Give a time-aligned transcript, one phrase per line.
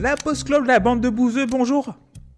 [0.00, 1.94] La Post Club, la bande de bouseux, bonjour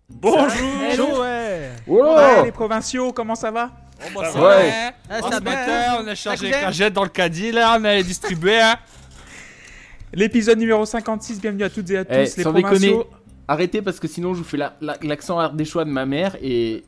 [0.08, 0.48] Bonjour
[0.90, 1.70] Hello, ouais.
[1.86, 3.70] Oh Ouais, les provinciaux, comment ça va?
[4.12, 4.68] Bon, bah, ça Ouais.
[4.70, 4.90] va, hein.
[5.08, 8.02] Ah, Oh, ça matin, on a chargé les cagettes dans le caddie là, on allait
[8.02, 8.60] distribuer.
[8.60, 8.76] Hein.
[10.12, 13.06] L'épisode numéro 56, bienvenue à toutes et à tous Eh, les sans déconner, provinciaux.
[13.48, 16.84] arrêtez parce que sinon je vous fais la- la- l'accent ardéchois de ma mère et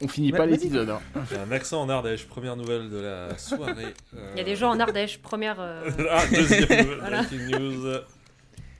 [0.00, 0.88] on finit Ouais, pas l'épisode.
[0.88, 1.00] hein.
[1.30, 3.94] J'ai un accent en Ardèche, première nouvelle de la soirée.
[4.34, 5.56] Il y a des gens en Ardèche, première.
[5.58, 7.22] euh, ah, deuxième nouvelle, Voilà.
[7.22, 7.86] breaking news.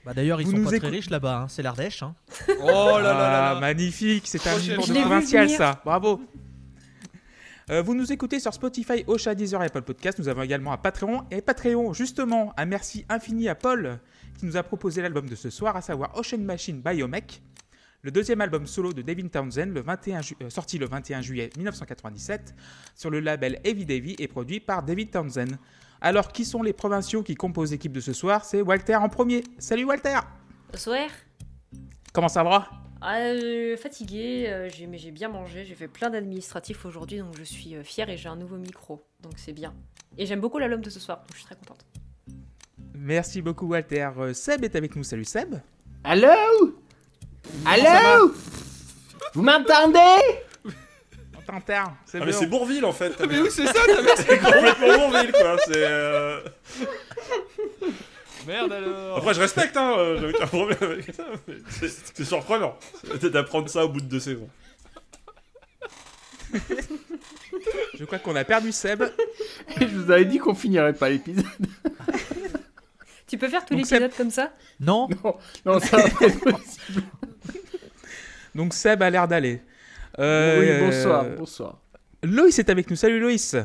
[0.06, 1.48] Bah d'ailleurs, ils Vous sont nous pas très riches là-bas, hein.
[1.48, 2.02] c'est l'Ardèche.
[2.02, 2.14] Hein.
[2.60, 3.60] Oh là là là Ah, là.
[3.60, 5.58] magnifique, c'est un Prochaine de provincial venir.
[5.58, 6.22] ça, bravo.
[7.70, 10.18] Euh, vous nous écoutez sur Spotify, Ocha, Deezer et Apple Podcast.
[10.20, 11.24] Nous avons également un Patreon.
[11.32, 13.98] Et Patreon, justement, un merci infini à Paul
[14.38, 17.42] qui nous a proposé l'album de ce soir, à savoir Ocean Machine by Omek,
[18.02, 21.50] le deuxième album solo de Devin Townsend, le 21 ju- euh, sorti le 21 juillet
[21.56, 22.54] 1997
[22.94, 25.56] sur le label Heavy Davy et produit par David Townsend.
[26.00, 28.44] Alors, qui sont les provinciaux qui composent l'équipe de ce soir?
[28.44, 29.42] C'est Walter en premier.
[29.58, 30.18] Salut Walter
[30.72, 31.08] Bonsoir.
[32.12, 32.68] Comment ça va?
[33.00, 35.64] Ah, euh, fatiguée, euh, j'ai- mais j'ai bien mangé.
[35.64, 39.02] J'ai fait plein d'administratifs aujourd'hui, donc je suis euh, fière et j'ai un nouveau micro.
[39.22, 39.74] Donc c'est bien.
[40.18, 41.84] Et j'aime beaucoup l'album de ce soir, donc je suis très contente.
[42.94, 44.10] Merci beaucoup Walter.
[44.18, 45.04] Euh, Seb est avec nous.
[45.04, 45.56] Salut Seb.
[46.04, 46.28] Allô?
[47.66, 48.34] Allô?
[49.34, 50.22] Vous m'entendez?
[52.06, 53.18] C'est Ah, mais c'est Bourville en fait.
[53.28, 54.14] Mais oui, c'est ça, ta mère.
[54.16, 55.56] C'est complètement Bourville quoi.
[55.66, 55.72] C'est.
[55.76, 56.40] euh,
[58.46, 59.18] Merde alors.
[59.18, 59.94] Après, je respecte, hein.
[59.98, 61.24] euh, J'ai aucun problème avec ça.
[61.48, 62.76] mais c'est- C'est surprenant
[63.22, 64.48] d'apprendre ça au bout de deux saisons.
[67.98, 69.02] Je crois qu'on a perdu Seb.
[69.80, 71.44] Je vous avais dit qu'on finirait pas l'épisode.
[73.26, 74.52] Tu peux faire tous Donc épisodes comme ça?
[74.78, 75.08] Non
[75.64, 77.02] Non, ça va pas être possible.
[78.54, 79.60] Donc Seb a l'air d'aller.
[80.18, 81.78] Euh, Oui, bonsoir, bonsoir.
[82.22, 82.96] Loïs est avec nous.
[82.96, 83.56] Salut Loïs.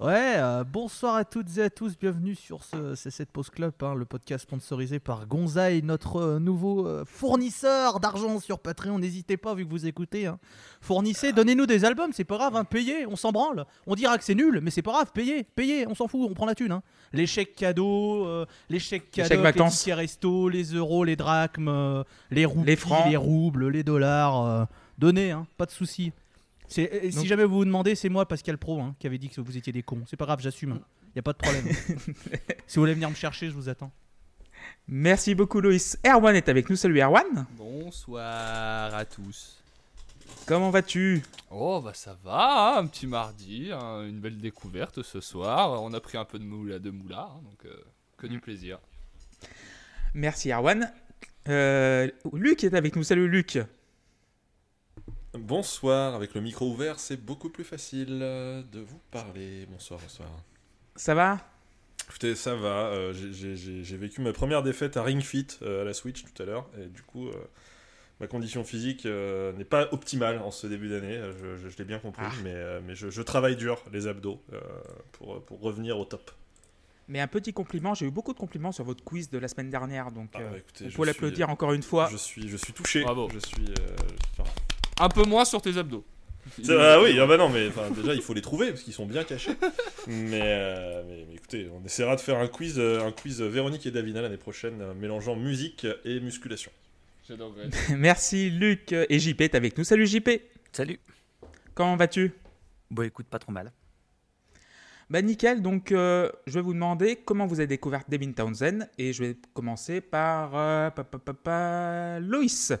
[0.00, 3.96] Ouais, euh, bonsoir à toutes et à tous, bienvenue sur ce C7 Post Club, hein,
[3.96, 9.00] le podcast sponsorisé par Gonzaï, notre euh, nouveau euh, fournisseur d'argent sur Patreon.
[9.00, 10.26] N'hésitez pas, vu que vous écoutez.
[10.26, 10.38] hein.
[10.80, 13.64] Fournissez, donnez-nous des albums, c'est pas grave, hein, payez, on s'en branle.
[13.88, 16.34] On dira que c'est nul, mais c'est pas grave, payez, payez, on s'en fout, on
[16.34, 16.70] prend la thune.
[16.70, 16.82] Hein.
[17.12, 19.72] Les chèques cadeaux, euh, les chèques Les cadeaux, chèques vacances.
[19.72, 23.10] les tickets resto, les euros, les drachmes, euh, les roupies, Les francs.
[23.10, 24.68] les roubles, les dollars.
[24.98, 25.72] Euh, donnez, hein, pas de
[26.76, 29.28] et Donc- Si jamais vous vous demandez, c'est moi, Pascal Pro, hein, qui avait dit
[29.28, 30.02] que vous étiez des cons.
[30.06, 30.80] C'est pas grave, j'assume.
[31.14, 31.64] Il y a pas de problème.
[32.66, 33.90] si vous voulez venir me chercher, je vous attends.
[34.86, 35.98] Merci beaucoup Loïs.
[36.06, 36.76] Erwan est avec nous.
[36.76, 37.46] Salut Erwan.
[37.56, 39.62] Bonsoir à tous.
[40.46, 41.22] Comment vas-tu?
[41.50, 45.82] Oh bah ça va, hein, un petit mardi, hein, une belle découverte ce soir.
[45.82, 47.74] On a pris un peu de moula de moula, hein, donc euh,
[48.18, 48.78] que du plaisir.
[50.14, 50.92] Merci Erwan.
[51.48, 53.04] Euh, Luc est avec nous.
[53.04, 53.58] Salut Luc.
[55.34, 59.66] Bonsoir, avec le micro ouvert, c'est beaucoup plus facile euh, de vous parler.
[59.70, 60.28] Bonsoir, bonsoir.
[60.96, 61.38] Ça va?
[62.08, 62.86] Écoutez, ça va.
[62.86, 66.46] euh, j'ai- vécu ma première défaite à Ring Fit euh, à la Switch tout à
[66.46, 66.66] l'heure.
[66.80, 67.32] Et du coup, euh,
[68.20, 71.20] ma condition physique euh, n'est pas optimale en ce début d'année.
[71.42, 72.24] Je, je- je l'ai bien compris.
[72.26, 72.32] Ah.
[72.42, 74.60] Mais, euh, mais je, je travaille dur, les abdos, euh,
[75.12, 76.30] pour, pour revenir au top.
[77.06, 77.92] Mais un petit compliment.
[77.94, 80.10] J'ai eu beaucoup de compliments sur votre quiz de la semaine dernière.
[80.10, 82.08] Donc Ah, écoutez, on je peut l'applaudir encore une fois.
[82.10, 83.02] Je suis, je suis touché.
[83.02, 83.28] Bravo.
[83.32, 83.66] Je suis.
[85.00, 86.04] Euh, Un peu moins sur tes abdos.
[86.68, 89.24] ah oui, ah bah non, mais déjà il faut les trouver parce qu'ils sont bien
[89.24, 89.52] cachés.
[90.06, 93.86] mais, euh, mais, mais écoutez, on essaiera de faire un quiz, euh, un quiz Véronique
[93.86, 96.70] et Davina l'année prochaine, euh, mélangeant musique et musculation.
[97.28, 97.68] J'adorerais.
[97.96, 98.92] Merci Luc.
[98.92, 99.84] Et JP est avec nous.
[99.84, 100.30] Salut JP.
[100.72, 100.98] Salut.
[101.74, 102.32] Comment vas-tu?
[102.90, 103.70] Bon, écoute, pas trop mal.
[105.10, 109.14] Bah nickel, donc euh, je vais vous demander comment vous avez découvert Devin Townsend et
[109.14, 112.74] je vais commencer par euh, pa, pa, pa, pa, Loïs.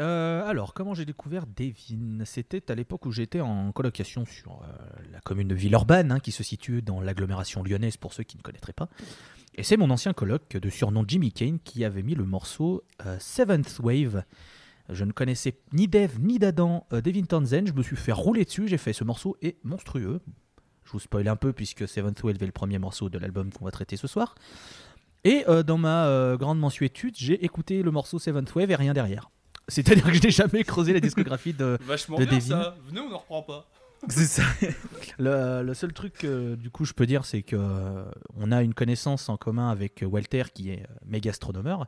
[0.00, 5.02] Euh, alors, comment j'ai découvert Devin C'était à l'époque où j'étais en colocation sur euh,
[5.12, 8.42] la commune de Villeurbanne, hein, qui se situe dans l'agglomération lyonnaise pour ceux qui ne
[8.42, 8.88] connaîtraient pas.
[9.54, 13.16] Et c'est mon ancien coloc de surnom Jimmy Kane qui avait mis le morceau euh,
[13.20, 14.24] Seventh Wave.
[14.88, 17.66] Je ne connaissais ni Dev ni d'Adam Devin Townsend.
[17.66, 18.66] Je me suis fait rouler dessus.
[18.66, 20.20] J'ai fait ce morceau est monstrueux.
[20.84, 23.64] Je vous spoil un peu puisque Seventh Wave est le premier morceau de l'album qu'on
[23.64, 24.34] va traiter ce soir.
[25.22, 29.30] Et dans ma grande mensuétude, j'ai écouté le morceau Seventh Wave et rien derrière.
[29.68, 31.78] C'est-à-dire que je n'ai jamais creusé la discographie de.
[31.86, 32.62] Vachement De bien Devin.
[32.62, 32.76] ça.
[32.86, 33.66] Venez, on en reprend pas.
[34.08, 34.42] C'est ça.
[35.18, 38.04] Le, le seul truc que du coup je peux dire, c'est que euh,
[38.36, 41.86] on a une connaissance en commun avec Walter, qui est euh, méga astronomeur,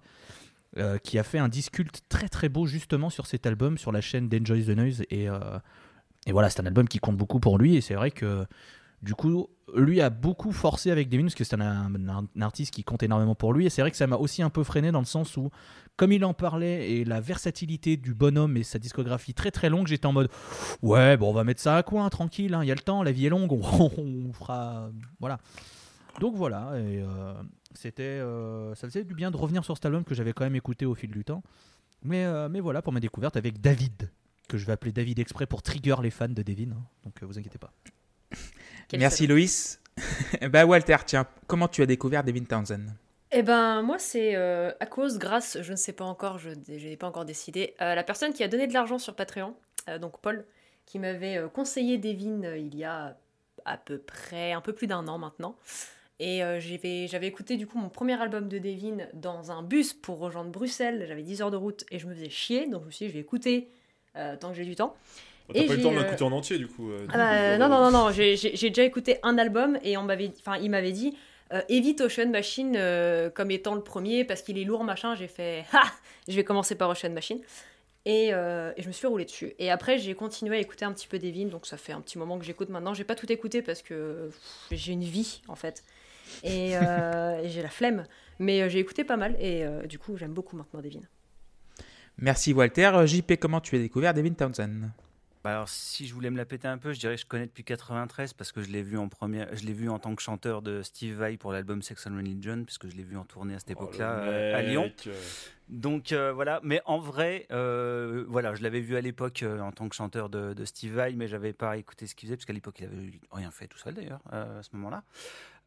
[0.78, 4.00] euh, qui a fait un disculte très très beau justement sur cet album sur la
[4.00, 5.38] chaîne d'Enjoy the Noise et euh,
[6.26, 8.46] et voilà, c'est un album qui compte beaucoup pour lui et c'est vrai que
[9.02, 12.72] du coup lui a beaucoup forcé avec Devin parce que c'est un, un- un artiste
[12.72, 14.90] qui compte énormément pour lui et c'est vrai que ça m'a aussi un peu freiné
[14.90, 15.50] dans le sens où
[15.96, 19.86] comme il en parlait et la versatilité du bonhomme et sa discographie très très longue
[19.86, 20.28] j'étais en mode
[20.82, 23.02] ouais bon on va mettre ça à coin tranquille hein, il y a le temps
[23.02, 23.60] la vie est longue on,
[23.98, 24.90] on fera
[25.20, 25.38] voilà
[26.20, 27.34] donc voilà et euh,
[27.74, 30.56] C'était, euh, ça faisait du bien de revenir sur cet album que j'avais quand même
[30.56, 31.42] écouté au fil du temps.
[32.02, 34.10] Mais, euh, mais voilà pour ma découverte avec David,
[34.48, 36.70] que je vais appeler David exprès pour trigger les fans de Devin.
[36.72, 36.82] hein.
[37.04, 37.72] Donc vous inquiétez pas.
[38.96, 39.80] Merci Loïs.
[40.50, 42.86] bah Walter, tiens, comment tu as découvert Devin Townsend?
[43.38, 46.96] Eh ben, moi, c'est euh, à cause, grâce, je ne sais pas encore, je n'ai
[46.96, 49.54] pas encore décidé, euh, la personne qui a donné de l'argent sur Patreon,
[49.90, 50.46] euh, donc Paul,
[50.86, 53.18] qui m'avait conseillé Devin il y a
[53.66, 55.56] à peu près un peu plus d'un an maintenant.
[56.18, 60.50] Et j'avais écouté du coup mon premier album de Devin dans un bus pour rejoindre
[60.50, 61.04] Bruxelles.
[61.06, 63.10] J'avais 10 heures de route et je me faisais chier, donc je me suis dit,
[63.10, 63.68] je vais écouter
[64.14, 64.96] tant que j'ai du temps.
[65.48, 66.90] Bah, T'as pas eu le temps de l'écouter en entier du coup.
[66.90, 70.32] euh, Ah bah, non, non, non, non, j'ai déjà écouté un album et on m'avait,
[70.38, 71.16] enfin, il m'avait dit
[71.52, 75.14] euh, évite Ocean Machine euh, comme étant le premier parce qu'il est lourd, machin.
[75.14, 75.84] J'ai fait ha
[76.28, 77.40] Je vais commencer par Ocean Machine.
[78.04, 79.54] Et, euh, et je me suis roulé dessus.
[79.58, 82.18] Et après, j'ai continué à écouter un petit peu Devin, donc ça fait un petit
[82.18, 82.94] moment que j'écoute maintenant.
[82.94, 84.30] J'ai pas tout écouté parce que
[84.70, 85.82] j'ai une vie en fait.
[86.44, 88.04] Et, et j'ai la flemme.
[88.38, 91.00] Mais j'ai écouté pas mal et du coup, j'aime beaucoup maintenant Devin.
[92.18, 92.92] Merci Walter.
[93.06, 94.90] JP, comment tu as découvert Devin Townsend?
[95.46, 97.46] Bah alors, si je voulais me la péter un peu, je dirais que je connais
[97.46, 100.20] depuis 93 parce que je l'ai vu en première, je l'ai vu en tant que
[100.20, 103.54] chanteur de Steve Vai pour l'album Sex and Religion, puisque je l'ai vu en tournée
[103.54, 104.90] à cette oh, époque-là euh, à Lyon.
[105.06, 105.22] euh,
[105.68, 109.70] Donc euh, voilà, mais en vrai, euh, voilà, je l'avais vu à l'époque euh, en
[109.70, 112.44] tant que chanteur de, de Steve Vai, mais j'avais pas écouté ce qu'il faisait parce
[112.46, 115.04] qu'à l'époque il avait rien fait tout seul d'ailleurs à ce moment-là.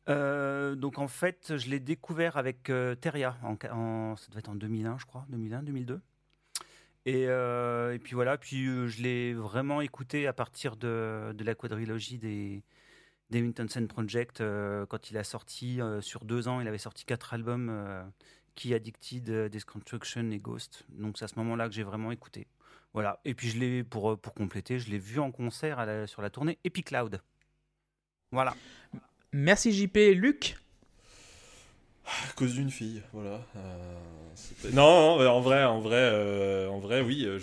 [0.10, 4.50] Euh, donc en fait, je l'ai découvert avec euh, Teria, en, en- ça devait être
[4.50, 6.02] en 2001, je crois, 2001, 2002.
[7.06, 11.56] Et, euh, et puis voilà, puis euh, je l'ai vraiment écouté à partir de, la
[11.56, 12.64] quadrilogie des,
[13.30, 17.34] des Townsend Project euh, quand il a sorti sur deux ans, il avait sorti quatre
[17.34, 17.70] albums.
[17.70, 18.04] euh,
[18.56, 20.84] qui Addicted, Destruction et Ghost.
[20.90, 22.46] Donc c'est à ce moment-là que j'ai vraiment écouté.
[22.94, 23.22] Voilà.
[23.24, 26.58] Et puis je l'ai pour pour compléter, je l'ai vu en concert sur la tournée
[26.66, 27.22] Epic Cloud.
[28.34, 28.54] Voilà.
[29.32, 29.96] Merci JP.
[30.16, 30.58] Luc?
[32.10, 33.46] À cause d'une fille, voilà.
[33.56, 37.24] euh, non, en vrai, en vrai, euh, en vrai, oui.
[37.26, 37.38] euh,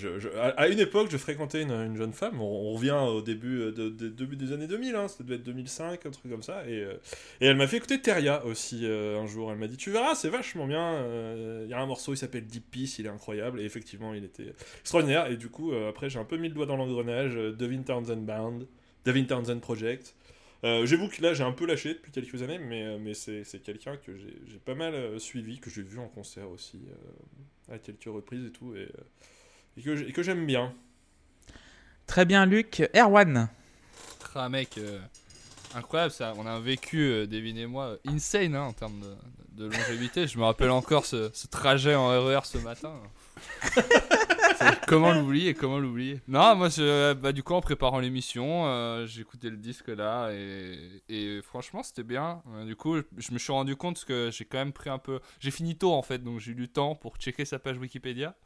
[0.57, 2.41] à, une époque, je fréquentais une, une jeune femme.
[2.41, 6.05] On, revient au début, de, de- début des années 2000, hein, ça devait être 2005,
[6.05, 6.69] un truc comme ça.
[6.69, 6.85] Et,
[7.41, 9.53] elle m'a fait écouter Teria aussi un jour.
[9.53, 11.05] Elle m'a dit, tu verras, c'est vachement bien.
[11.63, 13.61] Il y a un morceau, il s'appelle Deep Peace, il est incroyable.
[13.61, 15.31] Et effectivement, il était extraordinaire.
[15.31, 17.35] Et du coup, après, j'ai un peu mis le doigt dans l'engrenage.
[17.35, 18.59] Devin Townsend Band,
[19.05, 20.15] Devin Townsend Project.
[20.67, 23.45] Euh, J'avoue que là j'ai un peu lâché depuis quelques années, mais, euh, mais c'est
[23.63, 26.81] quelqu'un que j'ai pas mal euh, suivi, que j'ai vu en concert aussi,
[27.71, 28.89] euh, à quelques reprises et tout, et,
[29.87, 30.75] euh, et que j'aime bien.
[32.07, 32.83] Très bien Luc.
[32.95, 33.49] Erwan
[34.35, 34.99] Ah mec, euh,
[35.75, 36.35] incroyable ça.
[36.37, 39.01] On a un vécu, euh, Devin et moi, insane hein, en termes
[39.55, 40.27] de, de longévité.
[40.27, 42.93] Je me rappelle encore ce, ce trajet en RER ce matin.
[44.87, 46.69] Comment l'oublier Comment l'oublier Non, moi,
[47.15, 52.43] bah, du coup, en préparant l'émission, euh, écouté le disque là et, franchement, c'était bien.
[52.55, 55.21] Euh, du coup, je me suis rendu compte que j'ai quand même pris un peu.
[55.41, 58.37] J'ai fini tôt en fait, donc j'ai eu du temps pour checker sa page Wikipédia.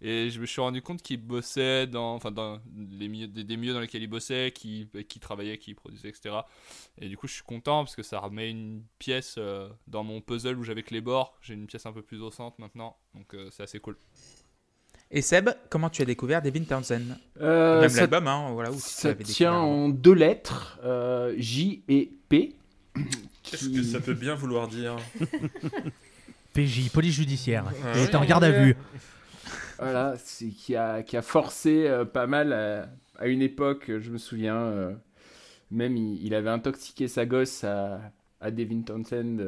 [0.00, 3.72] Et je me suis rendu compte qu'il bossait dans, enfin, dans les des, des milieux
[3.72, 6.40] dans lesquels il bossait, qui, qui travaillait, qui produisait, etc.
[6.98, 10.20] Et du coup, je suis content parce que ça remet une pièce euh, dans mon
[10.20, 11.38] puzzle où j'avais que les bords.
[11.40, 13.96] J'ai une pièce un peu plus au centre maintenant, donc euh, c'est assez cool.
[15.14, 17.16] Et Seb, comment tu as découvert Devin Townsend?
[17.40, 19.54] Euh, Même ça- l'album, hein, voilà où tu Ça tient découvert.
[19.54, 22.54] en deux lettres, euh, J et P.
[23.42, 24.96] Qu'est-ce qui- que ça peut bien vouloir dire?
[26.52, 27.64] PJ, police judiciaire.
[27.84, 28.00] Ah oui.
[28.02, 28.76] est en garde à vue.
[29.78, 34.10] Voilà, c'est qui a, qui a forcé euh, pas mal à, à une époque, je
[34.10, 34.56] me souviens.
[34.56, 34.92] euh,
[35.70, 38.00] même il, il avait intoxiqué sa gosse à,
[38.40, 39.38] à Devin Townsend,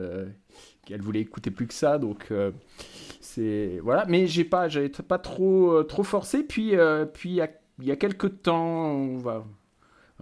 [0.87, 1.99] qu'elle voulait écouter plus que ça.
[1.99, 2.53] Donc euh,
[3.21, 4.07] c'est voilà.
[4.09, 6.43] Mais j'ai pas, j'avais pas trop euh, trop forcé.
[6.43, 7.41] Puis euh, puis
[7.79, 9.19] il y a, quelques temps,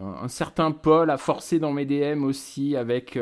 [0.01, 3.17] un, certain Paul a forcé dans mes DM aussi avec,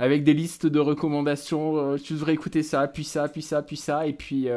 [0.00, 1.96] des listes de recommandations.
[1.98, 4.08] tu devrais écouter ça, puis ça, puis ça, puis ça.
[4.08, 4.48] Et puis,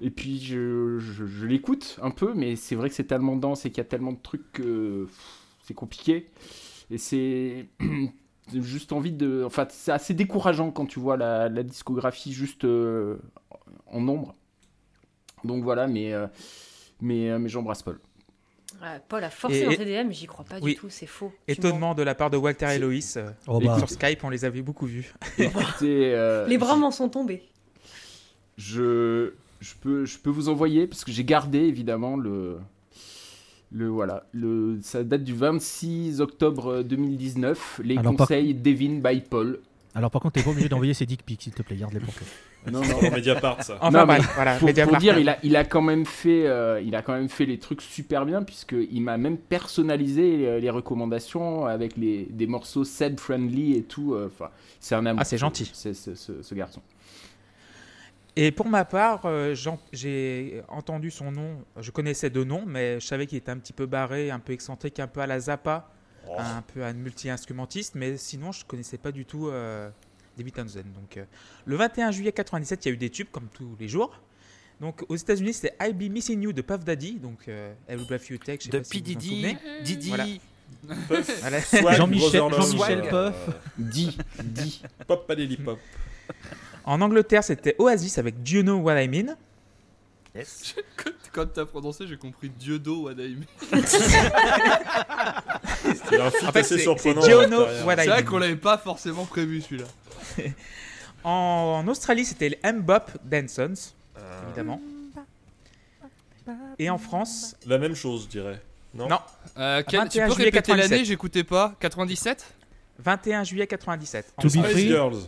[0.00, 3.70] et puis je, je- l'écoute un peu, mais c'est vrai que c'est tellement dense et
[3.70, 5.06] qu'il y a tellement de trucs que
[5.62, 6.28] c'est compliqué.
[6.90, 7.66] Et c'est
[8.52, 9.42] juste envie de.
[9.46, 13.16] Enfin, c'est assez décourageant quand tu vois la, la discographie juste euh,
[13.86, 14.34] en nombre.
[15.44, 16.26] Donc voilà, mais, euh,
[17.00, 18.00] mais, euh, mais j'embrasse Paul.
[19.08, 20.74] Paul a forcé Et- dans TDM, j'y crois pas Oui.
[20.74, 21.32] du tout, c'est faux.
[21.48, 23.16] Étonnement de la part de Walter et Loïs.
[23.16, 23.76] euh, Oh bah.
[23.78, 25.14] Sur Skype, on les avait beaucoup vus.
[25.38, 26.46] Écoutez, euh.
[26.46, 27.42] Les bras m'en sont tombés.
[28.56, 32.58] je, je, peux, je peux vous envoyer, parce que j'ai gardé évidemment le.
[33.70, 39.20] Le, voilà, le, ça date du 26 octobre 2019, les Alors, par- conseils Devin by
[39.20, 39.60] Paul.
[39.94, 42.14] Alors par contre, t'es pas obligé d'envoyer ces dick pics, s'il te plaît, garde-les pour
[42.14, 42.26] toi.
[42.72, 42.98] Non, C'est non.
[42.98, 43.78] pour Mediapart, ça.
[43.80, 44.52] Enfin Non, mais voilà.
[44.54, 45.00] Pour, pour Mediapart.
[45.00, 47.58] dire, il a, il a quand même fait, euh, il a quand même fait les
[47.58, 52.82] trucs super bien puisque il m'a même personnalisé les, les recommandations avec les des morceaux
[52.84, 54.14] Seb friendly et tout.
[54.14, 55.20] euh, Enfin, c'est un amour.
[55.22, 55.70] Ah, c'est gentil.
[55.72, 56.82] Ce- ce garçon.
[58.40, 59.54] Et pour ma part, euh,
[59.92, 61.64] j'ai entendu son nom.
[61.80, 64.52] Je connaissais deux noms, mais je savais qu'il était un petit peu barré, un peu
[64.52, 65.90] excentrique, un peu à la Zappa,
[66.30, 66.34] Oh.
[66.38, 67.94] un peu un multi-instrumentiste.
[67.96, 69.88] Mais sinon, je connaissais pas du tout euh,
[70.36, 70.84] David Townsend.
[70.94, 71.24] Donc, euh,
[71.64, 74.12] le 21 juillet 97, il y a eu des tubes comme tous les jours.
[74.80, 77.14] Donc, aux États-Unis, c'était I Be Missing You de Puff Daddy.
[77.14, 78.38] Donc, euh, Every Breath You.
[78.46, 79.04] Je sais De pas si vous.
[79.82, 80.40] Didi.
[81.40, 81.60] Voilà.
[81.62, 83.34] Swag, Jean-Michel- Poff.
[83.78, 84.82] Dit, dit.
[85.06, 85.78] Pop Paddy Pop.
[86.88, 89.36] En Angleterre, c'était Oasis avec Do You Know What I Mean.
[90.34, 90.74] Yes.
[91.32, 92.50] Quand, t'as prononcé, j'ai compris
[96.14, 96.84] y a un feat En fait, assez c'est-
[97.50, 97.86] l'intérieur.
[97.86, 98.24] What I C'est vrai Mean.
[98.24, 99.84] qu'on l'avait pas forcément prévu celui-là.
[101.24, 103.74] En Australie, c'était les M-Bop Dansons,
[104.16, 104.80] Euh, évidemment.
[106.78, 108.62] Et en France, La même chose, je dirais.
[108.94, 109.18] Non, Non.
[109.58, 110.90] Euh, quel- tu 21 peux répéter 97.
[110.90, 111.74] l'année J'écoutais pas.
[111.80, 112.46] 97
[113.00, 114.32] 21 juillet 97.
[114.38, 114.86] En To be free.
[114.88, 115.18] Girls.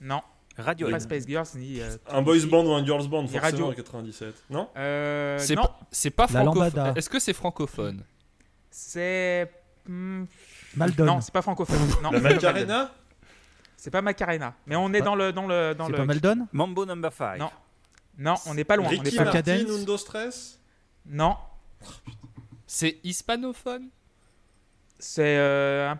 [0.00, 0.20] Non,
[0.58, 0.90] Radio.
[0.90, 1.80] pas Spice Girls ni.
[1.80, 3.66] euh, Un boys band ou un girls band, forcément, radios.
[3.68, 4.34] en 97.
[4.50, 6.92] Non euh, C'est non, pas, c'est pas francophone.
[6.96, 8.02] Est-ce que c'est francophone?
[8.70, 9.50] C'est.
[9.86, 10.24] hmm,
[10.76, 11.04] Maldon.
[11.04, 11.78] Non, c'est pas francophone.
[12.02, 12.20] Non, La.
[12.20, 12.92] Macarena?
[13.76, 14.54] C'est pas Macarena.
[14.66, 15.32] Mais on est dans le.
[15.32, 15.98] Dans le, dans C'est le...
[15.98, 16.46] pas Maldon?
[16.52, 17.38] Mambo number 5.
[17.38, 17.50] Non.
[18.18, 18.88] Non, on n'est pas loin.
[18.88, 19.24] on n'est Ricky pas.
[19.24, 19.58] Martin.
[19.68, 20.58] Undo Stress?
[21.06, 21.36] Non,
[22.66, 23.88] C'est hispanophone?
[24.98, 25.36] C'est.
[25.38, 25.98] euh, un...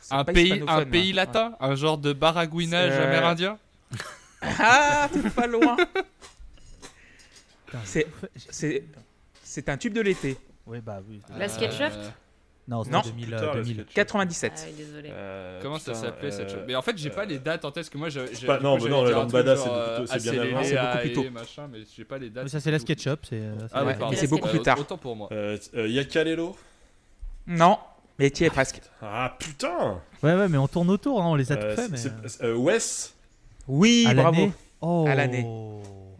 [0.00, 1.54] c'est un pays, un pays latin?
[1.60, 3.58] Un genre de baragouinage euh, amérindien?
[4.42, 5.76] Ah, t'es pas loin.
[7.84, 8.06] C'est-
[8.50, 8.84] C'est.
[9.42, 10.36] C'est un tube de l'été.
[10.66, 11.20] Oui, bah oui.
[11.36, 12.08] La SketchUp Euh,
[12.66, 13.02] Non, c'est Non.
[13.02, 13.24] 2000.
[13.26, 13.74] Putain, euh, le 2000.
[13.82, 13.94] sketch.
[13.94, 14.52] 97.
[14.56, 15.08] Ah oui, désolé.
[15.12, 16.64] Euh, Comment ça s'appelait cette euh, chose?
[16.66, 18.34] Mais en fait, j'ai pas les dates en tête parce que moi, j'ai.
[18.34, 19.70] j'ai- pas- du non, coup, mais j'allais non, dire le un truc lambada, genre, c'est
[19.70, 20.64] euh, c'est bien avant.
[20.64, 21.30] C'est beaucoup plus tôt.
[21.30, 22.48] Machin, mais j'ai pas les dates.
[22.48, 23.26] Ça, c'est la SketchUp.
[23.28, 24.78] C'est euh, c'est- Ah Ouais, mais c'est beaucoup plus tard.
[24.78, 25.28] Autant pour moi.
[25.32, 26.56] Euh, euh, Yakalelo
[27.46, 27.78] Non,
[28.18, 28.80] mais tu y es presque.
[29.02, 31.88] Ah putain Ouais, ouais, mais on tourne autour, hein, on les a Euh, tout fait.
[31.90, 31.96] Mais...
[31.98, 33.13] c'est- c'est- euh, Wes?
[33.68, 34.52] Oui, À bravo.
[34.80, 35.04] Oh.
[35.08, 35.42] À l'année.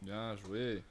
[0.02, 0.82] Bien joué.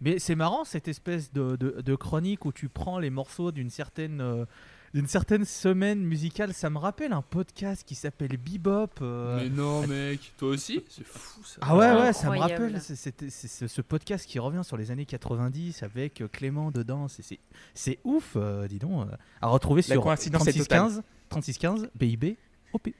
[0.00, 3.70] Mais c'est marrant cette espèce de, de- de chronique où tu prends les morceaux d'une
[3.70, 4.44] certaine, euh,
[4.92, 6.52] d'une certaine semaine musicale.
[6.52, 8.90] Ça me rappelle un podcast qui s'appelle Bebop.
[9.00, 10.32] euh, Mais non, mec.
[10.36, 10.82] Toi aussi?
[10.90, 11.58] C'est fou ça.
[11.62, 15.06] Ah ouais, ouais, ça me rappelle c'est ce, ce podcast qui revient sur les années
[15.06, 17.08] 90 avec euh, Clément dedans.
[17.08, 17.38] C'est- C'est
[17.72, 19.06] c'est ouf, euh, dis donc.
[19.08, 22.36] euh, à retrouver La sur coïncidence est 3615, 3615, BIB,
[22.74, 22.90] OP.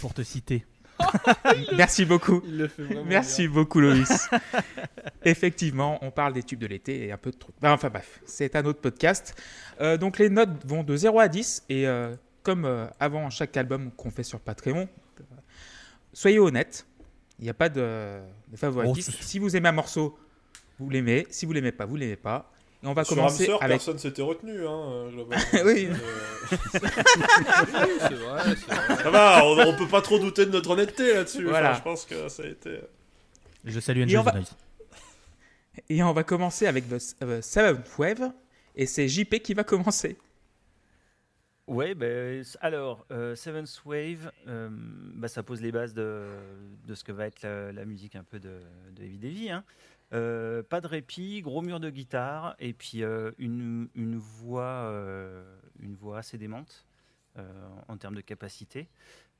[0.00, 0.64] Pour te citer.
[1.76, 2.42] Merci beaucoup.
[2.46, 4.28] Il le fait vraiment Merci beaucoup, Loïs.
[5.24, 7.54] Effectivement, on parle des tubes de l'été et un peu de trucs.
[7.60, 9.34] Ben, Enfin bref, c'est un autre podcast.
[9.80, 13.56] Euh, donc les notes vont de 0 à 10 et euh, comme euh, avant chaque
[13.56, 14.88] album qu'on fait sur Patreon,
[16.12, 16.86] soyez honnêtes.
[17.38, 19.12] Il n'y a pas de, de favoritisme.
[19.18, 20.18] Oh, si vous aimez un morceau,
[20.78, 21.26] vous l'aimez.
[21.30, 22.50] Si vous l'aimez pas, vous l'aimez pas.
[22.82, 23.68] Et on va Sur commencer Hamster, avec.
[23.76, 25.44] personne s'était retenu, hein, euh, globalement.
[25.66, 25.88] Oui.
[25.90, 25.96] Euh,
[26.72, 26.78] C'est
[28.14, 28.96] vrai, c'est vrai.
[29.02, 31.40] Ça va, on, on peut pas trop douter de notre honnêteté là-dessus.
[31.42, 31.74] Enfin, Voilà.
[31.74, 32.80] je pense que ça a été...
[33.64, 34.34] Je salue Et Angel on va-.
[35.88, 38.32] Et on va commencer avec The euh, Seventh Wave.
[38.76, 40.16] Et c'est JP qui va commencer.
[41.66, 46.24] Ouais, ben, c- alors, euh, Seventh Wave, euh, bah, ça pose les bases de,
[46.86, 48.60] de ce que va être la, la musique un peu de,
[48.92, 49.50] de Heavy Davy.
[49.50, 49.64] hein.
[50.12, 55.44] Euh, pas de répit, gros mur de guitare, et puis euh, une, une, voix, euh,
[55.78, 56.86] une voix assez démente
[57.88, 58.88] en termes de capacité.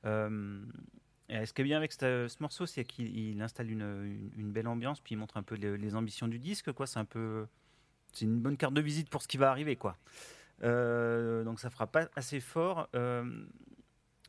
[0.05, 4.51] Et ce qui est bien avec ce, ce morceau, c'est qu'il il installe une, une-
[4.51, 6.71] belle ambiance, puis il montre un peu les, ambitions du disque.
[6.71, 6.87] quoi.
[6.87, 7.45] C'est un peu,
[8.13, 9.97] c'est une bonne carte de visite pour ce qui va arriver, quoi.
[10.61, 12.89] Donc ça fera pas assez fort.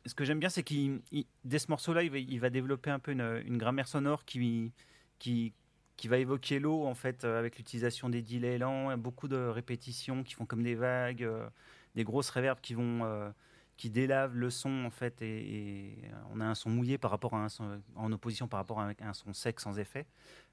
[0.05, 2.89] Ce que j'aime bien, c'est qu'il, il- dès ce morceau-là, il va, il va développer
[2.89, 4.71] un peu une, une grammaire sonore qui,
[5.17, 5.53] qui,
[5.97, 10.23] qui va évoquer l'eau en fait, euh, avec l'utilisation des delays lents, beaucoup de répétitions
[10.23, 11.47] qui font comme des vagues, euh,
[11.95, 13.29] des grosses réverbes qui vont euh,
[13.77, 15.97] qui délavent le son en fait, et,
[16.31, 18.91] on a un son mouillé par rapport à un son, en opposition par rapport à
[18.99, 20.05] un, son sec sans effet.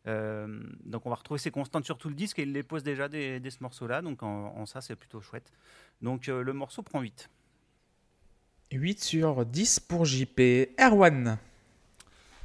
[0.06, 3.08] Donc on va retrouver ces constantes sur tout le disque et il les pose déjà
[3.08, 5.52] dès, ce morceau-là, donc en, ça c'est plutôt chouette.
[6.00, 7.28] Donc le morceau prend 8.
[8.72, 10.40] 8 sur 10 pour JP.
[10.80, 11.38] Erwan.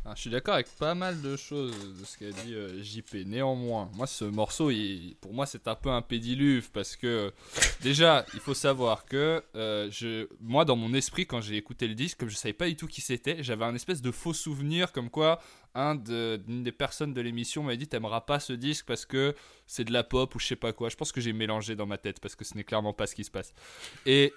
[0.07, 3.25] Ah, je suis d'accord avec pas mal de choses de ce qu'a dit euh, JP.
[3.25, 7.33] Néanmoins, moi, ce morceau, il- pour moi, c'est un peu un pédiluve parce que
[7.81, 11.95] déjà, il faut savoir que euh, je, moi, dans mon esprit, quand j'ai écouté le
[11.95, 14.91] disque, comme je savais pas du tout qui c'était, j'avais un espèce de faux souvenir
[14.91, 15.41] comme quoi
[15.73, 19.33] un de, une des personnes de l'émission m'avait dit t'aimeras pas ce disque parce que
[19.65, 20.89] c'est de la pop ou je sais pas quoi.
[20.89, 23.15] Je pense que j'ai mélangé dans ma tête parce que ce n'est clairement pas ce
[23.15, 23.53] qui se passe.
[24.05, 24.33] Et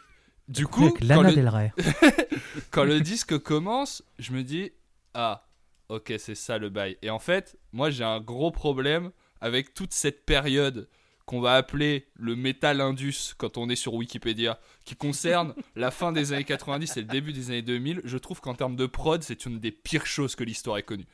[0.48, 0.88] Du coup,
[1.28, 1.28] le,
[2.70, 4.72] quand le disque commence, je me dis
[5.12, 5.44] ah,
[5.88, 6.97] ok, c'est ça le bail.
[7.02, 10.88] Et en fait, moi j'ai un gros problème avec toute cette période
[11.26, 16.11] qu'on va appeler le métal indus quand on est sur Wikipédia, qui concerne la fin
[16.11, 18.00] des années 90 et le début des années 2000.
[18.04, 21.07] Je trouve qu'en termes de prod, c'est une des pires choses que l'histoire ait connues.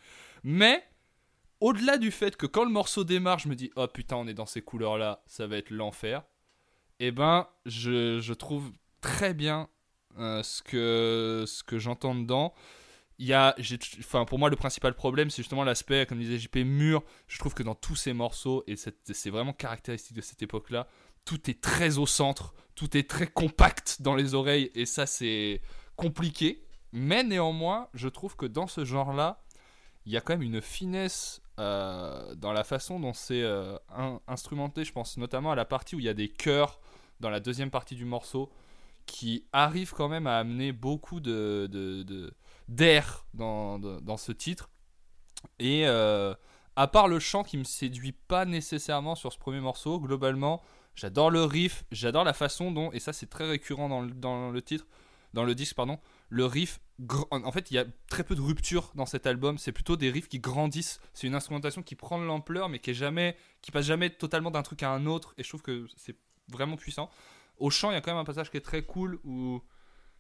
[0.45, 0.85] Mais
[1.61, 4.35] au-delà du fait que quand le morceau démarre, je me dis oh putain, on est
[4.35, 6.23] dans ces couleurs-là, ça va être l'enfer.
[7.01, 9.69] Eh ben, je, je trouve très bien
[10.19, 12.55] euh, ce que, ce que j'entends dedans.
[13.19, 13.55] Il y a,
[14.01, 17.03] enfin, pour moi, le principal problème, c'est justement l'aspect, comme disait JP, mûr.
[17.29, 20.89] Je trouve que dans tous ces morceaux, et c'est vraiment caractéristique de cette époque-là,
[21.25, 25.61] tout est très au centre, tout est très compact dans les oreilles, et ça, c'est
[25.97, 26.65] compliqué.
[26.93, 29.45] Mais néanmoins, je trouve que dans ce genre-là,
[30.07, 34.21] il y a quand même une finesse euh, dans la façon dont c'est euh, in-
[34.27, 34.85] instrumenté.
[34.85, 36.81] Je pense notamment à la partie où il y a des chœurs
[37.21, 38.51] dans la deuxième partie du morceau
[39.07, 41.69] qui arrivent quand même à amener beaucoup de-
[42.69, 44.71] d'air dans, dans ce titre.
[45.59, 46.35] Et euh,
[46.77, 50.63] à part le chant qui me séduit pas nécessairement sur ce premier morceau, globalement,
[50.95, 54.51] j'adore le riff, j'adore la façon dont, et ça c'est très récurrent dans le, dans
[54.51, 54.87] le titre,
[55.33, 56.81] dans le disque, pardon, le riff,
[57.31, 60.11] en fait il y a très peu de rupture dans cet album, c'est plutôt des
[60.11, 63.71] riffs qui grandissent, c'est une instrumentation qui prend de l'ampleur mais qui est jamais, qui
[63.73, 66.17] passe jamais totalement d'un truc à un autre, et je trouve que c'est
[66.49, 67.11] vraiment puissant.
[67.57, 69.63] Au chant, il y a quand même un passage qui est très cool où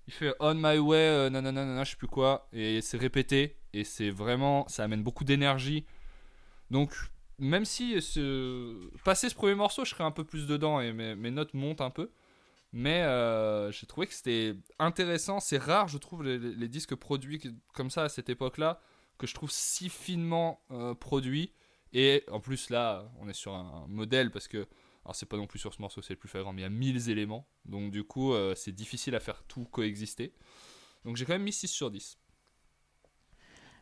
[0.06, 3.56] il fait On my way, euh, nanana, nanana, je sais plus quoi, et c'est répété,
[3.72, 5.86] et c'est vraiment, ça amène beaucoup d'énergie.
[6.70, 6.94] Donc,
[7.38, 8.90] même si ce...
[9.04, 11.90] passer ce premier morceau, je serais un peu plus dedans et mes, notes montent un
[11.90, 12.10] peu.
[12.72, 15.38] Mais euh, j'ai trouvé que c'était intéressant.
[15.40, 17.40] C'est rare, je trouve, les, disques produits
[17.72, 18.80] comme ça à cette époque-là,
[19.18, 21.52] que je trouve si finement euh, produits.
[21.92, 24.66] Et en plus, là, on est sur un modèle parce que.
[25.04, 26.66] Alors, c'est pas non plus sur ce morceau, c'est le plus flagrant, mais il y
[26.66, 27.46] a 1000 éléments.
[27.64, 30.32] Donc, du coup, euh, c'est difficile à faire tout coexister.
[31.04, 32.18] Donc, j'ai quand même mis 6 sur 10.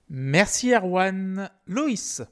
[0.08, 1.50] Merci Erwan.
[1.66, 2.22] Loïs.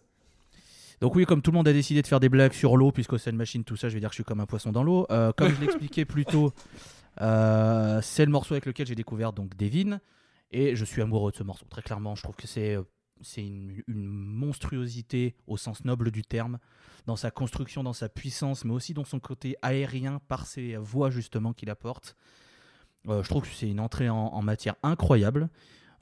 [1.01, 3.17] Donc oui, comme tout le monde a décidé de faire des blagues sur l'eau, puisqu'au
[3.17, 5.07] Sun Machine, tout ça, je vais dire que je suis comme un poisson dans l'eau.
[5.11, 6.53] Euh, comme je l'expliquais plus tôt,
[7.23, 10.01] euh, c'est le morceau avec lequel j'ai découvert donc Devin,
[10.51, 11.65] et je suis amoureux de ce morceau.
[11.71, 12.83] Très clairement, je trouve que c'est euh,
[13.23, 16.59] c'est une, monstruosité au sens noble du terme,
[17.07, 21.11] dans sa construction, dans sa puissance, mais aussi dans son côté aérien par ses voix
[21.11, 22.17] justement qu'il apporte.
[23.09, 25.49] Euh, je trouve que c'est une entrée en, matière incroyable.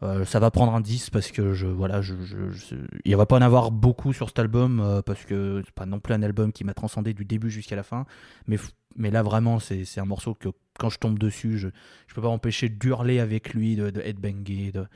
[0.02, 3.36] Euh, ça va prendre un 10 parce que je voilà je, je- il va pas
[3.36, 6.52] en avoir beaucoup sur cet album euh, parce que c'est pas non plus un album
[6.52, 8.06] qui m'a transcendé du début jusqu'à la fin
[8.46, 11.68] mais là vraiment c'est un morceau que quand je tombe dessus je
[12.06, 14.86] je peux pas m'empêcher d'hurler avec lui de, de headbanger de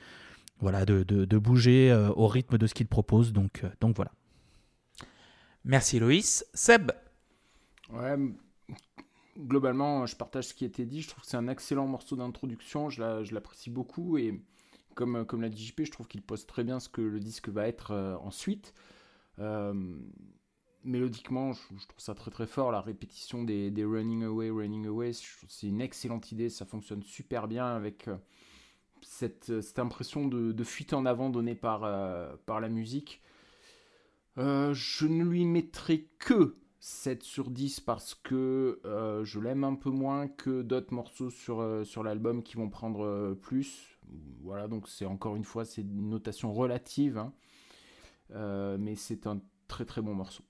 [0.62, 3.96] voilà de, de, de bouger euh, au rythme de ce qu'il propose donc euh, donc
[3.96, 4.12] voilà
[5.64, 6.44] Merci Loïs.
[6.55, 6.90] Seb.
[7.90, 8.16] Ouais,
[9.38, 11.03] globalement, je partage ce qui a été dit.
[11.03, 12.90] Je trouve que c'est un excellent morceau d'introduction.
[12.90, 14.42] Je la- je l'apprécie beaucoup et
[14.94, 17.48] comme, comme l'a dit JP, je trouve qu'il pose très bien ce que le disque
[17.48, 18.75] va être euh, ensuite.
[19.38, 19.72] Euh,
[20.85, 22.72] mélodiquement, je, je trouve ça très très fort.
[22.72, 25.12] La répétition des, des Running Away, Running Away,
[25.48, 26.48] c'est une excellente idée.
[26.51, 28.16] Ça fonctionne super bien avec euh,
[29.03, 33.23] cette, cette impression de, fuite en avant donnée par, euh, par la musique.
[34.38, 39.77] Euh, je ne lui mettrai que 7 sur 10 parce que euh, je l'aime un
[39.77, 44.01] peu moins que d'autres morceaux sur, euh, sur l'album qui vont prendre euh, plus.
[44.43, 47.33] Voilà, donc c'est encore une fois, c'est une notation relative, hein.
[48.33, 50.43] Euh, mais c'est un très très bon morceau.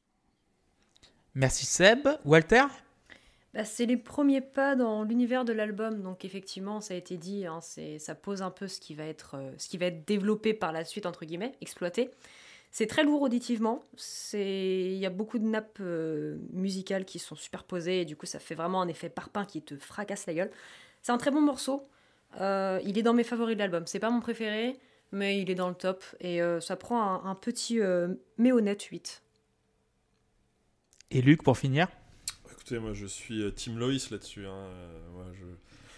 [1.34, 2.08] Merci Seb.
[2.24, 2.64] Walter?
[3.54, 7.46] Bah, c'est les premiers pas dans l'univers de l'album, donc effectivement, ça a été dit,
[7.46, 10.54] hein, ça pose un peu ce qui, va être, euh, ce qui va être développé
[10.54, 12.10] par la suite, entre guillemets, exploité.
[12.70, 13.84] C'est très lourd auditivement,
[14.32, 18.38] il y a beaucoup de nappes euh, musicales qui sont superposées, et du coup ça
[18.38, 20.50] fait vraiment un effet parpaing qui te fracasse la gueule.
[21.02, 21.86] C'est un très bon morceau,
[22.40, 24.78] Euh, il est dans mes favoris de l'album, c'est pas mon préféré,
[25.10, 27.78] mais il est dans le top, et ça prend un, petit
[28.38, 29.22] mais honnête 8.
[31.10, 31.88] Et Luc pour finir?
[32.62, 34.46] Écoutez, moi je suis euh, Team Loïs là-dessus.
[34.46, 34.52] hein.
[34.54, 35.32] Euh,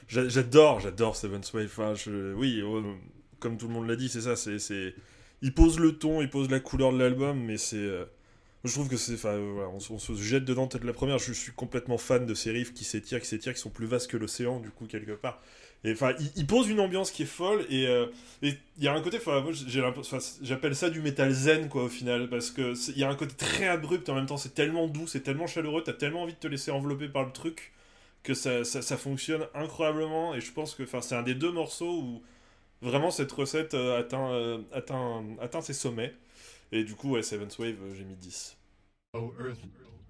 [0.09, 1.94] je- J'adore, j'adore Seven's Wave.
[1.96, 2.33] Je...
[2.35, 2.83] Oui, oh,
[3.38, 4.35] comme tout le monde l'a dit, c'est ça.
[4.37, 4.94] C'est.
[5.42, 7.77] Il pose le ton, il pose la couleur de l'album, mais c'est.
[7.77, 8.05] euh,
[8.64, 9.16] Je trouve que c'est.
[9.27, 11.18] On, se- jette dedans peut-être la première.
[11.18, 14.11] Je suis complètement fan de ces riffs qui s'étirent, qui s'étirent, qui sont plus vastes
[14.11, 15.42] que l'océan, du coup, quelque part.
[15.87, 18.07] Enfin, il, pose une ambiance qui est folle et euh,
[18.40, 19.18] il y a un côté,
[20.40, 23.35] j'appelle ça du metal zen quoi au final parce que il y a un côté
[23.35, 26.38] très abrupt en même temps, c'est tellement doux, c'est tellement chaleureux, t'as tellement envie de
[26.38, 27.73] te laisser envelopper par le truc
[28.23, 28.64] que ça,
[28.97, 32.23] fonctionne incroyablement et je pense que c'est un des deux morceaux où
[32.81, 36.14] vraiment cette recette euh, atteint, euh, atteint, atteint ses sommets
[36.73, 38.57] et du coup ouais Seventh Wave j'ai mis 10.
[39.12, 39.59] O earth,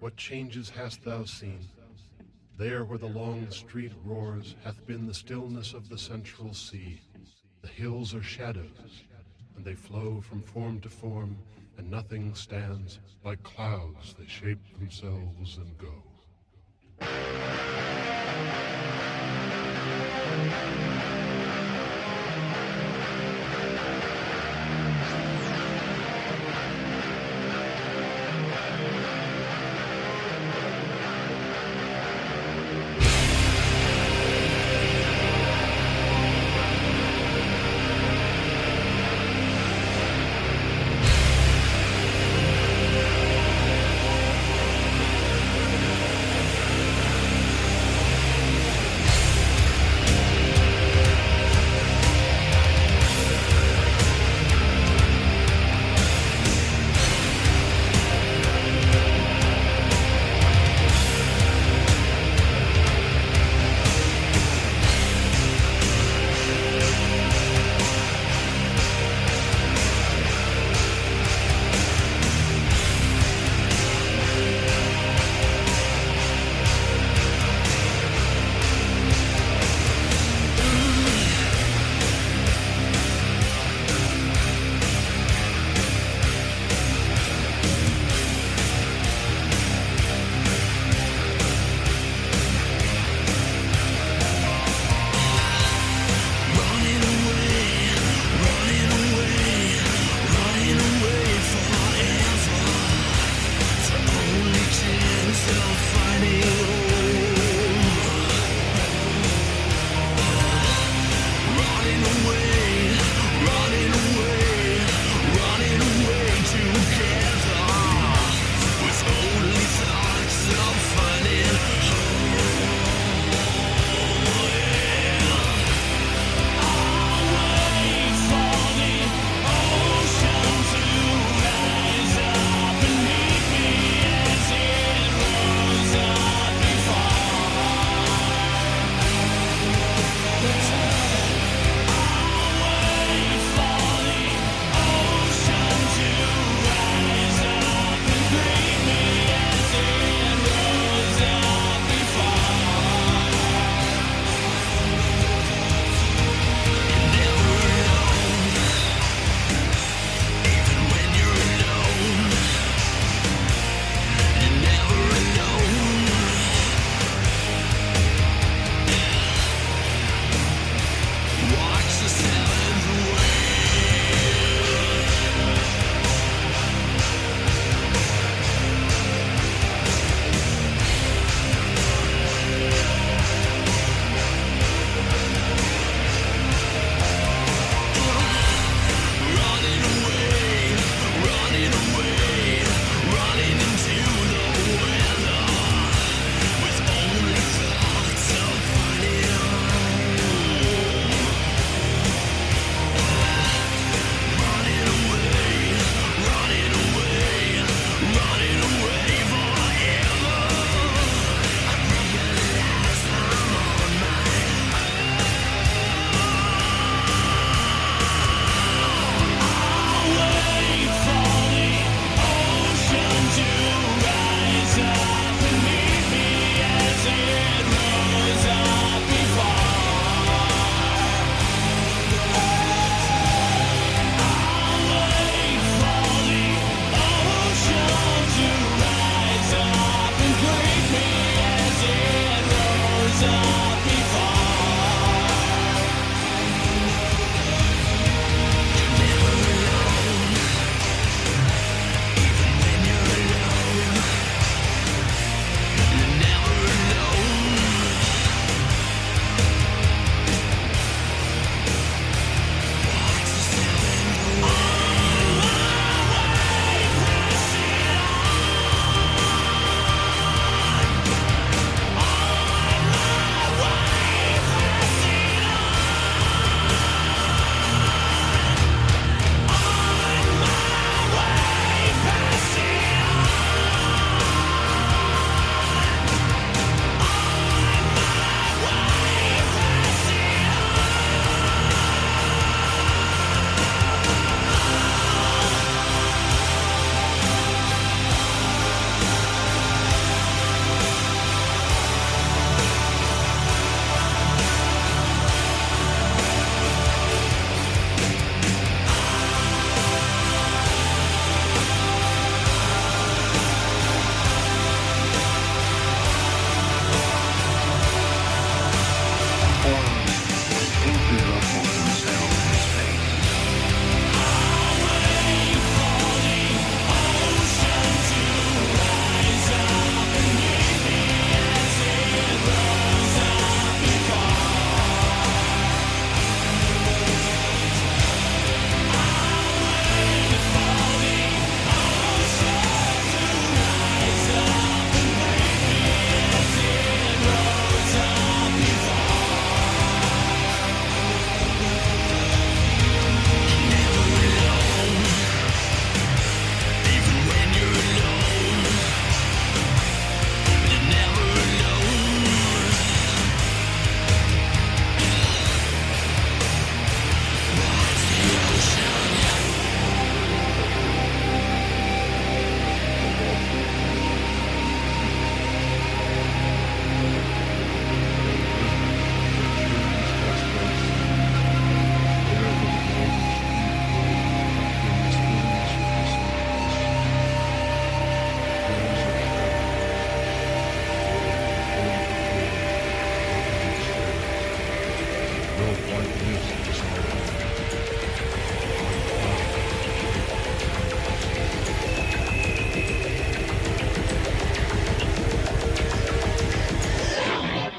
[0.00, 1.58] what changes hast thou seen?
[2.56, 7.00] There where the long street roars hath been the stillness of the central sea.
[7.62, 9.02] The hills are shadows,
[9.56, 11.36] and they flow from form to form,
[11.76, 16.04] and nothing stands like clouds that shape themselves and go.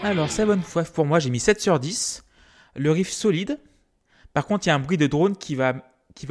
[0.05, 2.23] Alors, Seven Five pour moi, j'ai mis 7 sur 10.
[2.75, 3.59] Le riff solide.
[4.33, 5.73] Par contre, il y a un bruit de drone qui va,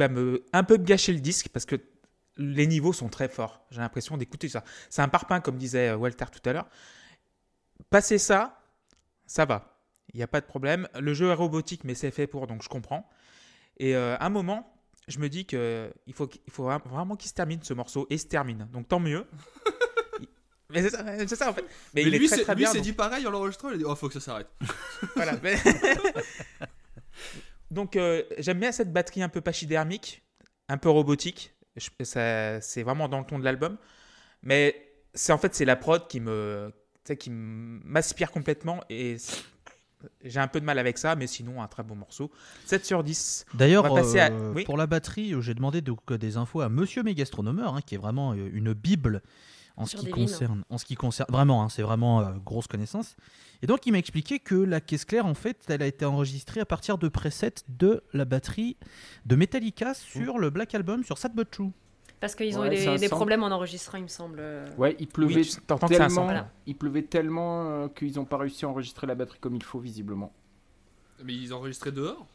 [0.09, 1.75] me un peu gâcher le disque parce que
[2.37, 3.65] les niveaux sont très forts.
[3.71, 4.63] J'ai l'impression d'écouter ça.
[4.89, 6.69] C'est un parpaing, comme disait euh, Walter tout à l'heure.
[7.89, 8.61] Passer ça,
[9.25, 9.77] ça va.
[10.13, 10.87] Il n'y a pas de problème.
[10.97, 13.09] Le jeu est robotique, mais c'est fait pour, donc je comprends.
[13.77, 14.73] Et euh, à un moment,
[15.09, 18.17] je me dis que il faut, faut vra- vraiment qu'il se termine ce morceau et
[18.17, 18.69] se termine.
[18.71, 19.25] Donc tant mieux.
[20.75, 21.63] mais c'est ça, c'est ça, en fait.
[21.93, 22.71] Mais, Mais, il lui, est très c'est- très lui, bien.
[22.71, 23.69] s'est donc- dit pareil en l'enregistrant.
[23.69, 24.47] Il a dit Oh, faut que ça s'arrête.
[25.15, 25.33] voilà.
[25.41, 25.55] mais-
[27.71, 30.23] Donc euh, j'aime bien cette batterie un peu pachydermique,
[30.69, 31.53] un peu robotique.
[31.75, 33.77] Je- ça- C'est vraiment dans le ton de l'album.
[34.43, 34.75] Mais
[35.13, 36.71] c'est en fait c'est la prod qui me
[37.19, 39.17] qui m'aspire complètement et
[40.23, 42.31] j'ai un peu de mal avec ça, mais sinon un très bon morceau.
[42.65, 43.45] 7 sur 10.
[43.53, 44.63] D'ailleurs, à- euh, oui.
[44.63, 47.99] pour la batterie, euh, j'ai demandé donc, des infos à Monsieur Mégastronomeur, hein, qui est
[47.99, 49.21] vraiment une bible
[49.77, 53.15] en ce qui concerne, en ce qui concerne, vraiment, hein, c'est vraiment euh, grosse connaissance.
[53.61, 56.61] Et donc, il m'a expliqué que la caisse claire, en fait, elle a été enregistrée
[56.61, 58.77] à partir de presets de la batterie
[59.25, 61.71] de Metallica sur le Black Album sur Sad But True.
[62.21, 64.41] Parce qu'ils ont Ouais, eu des, problèmes en enregistrant, il me semble.
[64.77, 68.15] Ouais, il pleuvait Oui, tu- t'entends que c'est un tellement, il pleuvait tellement euh, qu'ils
[68.15, 70.31] n'ont pas réussi à enregistrer la batterie comme il faut visiblement.
[71.23, 72.25] Mais ils enregistraient dehors?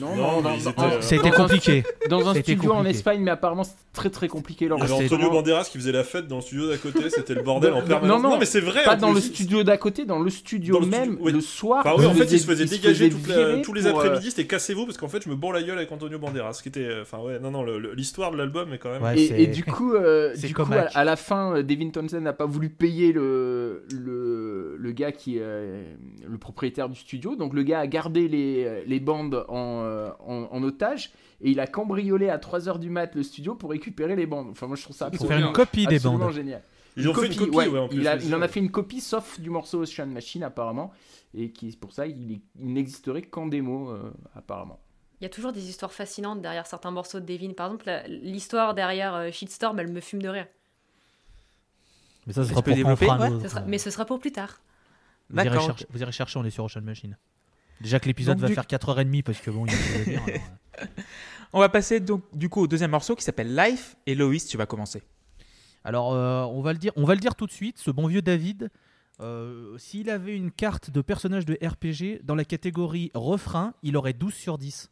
[0.00, 1.82] Non, Non, en- euh, C'était compliqué.
[2.08, 2.84] dans un C'était studio en.
[2.84, 4.92] Espagne, mais apparemment c'est très très compliqué Il y avait.
[5.06, 7.80] Antonio Banderas qui faisait la fête dans le studio d'à côté, c'était le bordel en
[7.80, 8.22] Non, permanence.
[8.22, 8.84] non, mais c'est vrai.
[8.84, 11.32] Pas dans le studio d'à côté, dans le studio Dans le studio, même, oui.
[11.32, 11.84] le soir.
[11.84, 14.30] Enfin, oui, en fait, il se faisait- se dégager faisait la- tous les euh, après-midi.
[14.30, 16.52] C'était cassez-vous parce qu'en fait, je me bourre la gueule avec Antonio Banderas.
[16.52, 19.02] Ce qui était, enfin ouais, non, non, l'histoire de l'album est quand même.
[19.02, 22.32] Ouais, Et, et du coup, euh, du coup à, à la fin, Devin Townsend n'a
[22.32, 27.34] pas voulu payer le, le, le gars qui est le propriétaire du studio.
[27.34, 31.60] Donc le gars a gardé les, les bandes en, euh, en, en otage et il
[31.60, 34.48] a cambriolé à 3h du mat le studio pour récupérer les bandes.
[34.50, 36.34] Enfin, moi je trouve ça Pour faire une copie des absolument bandes.
[36.34, 36.62] génial.
[36.98, 37.98] Ils ont fait une copie, ouais, ouais, en plus.
[37.98, 40.92] il, a- c'est il en a fait une copie sauf du morceau Ocean Machine apparemment
[41.34, 44.80] et qui pour ça il, n'existerait qu'en démo euh, apparemment.
[45.20, 47.52] Il y a toujours des histoires fascinantes derrière certains morceaux de Devin.
[47.54, 50.46] Par exemple, l'histoire derrière euh, Shitstorm, elle me fume de rire.
[52.26, 54.60] Mais ça, sera pour développer Ouais, Ce sera- euh, Mais ce sera pour plus tard.
[55.30, 57.16] Vous irez, chercher, vous irez chercher, on est sur Ocean Machine.
[57.80, 60.04] Déjà que l'épisode va du- faire 4h30 parce que bon, il y a plus à
[60.04, 60.28] dire, alors,
[60.80, 60.86] euh.
[61.52, 64.56] On va passer donc du coup au deuxième morceau qui s'appelle Life et Loïs, tu
[64.56, 65.02] vas commencer.
[65.84, 68.08] Alors, euh, on, va le dire, on va le dire tout de suite, ce bon
[68.08, 68.70] vieux David,
[69.20, 74.12] euh, s'il avait une carte de personnage de RPG dans la catégorie refrain, il aurait
[74.12, 74.90] 12 sur 10.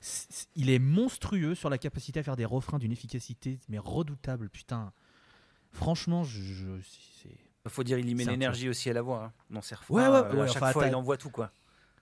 [0.00, 3.78] C- c- Il est monstrueux sur la capacité à faire des refrains d'une efficacité, mais
[3.78, 4.92] redoutable, putain.
[5.72, 6.80] Franchement, je, je-
[7.22, 7.36] c'est-
[7.68, 9.24] Faut dire, il y met C'est un l'énergie aussi à la voix.
[9.24, 9.32] Hein.
[9.50, 11.50] Dans ses refrains, Ouais, ouais, euh, ouais, à chaque enfin, fois, il envoie tout quoi.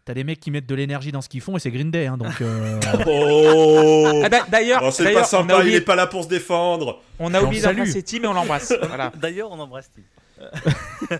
[0.07, 2.07] T'as des mecs qui mettent de l'énergie dans ce qu'ils font et c'est Green Day,
[2.07, 2.41] hein, donc.
[2.43, 6.25] euh, Oh Ah, d'a- D'ailleurs, Oh, C'est d'ailleurs, pas sympa, il est pas là pour
[6.25, 7.01] se défendre.
[7.19, 8.75] on a oublié d'embrasser Tim et on l'embrasse.
[8.83, 9.11] voilà.
[9.17, 10.05] D'ailleurs, on embrasse Steve.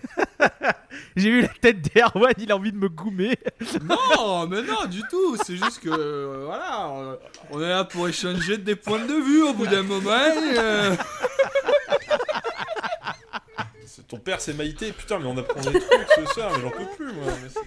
[1.15, 3.35] J'ai vu la tête d'Erwan, il a envie de me goumer.
[3.89, 5.35] Non, mais non, du tout.
[5.43, 7.17] C'est juste que euh, voilà, on-
[7.51, 10.11] on est là pour échanger des points de vue au bout d'un moment.
[10.11, 10.95] euh.
[13.87, 16.69] C'est- Ton père c'est Maïté, putain, mais on apprend des trucs ce soir, mais j'en
[16.69, 17.31] peux plus moi.
[17.41, 17.59] Mais c'est-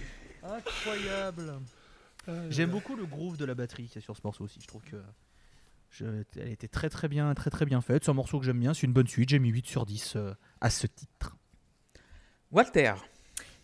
[0.49, 1.53] Incroyable.
[2.49, 4.59] J'aime beaucoup le groove de la batterie qu'il y a sur ce morceau aussi.
[4.61, 4.97] Je trouve que
[5.89, 6.05] je-
[6.39, 8.03] elle était très très bien, très très bien faite.
[8.05, 8.73] C'est un morceau que j'aime bien.
[8.73, 9.29] C'est une bonne suite.
[9.29, 11.35] J'ai mis 8 sur 10 euh, à ce titre.
[12.51, 12.93] Walter,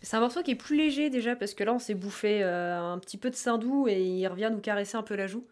[0.02, 2.80] C'est un morceau qui est plus léger déjà parce que là on s'est bouffé euh,
[2.80, 5.44] un petit peu de Sindou et il revient nous caresser un peu la joue.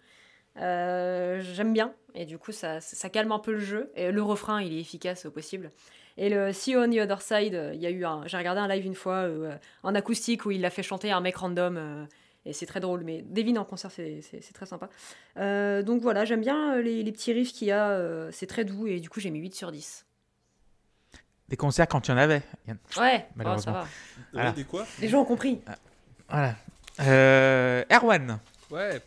[0.58, 4.22] Euh, J'aime bien et du coup ça, ça calme un peu le jeu et le
[4.22, 5.72] refrain il est efficace au possible.
[6.16, 8.60] Et le See on the Other Side, euh, il y a eu un, j'ai regardé
[8.60, 11.36] un live une fois euh, en acoustique où il l'a fait chanter à un mec
[11.36, 12.04] random euh,
[12.46, 13.02] et c'est très drôle.
[13.04, 14.88] Mais Devin en concert c'est- c'est c'est très sympa.
[15.38, 18.46] Euh, donc voilà j'aime bien euh, les, les petits riffs qu'il y a, euh, c'est
[18.46, 20.06] très doux et du coup j'ai mis 8 sur 10.
[21.48, 22.42] des concerts quand il y en avait.
[22.68, 22.78] Yann.
[22.96, 23.72] Ouais, oh, Malheureusement.
[23.74, 23.86] ça va.
[24.32, 24.52] Voilà.
[24.52, 24.86] Des quoi?
[25.00, 25.60] Les gens ont compris.
[26.28, 26.54] Voilà.
[27.00, 28.38] Euh, Erwan,
[28.70, 29.00] Ouais.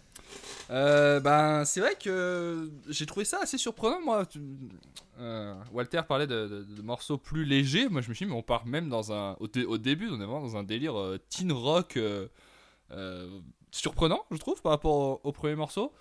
[0.70, 4.26] Euh, ben, c'est vrai que j'ai trouvé ça assez surprenant, moi.
[5.20, 7.90] Euh, Walter parlait de, morceaux plus légers.
[7.90, 9.36] Moi, je me suis dit, mais on part même dans un.
[9.40, 12.28] Au, dé- au début, on est vraiment dans un délire euh, teen rock euh,
[13.72, 15.94] surprenant, je trouve, par rapport au, au premier morceau.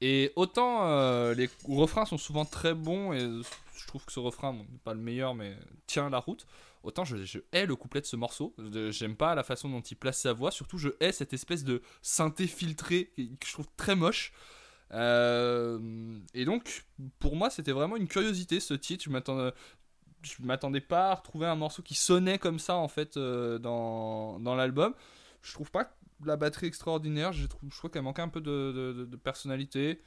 [0.00, 0.84] Et autant
[1.32, 5.00] les refrains sont souvent très bons, et je trouve que ce refrain, bon, pas le
[5.00, 5.56] meilleur, mais
[5.86, 6.44] tient la route.
[6.82, 8.54] Autant je, hais le couplet de ce morceau.
[8.90, 10.50] J'aime pas la façon dont il place sa voix.
[10.50, 14.32] Surtout, je hais cette espèce de synthé filtré que je trouve très moche.
[14.92, 16.84] Euh, et donc,
[17.18, 19.04] pour moi, c'était vraiment une curiosité ce titre.
[19.04, 19.52] Je m'attendais,
[20.40, 24.54] m'attendais pas à retrouver un morceau qui sonnait comme ça en fait euh, dans, dans
[24.54, 24.94] l'album.
[25.42, 27.32] Je trouve pas la batterie extraordinaire.
[27.32, 30.00] Je, trouve, je trouve qu'elle manquait un peu de, personnalité.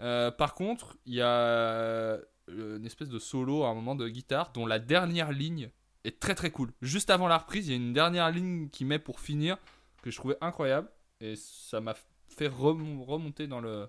[0.00, 4.52] Euh, par contre, il y a une espèce de solo à un moment de guitare
[4.52, 5.70] dont la dernière ligne
[6.04, 6.72] est très très cool.
[6.82, 9.56] Juste avant la reprise, il y a une dernière ligne qui met pour finir
[10.02, 10.88] que je trouvais incroyable
[11.20, 11.94] et ça m'a
[12.28, 13.88] fait remon- remonter dans le,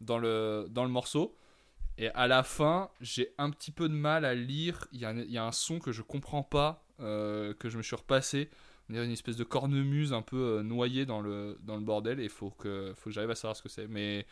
[0.00, 1.34] dans le, dans le morceau.
[1.96, 4.86] Et à la fin, j'ai un petit peu de mal à lire.
[4.92, 8.50] Il y a, un- son que je comprends pas, euh, que je me suis repassé.
[8.88, 12.20] On dirait une espèce de cornemuse un peu euh, noyée dans le, dans le bordel.
[12.20, 13.88] Et il faut que, faut que j'arrive à savoir ce que c'est.
[13.88, 14.26] Mais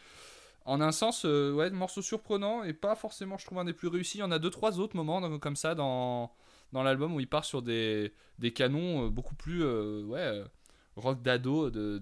[0.64, 3.88] en un sens, euh, ouais, morceau surprenant et pas forcément, je trouve, un des plus
[3.88, 4.18] réussis.
[4.18, 6.32] Il y en a deux, trois autres moments comme ça dans,
[6.72, 8.12] dans l'album où il part sur des,
[8.54, 10.44] canons euh, beaucoup plus euh, ouais, euh,
[10.96, 11.98] rock d'ado de,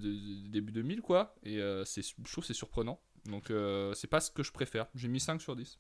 [0.49, 1.35] début 2000, quoi.
[1.43, 3.01] Et je trouve c'est surprenant.
[3.27, 3.53] Donc,
[3.95, 4.87] c'est pas ce que je préfère.
[4.95, 5.79] J'ai mis 5 sur 10.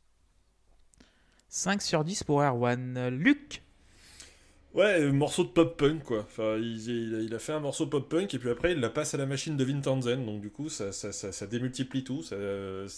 [1.49, 3.09] 5 sur 10 pour Erwan.
[3.09, 3.62] Luc
[4.74, 6.20] Ouais, morceau de pop punk quoi.
[6.28, 8.90] Enfin, il, il a, a fait un morceau pop punk et puis après il la
[8.90, 10.26] passe à la machine de Vin Townsend.
[10.26, 12.24] Donc du coup, ça, ça, ça, ça démultiplie tout.
[12.24, 12.88] Ça, euh,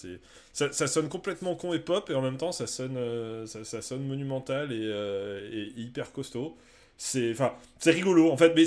[0.55, 3.83] ça, ça sonne complètement con et pop et en même temps ça sonne, euh, ça,
[3.83, 6.57] sonne monumental et, euh, et hyper costaud.
[6.97, 7.53] C'est, enfin,
[7.85, 8.65] rigolo en fait, mais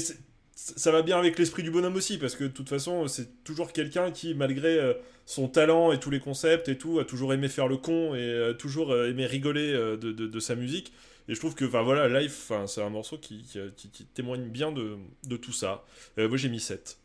[0.56, 3.72] ça va bien avec l'esprit du bonhomme aussi parce que de toute façon c'est toujours
[3.74, 4.93] quelqu'un qui malgré
[5.26, 8.19] son talent et tous les concepts et tout a toujours aimé faire le con et
[8.19, 10.93] euh, toujours aimé rigoler de, de sa musique.
[11.30, 14.50] Et je trouve que, enfin voilà, enfin, c'est un morceau qui, qui, qui- qui témoigne
[14.50, 15.86] bien de, de tout ça.
[16.18, 17.00] Euh, moi j'ai mis 7.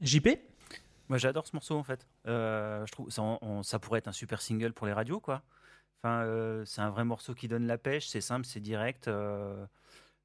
[0.00, 0.28] JP
[1.08, 2.06] Moi j'adore ce morceau en fait.
[2.26, 5.42] Euh, je trouve ça, on- ça pourrait être un super single pour les radios quoi.
[6.02, 9.08] Enfin, euh, c'est un vrai morceau qui donne la pêche, c'est simple, c'est direct.
[9.08, 9.66] euh,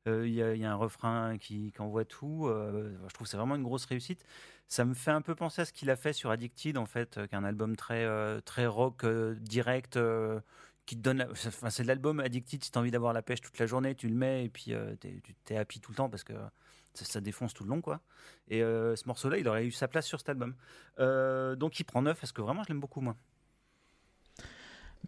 [0.07, 2.47] euh, Il y, a- il y a un refrain qui, qui envoie tout.
[2.47, 4.25] euh, je trouve que c'est vraiment une grosse réussite.
[4.69, 7.17] Ça me fait un peu penser à ce qu'il a fait sur Addicted en fait,
[7.19, 9.97] euh, qui est un album très, euh, très rock euh, direct.
[10.85, 13.21] Qui te donne la- enfin, c'est de l'album Addicted si tu as envie d'avoir la
[13.21, 14.95] pêche toute la journée tu le mets et puis euh,
[15.45, 16.33] t'es- happy tout le temps parce que
[16.93, 18.01] ça, ça défonce tout le long quoi
[18.47, 20.53] et euh, ce morceau là il aurait eu sa place sur cet album
[20.99, 23.15] euh, donc il prend 9 parce que vraiment je l'aime beaucoup moi.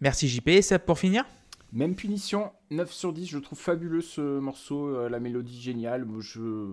[0.00, 0.48] Merci JP.
[0.48, 1.24] Et Seb pour finir?
[1.72, 6.06] Même punition, 9 sur 10, je trouve fabuleux ce morceau, euh, la mélodie géniale.
[6.20, 6.72] Je...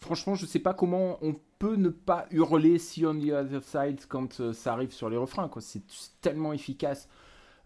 [0.00, 4.00] Franchement, je sais pas comment on peut ne pas hurler See on the other side
[4.08, 5.48] quand ça arrive sur les refrains.
[5.48, 5.62] quoi.
[5.62, 7.08] C'est c'est tellement efficace.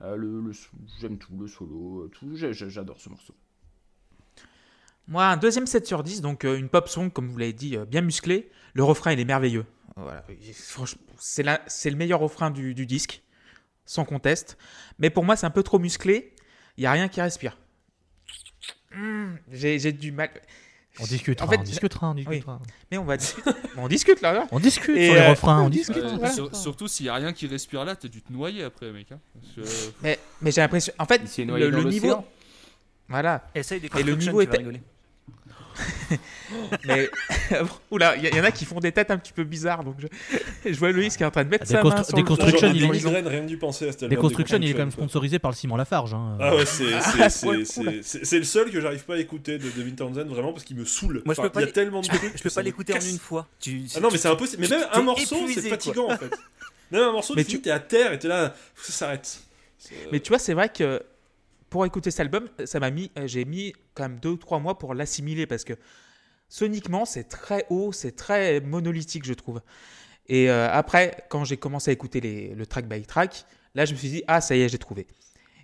[0.03, 0.53] Euh,
[1.01, 2.35] J'aime tout, le solo, euh, tout.
[2.35, 3.35] J'adore ce morceau.
[5.09, 7.77] Moi, un deuxième 7 sur 10, donc euh, une pop song, comme vous l'avez dit,
[7.89, 8.51] bien musclé.
[8.75, 9.67] Le refrain, il est merveilleux.
[9.97, 10.25] Voilà.
[10.41, 11.43] Il- Franchement, c'est
[11.91, 13.23] le meilleur refrain du, disque,
[13.85, 14.57] sans conteste.
[14.99, 16.35] Mais pour moi, c'est un peu trop musclé.
[16.77, 17.59] Il n'y a rien qui respire.
[19.51, 20.31] J'ai j'ai du mal.
[21.01, 22.61] On discutera, En fait, on discutera, on discutera.
[22.91, 23.51] Mais on va discuter.
[23.79, 24.33] on discute là.
[24.35, 24.47] là.
[24.51, 25.95] On discute Et, sur les euh, refrains, on discute.
[25.95, 26.13] discute.
[26.13, 26.35] Euh, voilà.
[26.35, 29.11] sur- surtout s'il y a rien qui respire là, t'as dû te noyer après, mec.
[29.11, 29.19] hein.
[29.57, 29.63] Que-
[30.03, 30.93] Mais, mais j'ai l'impression.
[30.99, 32.17] En fait, le, le niveau.
[33.09, 33.49] Voilà.
[33.55, 34.83] Essaye des Et le niveau tu vas était- rigoler.
[36.85, 37.09] Mais.
[37.91, 39.85] Oula, il y, y en a qui font des têtes un petit peu bizarres.
[39.85, 40.07] Donc je,
[40.73, 42.69] je vois Loïs qui est en train de mettre Des sa main sur des constructions,
[42.69, 44.17] il des est- rien dû penser à cet album.
[44.17, 46.15] Déconstruction, il est quand même sponsorisé par le ciment Lafarge.
[46.15, 46.37] hein.
[46.41, 50.53] Ah ouais, c'est- Ah, c'est le seul que j'arrive pas à écouter de Townsend vraiment
[50.53, 51.23] parce qu'il me saoule.
[51.25, 52.95] Moi, je Enfin, peux pas il y a tellement de trucs je peux pas l'écouter
[52.95, 53.47] en une fois.
[53.61, 54.63] Tu- Ah non, mais c'est impossible.
[54.63, 56.31] Mais même un morceau, c'est fatigant en fait.
[56.91, 59.41] Même un morceau, tu t'es à terre et t'es là, ça s'arrête.
[60.13, 61.03] Mais tu vois, c'est vrai que
[61.73, 64.61] pour écouter cet album, ça m'a mis, euh, j'ai mis quand même deux ou trois
[64.61, 65.73] mois pour l'assimiler parce que
[66.51, 69.63] soniquement, c'est très haut, c'est très monolithique, je trouve.
[70.29, 73.93] Et euh, après, quand j'ai commencé à écouter les, le track by track, là, je
[73.93, 75.07] me suis dit, ah, ça y est, j'ai trouvé.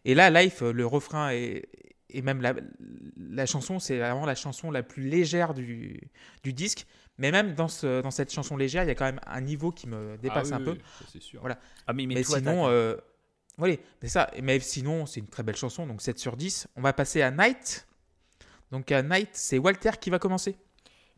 [0.07, 1.69] Et là, Life, euh, le refrain et,
[2.09, 2.55] et même la,
[3.19, 6.01] la chanson, c'est vraiment la chanson la plus légère du,
[6.43, 6.87] du disque.
[7.19, 9.73] Mais même dans, ce, dans cette chanson légère, il y a quand même un niveau
[9.73, 10.79] qui me dépasse Ah un oui, peu.
[11.13, 11.41] c'est sûr.
[11.41, 11.59] Voilà.
[11.87, 12.97] Ah, mais, mais Mais tout attaque, sinon, euh,
[13.59, 14.31] oui, c'est ça.
[14.43, 16.69] Mais sinon, c'est une très belle chanson, donc 7 sur 10.
[16.77, 17.87] On va passer à Night.
[18.71, 20.57] Donc à Night, c'est Walter qui va commencer.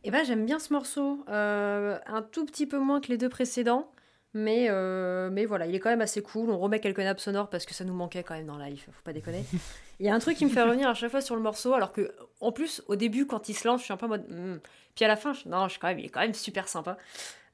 [0.03, 1.23] Eh ben, j'aime bien ce morceau.
[1.29, 3.91] Euh, un tout petit peu moins que les deux précédents.
[4.33, 6.49] Mais, euh, mais voilà, il est quand même assez cool.
[6.51, 9.01] On remet quelques nappes sonores parce que ça nous manquait quand même dans live, faut
[9.03, 9.43] pas déconner.
[9.99, 11.73] Il y a un truc qui me fait revenir à chaque fois sur le morceau,
[11.73, 14.09] alors que, en plus, au début, quand il se lance, je suis un peu en
[14.09, 14.25] mode.
[14.29, 14.59] hmm.
[14.95, 16.67] Puis à la fin, je- non, je suis quand même, il est quand même super
[16.69, 16.97] sympa.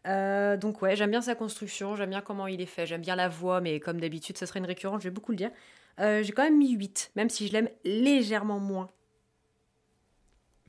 [0.05, 3.15] Euh, donc ouais, j'aime bien sa construction, j'aime bien comment il est fait, j'aime bien
[3.15, 5.51] la voix, mais comme d'habitude, ça serait une récurrente, je vais beaucoup le dire.
[5.99, 8.89] Euh, J'ai quand même mis 8, même si je l'aime légèrement moins.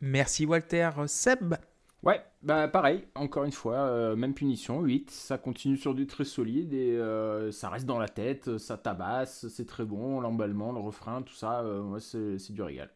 [0.01, 0.91] Merci Walter.
[1.07, 1.55] Seb.
[2.03, 5.11] Ouais, bah pareil, encore une fois, euh, même punition, 8.
[5.11, 9.49] Ça continue sur du très solide et euh, ça reste dans la tête, ça tabasse,
[9.49, 12.91] c'est très bon, l'emballement, le refrain, tout ça, euh, ouais, c'est c'est du régal.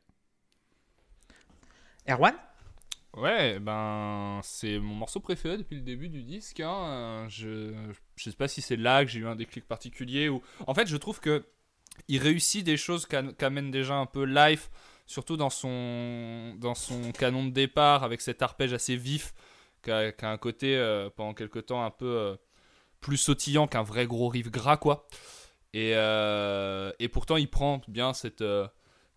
[2.06, 2.34] Erwan.
[3.16, 6.60] Ouais, ben c'est mon morceau préféré depuis le début du disque.
[6.60, 7.26] hein.
[7.28, 7.74] Je,
[8.16, 10.42] je sais pas si c'est là que j'ai eu un déclic particulier ou.
[10.66, 11.44] En fait, je trouve que
[12.08, 14.70] il réussit des choses qu'a- qu'amène déjà un peu Life,
[15.06, 19.34] surtout dans son dans son canon de départ avec cet arpège assez vif,
[19.82, 22.36] qui a, un côté euh, pendant quelque temps un peu euh,
[23.00, 25.06] plus sautillant qu'un vrai gros riff gras quoi.
[25.74, 28.42] Et, euh, et pourtant, il prend bien cette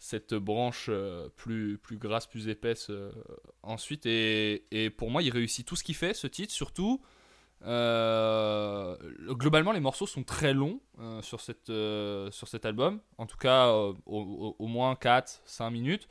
[0.06, 3.12] cette branche euh, plus, plus grasse, plus épaisse euh,
[3.64, 4.06] ensuite.
[4.06, 7.02] Et, et pour moi, il réussit tout ce qu'il fait, ce titre, surtout.
[7.66, 8.96] euh,
[9.30, 10.80] globalement, les morceaux sont très longs
[11.24, 11.72] sur, cette,
[12.32, 13.02] sur cet album.
[13.18, 13.72] En tout cas,
[14.06, 16.08] au, moins 4-5 minutes.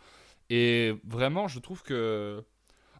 [0.50, 2.42] Et vraiment, je trouve que.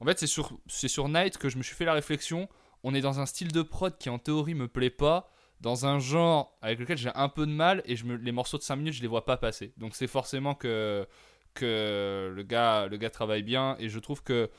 [0.00, 2.48] En fait, c'est sur, sur Night que je me suis fait la réflexion.
[2.84, 5.33] On est dans un style de prod qui, en théorie, me plaît pas.
[5.64, 7.82] Dans un genre avec lequel j'ai un peu de mal.
[7.86, 9.72] Et je me, les morceaux de 5 minutes, je les vois pas passer.
[9.78, 11.06] Donc, c'est forcément que,
[11.54, 13.76] que le, gars, le gars travaille bien.
[13.80, 14.50] Et je trouve que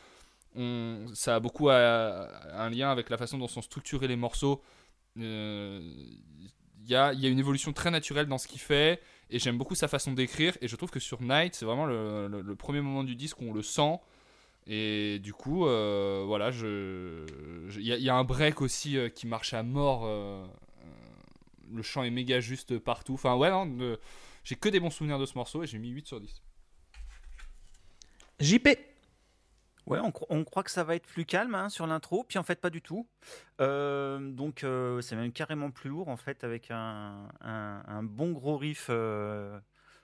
[1.13, 4.61] ça a beaucoup un lien avec la façon dont sont structurés les morceaux.
[5.19, 5.79] Euh,
[6.83, 9.57] Il y, a, y a une évolution très naturelle dans ce qu'il fait et j'aime
[9.57, 13.03] beaucoup sa façon d'écrire et je trouve que sur Night c'est vraiment le, premier moment
[13.03, 13.99] du disque où on le sent
[14.67, 19.63] et du coup euh, voilà il y, a- un break aussi euh, qui marche à
[19.63, 20.05] mort
[21.71, 23.97] le chant est méga juste partout enfin ouais non, euh,
[24.43, 26.41] j'ai que des bons souvenirs de ce morceau et j'ai mis 8 sur 10
[28.39, 28.67] JP.
[29.87, 32.39] Ouais, on, cro- on croit que ça va être plus calme hein, sur l'intro, puis
[32.39, 33.07] en fait pas du tout.
[33.61, 38.31] Euh, donc euh, c'est même carrément plus lourd en fait avec un, un- un bon
[38.31, 39.59] gros riff euh,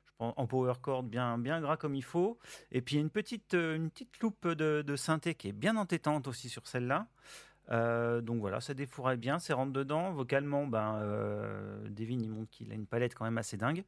[0.06, 2.38] je pense, en power chord bien, bien gras comme il faut.
[2.72, 6.48] Et puis une petite, une petite loupe de, de synthé qui est bien entêtante aussi
[6.48, 7.08] sur celle-là.
[7.72, 10.12] Euh, donc voilà, ça défouraille bien, c'est rentre dedans.
[10.12, 13.84] Vocalement, ben, euh, Devin il montre qu'il a une palette quand même assez dingue.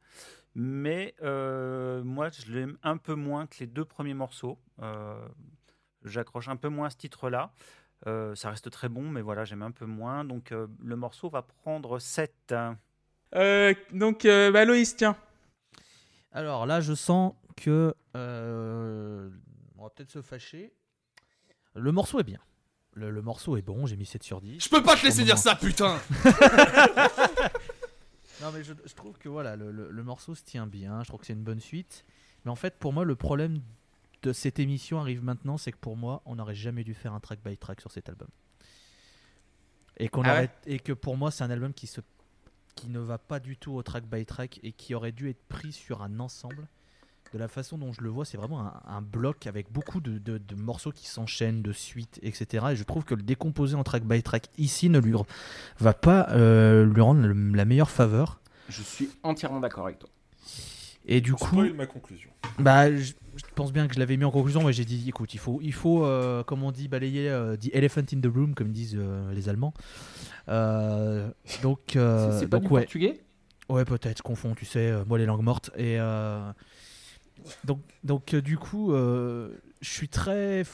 [0.54, 4.58] Mais euh, moi je l'aime un peu moins que les deux premiers morceaux.
[4.82, 5.26] Euh,
[6.04, 7.52] J'accroche un peu moins à ce titre-là.
[8.06, 10.24] Euh, ça reste très bon, mais voilà, j'aime un peu moins.
[10.24, 12.54] Donc euh, le morceau va prendre 7.
[13.34, 15.16] Euh, donc, euh, bah, Loïs, tiens.
[16.32, 17.94] Alors là, je sens que.
[18.16, 19.30] euh,
[19.78, 20.72] on va peut-être se fâcher.
[21.74, 22.40] Le morceau est bien.
[22.94, 24.60] Le, le morceau est bon, j'ai mis 7 sur 10.
[24.64, 25.98] je peux pas te laisser dire ça putain
[28.42, 31.02] Non, mais je, je trouve que voilà, le, le- le morceau se tient bien.
[31.02, 32.04] Je trouve que c'est une bonne suite.
[32.44, 33.60] Mais en fait, pour moi, le problème
[34.22, 37.20] de cette émission arrive maintenant, c'est que pour moi, on n'aurait jamais dû faire un
[37.20, 38.28] track by track sur cet album.
[39.96, 42.00] Et, qu'on Ah ouais aurait- et que pour moi, c'est un album qui, se,
[42.74, 45.42] qui ne va pas du tout au track by track et qui aurait dû être
[45.48, 46.66] pris sur un ensemble.
[47.34, 50.18] De la façon dont je le vois, c'est vraiment un, un bloc avec beaucoup de,
[50.18, 52.66] de- de morceaux qui s'enchaînent, de suites, etc.
[52.70, 55.14] Et je trouve que le décomposer en track by track ici ne lui
[55.80, 58.40] va pas euh, lui rendre le- la meilleure faveur.
[58.68, 60.08] Je suis entièrement d'accord avec toi.
[61.06, 62.30] Et du coup, ma conclusion.
[62.60, 65.34] bah, je, je pense bien que je l'avais mis en conclusion, mais j'ai dit, écoute,
[65.34, 68.54] il faut, il faut euh, comme on dit, balayer euh, the elephant in the room,
[68.54, 69.74] comme disent euh, les Allemands.
[70.48, 71.28] Euh,
[71.62, 73.20] donc, euh, C'est- pas donc du ouais, portugais?
[73.68, 75.70] Ouais, peut-être, je confonds, tu sais, euh, moi les langues mortes.
[75.76, 76.52] Et euh,
[77.64, 80.64] donc, donc euh, du coup, euh, je suis très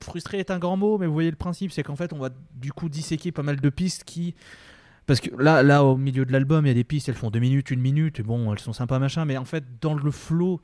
[0.00, 2.28] frustré est un grand mot, mais vous voyez le principe, c'est qu'en fait, on va
[2.54, 4.34] du coup disséquer pas mal de pistes qui
[5.06, 7.30] parce que là, là, au milieu de l'album, il y a des pistes, elles font
[7.30, 10.10] deux minutes, une minute, et bon, elles sont sympas, machin, mais en fait, dans le
[10.10, 10.62] flow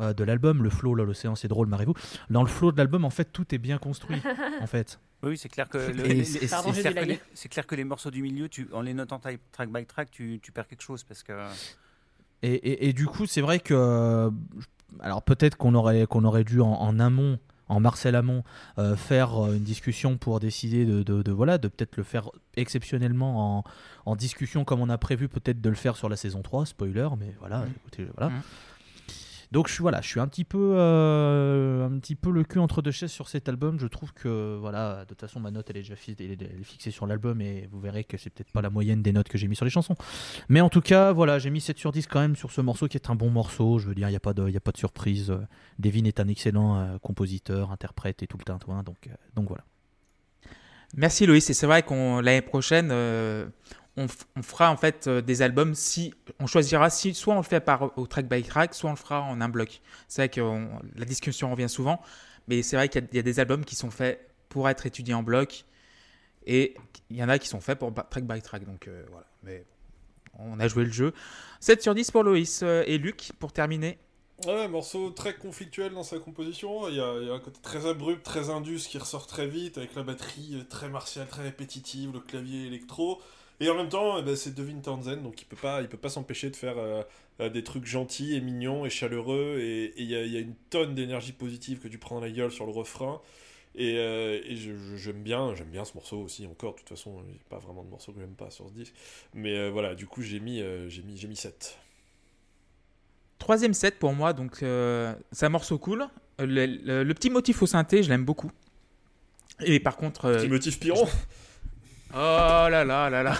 [0.00, 1.94] euh, de l'album, le flow, là, l'océan, c'est drôle, marrez-vous,
[2.28, 4.20] dans le flow de l'album, en fait, tout est bien construit,
[4.60, 4.98] en fait.
[5.24, 7.18] Oui, c'est clair que le- les- c'est- clair que les- gueule.
[7.32, 10.10] c'est clair que les morceaux du milieu, tu, en les notant tra- track by track,
[10.10, 11.32] tu, tu perds quelque chose parce que
[12.42, 13.74] Et, et- et du coup, c'est vrai que.
[13.74, 14.30] euh,
[15.00, 17.38] alors, peut-être qu'on aurait, qu'on aurait dû, en, en amont,
[17.68, 18.44] en Marcel Amont,
[18.78, 22.28] euh, faire euh, une discussion pour décider de, de, de- voilà, de peut-être le faire
[22.56, 23.64] exceptionnellement en,
[24.06, 27.08] en discussion, comme on a prévu peut-être de le faire sur la saison 3, spoiler,
[27.18, 27.70] mais voilà, Mhm.
[27.76, 28.30] écoutez, voilà.
[28.30, 28.42] Mhm.
[29.52, 32.58] Donc je suis voilà, je suis un petit peu euh, un petit peu le cul
[32.58, 33.78] entre deux chaises sur cet album.
[33.78, 37.38] Je trouve que voilà, de toute façon ma note elle est déjà fixée sur l'album
[37.42, 39.66] et vous verrez que c'est peut-être pas la moyenne des notes que j'ai mis sur
[39.66, 39.94] les chansons.
[40.48, 42.88] Mais en tout cas, voilà, j'ai mis 7 sur 10 quand même sur ce morceau
[42.88, 43.78] qui est un bon morceau.
[43.78, 45.30] Je veux dire, il n'y a, pas de- y a pas de surprise.
[45.78, 48.82] Devin est un excellent euh, compositeur, interprète et tout le tintouin.
[48.82, 49.64] Donc, euh, donc voilà.
[50.96, 52.90] Merci Loïs, et c'est vrai qu'on l'année prochaine,
[53.96, 54.08] on,
[54.42, 57.96] fera en fait euh, des albums si on choisira si soit on le fait par
[57.98, 59.80] au track by track, soit on le fera en un bloc.
[60.08, 60.40] C'est vrai que
[60.96, 62.00] la discussion revient souvent,
[62.48, 65.22] mais c'est vrai qu'il y, a- des albums qui sont faits pour être étudiés en
[65.22, 65.64] bloc,
[66.46, 66.74] et
[67.10, 68.64] il y en a qui sont faits pour track by track.
[68.64, 69.64] Donc euh, voilà, mais
[70.38, 71.12] on a joué le jeu.
[71.60, 73.98] 7 sur 10 pour Loïs euh, et Luc pour terminer.
[74.46, 76.88] Ouais, morceau très conflictuel dans sa composition.
[76.88, 79.46] Il y, a, il y a un côté très abrupt, très indus qui ressort très
[79.46, 83.20] vite, avec la batterie très martiale, très répétitive, le clavier électro.
[83.62, 85.96] Et en même temps, eh ben, c'est Devin Townsend, donc il peut pas, il peut
[85.96, 87.02] pas s'empêcher de faire euh,
[87.40, 89.58] euh, des trucs gentils et mignons et chaleureux.
[89.60, 92.22] Et il y a, il y a une tonne d'énergie positive que tu prends dans
[92.26, 93.20] la gueule sur le refrain.
[93.76, 94.56] Et, euh, et
[94.96, 96.72] j'aime bien, j'aime bien ce morceau aussi encore.
[96.74, 98.74] De toute façon, il n'y a pas vraiment de morceau que j'aime pas sur ce
[98.74, 98.94] disque.
[99.32, 101.78] Mais euh, voilà, du coup, j'ai mis, j'ai mis, j'ai mis 7.
[103.38, 104.56] Troisième set pour moi, donc
[105.32, 106.06] c'est un morceau cool.
[106.38, 108.50] Le, le- le petit motif au synthé, je l'aime beaucoup.
[109.64, 111.06] Et par contre, Petit motif Piron
[112.14, 113.34] oh là là là là.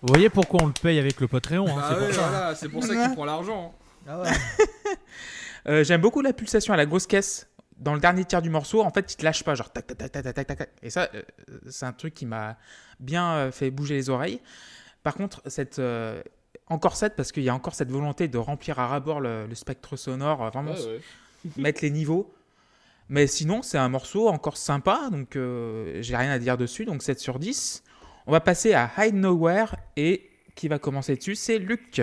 [0.00, 2.28] Vous voyez pourquoi on le paye avec le Patreon hein, Bah c'est ouais, pour ça.
[2.28, 3.74] voilà, c'est pour ça qu'il prend l'argent.
[4.06, 4.30] Ah ouais.
[5.66, 7.46] Euh, J'aime beaucoup la pulsation à la grosse caisse.
[7.76, 9.98] Dans le dernier tiers du morceau, en fait, il te lâche pas, genre tac tac
[9.98, 10.70] tac tac tac tac.
[10.82, 11.22] Et ça, euh,
[11.68, 12.56] c'est un truc qui m'a
[13.00, 14.40] bien euh, fait bouger les oreilles.
[15.02, 16.22] Par contre, cette euh,
[16.68, 19.54] encore cette parce qu'il y a encore cette volonté de remplir à rabord le, le
[19.54, 21.50] spectre sonore, euh, vraiment Ouais, ouais.
[21.58, 22.32] mettre les niveaux.
[23.08, 27.02] Mais sinon, c'est un morceau encore sympa, donc euh, j'ai rien à dire dessus, donc
[27.02, 27.82] 7 sur 10.
[28.26, 32.02] On va passer à Hide Nowhere et qui va commencer dessus, c'est Luc.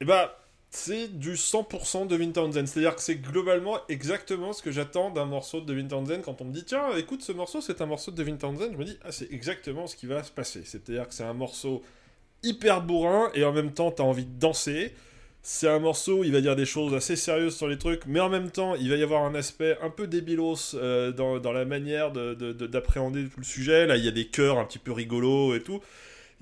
[0.00, 0.38] Et bah,
[0.70, 2.66] c'est du 100% de Devin Townsend.
[2.66, 5.86] C'est-à-dire que c'est globalement exactement ce que j'attends d'un morceau de Devin.
[6.22, 8.84] Quand on me dit, tiens, écoute, ce morceau, c'est un morceau de Devin je me
[8.84, 10.62] dis, ah, c'est exactement ce qui va se passer.
[10.64, 11.82] C'est-à-dire que c'est un morceau
[12.42, 14.94] hyper bourrin et en même temps, t'as envie de danser.
[15.44, 18.28] C'est un morceau, il va dire des choses assez sérieuses sur les trucs, mais en
[18.28, 22.12] même temps, il va y avoir un aspect un peu débilos euh, dans, la manière
[22.12, 23.86] de- de- de- d'appréhender tout le sujet.
[23.86, 25.80] Là, il y a des chœurs un petit peu rigolos et tout.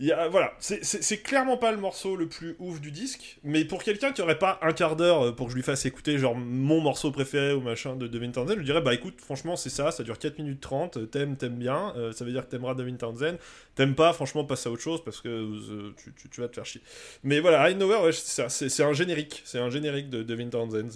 [0.01, 3.83] Y a- voilà, c'est- clairement pas le morceau le plus ouf du disque, mais pour
[3.83, 6.35] quelqu'un qui aurait pas un quart d'heure euh, pour que je lui fasse écouter genre
[6.35, 9.69] mon morceau préféré ou machin de Devin Townsend, je lui dirais bah écoute, franchement c'est
[9.69, 12.51] ça, ça dure 4 minutes 30, euh, t'aimes, t'aimes bien, euh, ça veut dire que
[12.51, 13.37] t'aimeras Devin Townsend,
[13.75, 16.81] t'aimes pas, franchement passe à autre chose parce que tu, tu- vas te faire chier.
[17.23, 17.77] Mais voilà, I
[18.13, 20.89] c'est c'est un générique, c'est un générique de Devin Townsend,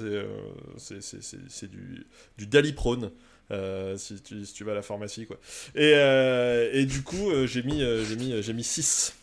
[0.78, 2.06] c'est du,
[2.38, 3.10] du Daliprone.
[3.50, 5.36] Euh, si, tu, vas à la pharmacie quoi.
[5.74, 9.14] Et, euh, du coup euh, j'ai mis j'ai mis euh, j'ai mis 6.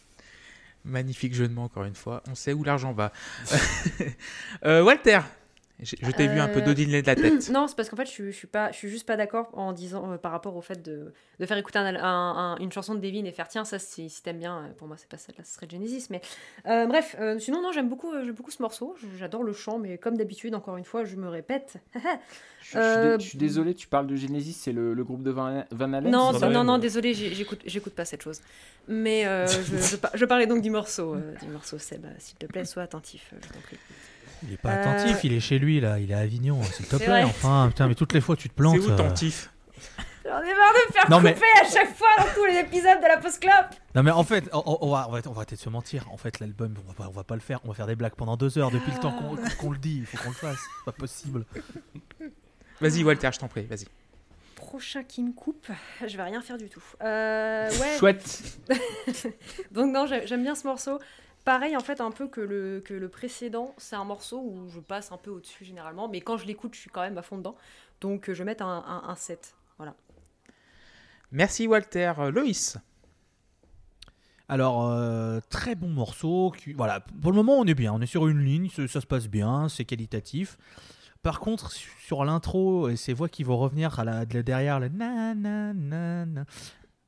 [0.84, 2.24] Magnifique jeu de mots, encore une fois.
[2.28, 3.12] On sait où l'argent va.
[4.66, 5.20] Walter,
[5.82, 7.50] je, t'ai vu un peu Euh, dodiner de la tête.
[7.52, 9.50] Non, c'est parce qu'en fait, je, suis- je suis pas, je suis juste pas d'accord
[9.54, 12.58] en disant euh, par rapport au fait de, de faire écouter un al- un- un-
[12.58, 14.58] une chanson de Devin et faire tiens ça si, si t'aimes bien.
[14.58, 16.08] euh, Pour moi, c'est pas celle-là, ce serait Genesis.
[16.10, 16.22] Mais
[16.68, 18.96] euh, bref, euh, sinon non, j'aime beaucoup, euh, j'aime beaucoup ce morceau.
[19.18, 21.76] J'adore le chant, mais comme d'habitude, encore une fois, je me répète.
[22.64, 25.04] Je, je suis Euh, dé- je suis désolé, tu parles de Genesis, c'est le, le
[25.04, 28.40] groupe de Van, Van Halen non, ça non, non, désolé, j'écoute, j'écoute pas cette chose.
[28.88, 32.06] Mais euh, je, je par- je parlais donc du morceau, euh, du morceau Seb.
[32.20, 33.78] S'il te plaît, sois attentif, je t'en prie.
[34.44, 36.86] Il est pas Euh, attentif, il est chez lui là, il est à Avignon, s'il
[36.88, 37.24] te C'est plaît.
[37.24, 38.80] Enfin, putain, mais toutes les fois tu te plantes.
[38.82, 38.98] C'est où euh.
[40.24, 42.60] J'en ai marre de me faire Non, couper mais- à chaque fois dans tous les
[42.60, 43.66] épisodes de la post club.
[43.96, 46.06] Non mais en fait, on, va, on va, on va peut-être se mentir.
[46.12, 47.60] En fait, l'album, on va pas, on va pas le faire.
[47.66, 49.98] On va faire des blagues pendant deux heures depuis le temps qu'on qu'on le dit.
[50.00, 50.60] Il faut qu'on le fasse.
[50.60, 51.46] C'est pas possible.
[52.80, 53.86] Vas-y, Walter, je t'en prie, vas-y.
[54.56, 55.68] Prochain qui me coupe,
[56.08, 56.84] je vais rien faire du tout.
[57.04, 57.98] Euh, ouais.
[57.98, 58.42] Chouette.
[59.72, 61.00] Donc non, j'ai- j'aime bien ce morceau.
[61.44, 64.80] Pareil en fait un peu que le, que le précédent, c'est un morceau où je
[64.80, 67.38] passe un peu au-dessus généralement, mais quand je l'écoute, je suis quand même à fond
[67.38, 67.56] dedans.
[68.00, 69.56] Donc euh, je vais mettre un, un, un 7.
[69.78, 69.96] Voilà.
[71.32, 72.14] Merci, Walter.
[72.20, 72.78] Euh, Loïs
[74.50, 76.52] Alors, euh, très bon morceau.
[76.56, 77.94] qui- voilà, pour le moment, on est bien.
[77.94, 80.58] On est sur une ligne, ça, ça se passe bien, c'est qualitatif.
[81.24, 84.80] Par contre, su- sur l'intro et ces voix qui vont revenir à la, de derrière,
[84.80, 86.46] le na na na na,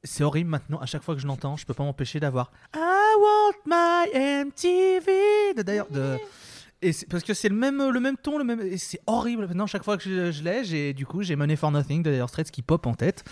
[0.04, 0.80] c'est horrible maintenant.
[0.80, 2.80] À chaque fois que je l'entends, je peux pas m'empêcher d'avoir I
[3.24, 5.64] want my MTV.
[5.64, 6.18] D'ailleurs, de.
[6.82, 9.48] Et c'est- parce que c'est le même, le même ton, le même, et c'est horrible.
[9.48, 12.12] Maintenant, chaque fois que je, je l'ai, j'ai du coup j'ai Money for Nothing de
[12.12, 13.24] Dire Straits qui pop en tête.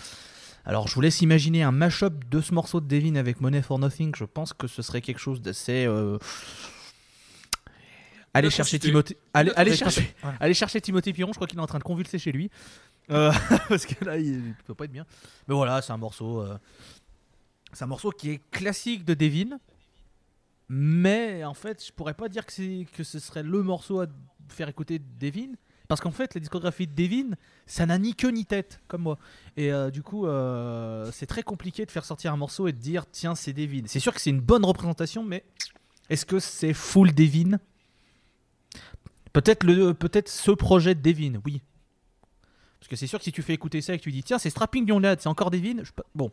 [0.64, 3.78] Alors, je vous laisse imaginer un mashup de ce morceau de Devin avec Money for
[3.78, 4.14] Nothing.
[4.16, 5.84] Je pense que ce serait quelque chose d'assez.
[5.86, 6.18] euh,
[8.34, 8.78] Allez chercher.
[8.78, 9.18] Timothée.
[9.34, 10.14] Allez, chercher.
[10.40, 11.32] Allez chercher Timothée Piron.
[11.32, 12.50] Je crois qu'il est en train de convulser chez lui.
[13.10, 13.30] Euh,
[13.68, 15.04] parce que là, il, il peut pas être bien.
[15.48, 16.40] Mais voilà, c'est un morceau.
[16.40, 16.56] euh,
[17.74, 19.58] C'est un morceau qui est classique de Devin.
[20.74, 24.06] Mais en fait, je pourrais pas dire que, ce serait le morceau à
[24.48, 25.52] faire écouter de Devin.
[25.86, 29.18] Parce qu'en fait, la discographie de Devin, ça n'a ni queue ni tête, comme moi.
[29.58, 32.78] Et euh, du coup, euh, c'est très compliqué de faire sortir un morceau et de
[32.78, 33.82] dire tiens, c'est Devin.
[33.84, 35.44] C'est sûr que c'est une bonne représentation, mais
[36.08, 37.58] est-ce que c'est full Devin?
[39.34, 41.60] Peut-être le, peut-être ce projet de Devin, oui.
[42.80, 44.38] Parce que c'est sûr que si tu fais écouter ça et que tu dis tiens,
[44.38, 46.32] c'est Strapping Young Lad, c'est encore Devin, je, bon.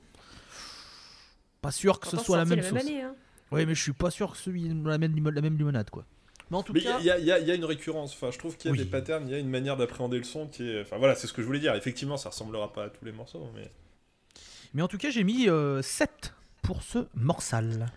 [1.62, 3.16] Pas sûr que ce soit la même hein.
[3.52, 5.90] Oui, mais je suis pas sûr que ce soit la même, limo- la même limonade,
[5.90, 6.06] quoi.
[6.52, 8.14] Mais en tout Mais cas, y, a- il y a- il y a une récurrence.
[8.14, 8.78] Enfin, je trouve qu'il y a Oui.
[8.80, 10.82] des patterns, il y a une manière d'appréhender le son qui est.
[10.82, 11.76] Enfin voilà, c'est ce que je voulais dire.
[11.76, 13.72] Effectivement, ça ressemblera pas à tous les morceaux, mais.
[14.74, 16.34] mais en tout cas, j'ai mis euh, 7
[16.64, 17.92] pour ce morsal.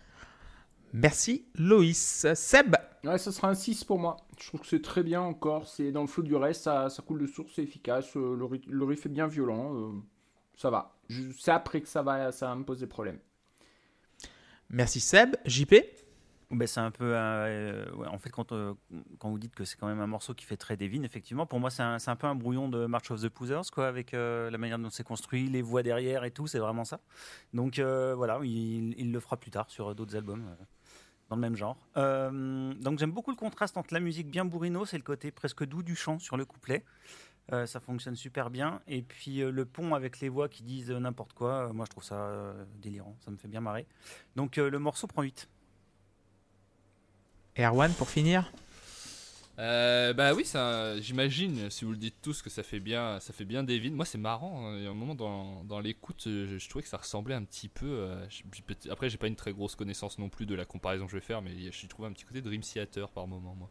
[0.93, 2.27] Merci, Loïs.
[2.35, 4.17] Seb Ouais, ça sera un 6 pour moi.
[4.39, 5.67] Je trouve que c'est très bien encore.
[5.67, 8.15] C'est dans le flou du reste, ça, ça coule de source, c'est efficace.
[8.17, 9.75] euh, le, ri- le riff est bien violent.
[9.75, 9.93] euh,
[10.57, 10.95] ça va.
[11.39, 13.19] C'est après que ça va, ça va me poser problème.
[14.73, 15.37] Merci, Seb.
[15.45, 15.75] JP
[16.51, 17.13] Ben, c'est un peu.
[17.15, 18.75] euh, ouais, en fait, quand, euh,
[19.19, 21.61] quand vous dites que c'est quand même un morceau qui fait très Devin, effectivement, pour
[21.61, 24.51] moi, c'est un, un peu un brouillon de March of the Poozers, quoi, avec euh,
[24.51, 27.01] la manière dont c'est construit, les voix derrière et tout, c'est vraiment ça.
[27.55, 30.47] Donc euh, voilà, il, il le fera plus tard sur d'autres albums.
[30.49, 30.65] euh,
[31.29, 31.79] dans le même genre.
[31.97, 35.65] Euh, donc j'aime beaucoup le contraste entre la musique bien bourrino, c'est le côté presque
[35.65, 36.85] doux du chant sur le couplet,
[37.53, 38.81] Euh, ça fonctionne super bien.
[38.87, 41.85] Et puis euh, le pont avec les voix qui disent euh, n'importe quoi, euh, moi
[41.87, 43.17] je trouve ça euh, délirant.
[43.25, 43.87] Ça me fait bien marrer.
[44.37, 45.49] Donc euh, le morceau prend 8.
[47.57, 48.51] Et Erwan, pour finir?
[49.59, 53.35] Euh, bah oui, ça, j'imagine, si vous le dites tous, que ça fait bien, ça
[53.35, 53.91] fait bien Devin.
[53.91, 54.67] Moi, c'est marrant.
[54.67, 57.35] hein, Il y a un moment dans, dans l'écoute, je, je trouvais que ça ressemblait
[57.35, 58.17] un petit peu.
[58.31, 61.11] je- je- après, j'ai pas une très grosse connaissance non plus de la comparaison que
[61.13, 63.69] je vais faire, mais j'ai trouvé un petit côté Dream Theater par moment, moi.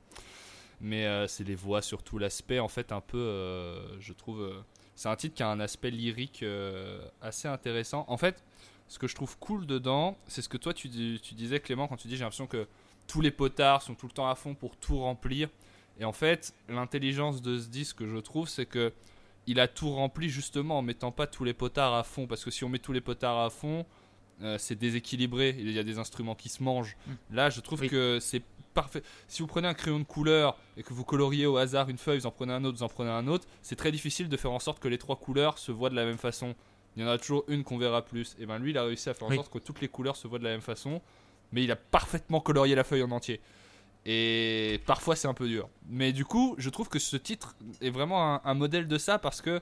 [0.81, 4.41] Mais euh, c'est les voix, surtout l'aspect, en fait, un peu, euh, je trouve.
[4.41, 4.61] euh,
[4.95, 6.43] c'est un titre qui a un aspect lyrique
[7.21, 8.05] assez intéressant.
[8.07, 8.43] En fait,
[8.87, 11.87] ce que je trouve cool dedans, c'est ce que toi tu, dis- tu disais, Clément,
[11.87, 12.67] quand tu dis j'ai l'impression que
[13.07, 15.49] tous les potards sont tout le temps à fond pour tout remplir.
[15.99, 18.93] Et en fait, l'intelligence de ce disque, je trouve, c'est que
[19.47, 22.27] il a tout rempli justement en mettant pas tous les potards à fond.
[22.27, 23.85] Parce que si on met tous les potards à fond,
[24.43, 25.55] euh, c'est déséquilibré.
[25.57, 26.95] Il y a des instruments qui se mangent.
[27.31, 27.89] Là, je trouve Oui.
[27.89, 28.43] que c'est
[28.73, 29.03] parfait.
[29.27, 32.19] Si vous prenez un crayon de couleur et que vous coloriez au hasard une feuille,
[32.19, 34.51] vous en prenez un autre, vous en prenez un autre, c'est très difficile de faire
[34.51, 36.55] en sorte que les trois couleurs se voient de la même façon.
[36.95, 38.35] Il y en a toujours une qu'on verra plus.
[38.39, 39.35] Et ben lui, il a réussi à faire en Oui.
[39.37, 41.01] sorte que toutes les couleurs se voient de la même façon,
[41.53, 43.39] mais il a parfaitement colorié la feuille en entier.
[44.05, 45.69] Et parfois c'est un peu dur.
[45.87, 49.19] Mais du coup, je trouve que ce titre est vraiment un, un modèle de ça
[49.19, 49.61] parce que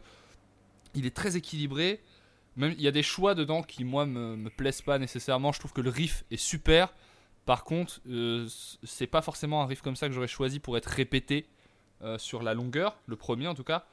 [0.96, 2.02] il est très équilibré.
[2.56, 5.52] Même il y a des choix dedans qui moi me, me plaisent pas nécessairement.
[5.52, 6.94] Je trouve que le riff est super.
[7.50, 8.48] Par contre, euh,
[8.84, 11.48] c'est pas forcément un riff comme ça que j'aurais choisi pour être répété
[12.04, 13.88] euh, sur la longueur, le premier en tout cas.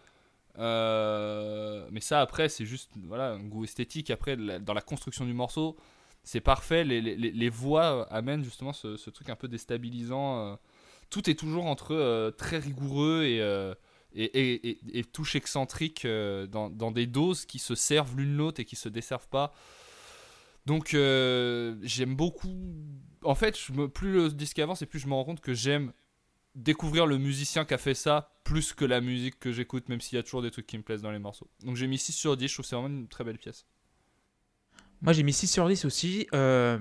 [0.59, 4.11] Euh, mais ça après c'est juste voilà un goût esthétique.
[4.11, 5.75] Après dans la construction du morceau,
[6.23, 6.85] c'est parfait.
[6.85, 10.59] Les, voix euh, amènent justement ce, truc un peu déstabilisant.
[11.09, 13.41] Tout est toujours entre très rigoureux et,
[14.15, 18.77] et, et, touche excentrique dans, dans des doses qui se servent l'une l'autre et qui
[18.77, 19.55] se desservent pas.
[20.67, 22.57] Donc euh, j'aime beaucoup.
[23.23, 23.57] En fait,
[23.95, 25.93] plus le disque avance et plus je me rends compte que j'aime
[26.55, 30.17] découvrir le musicien qui a fait ça plus que la musique que j'écoute, même s'il
[30.17, 31.49] y a toujours des trucs qui me plaisent dans les morceaux.
[31.65, 33.67] Donc j'ai mis 6 sur 10, je trouve que c'est vraiment une très belle pièce.
[35.03, 36.27] Moi, j'ai mis 6 sur 10 aussi.
[36.35, 36.79] Euh,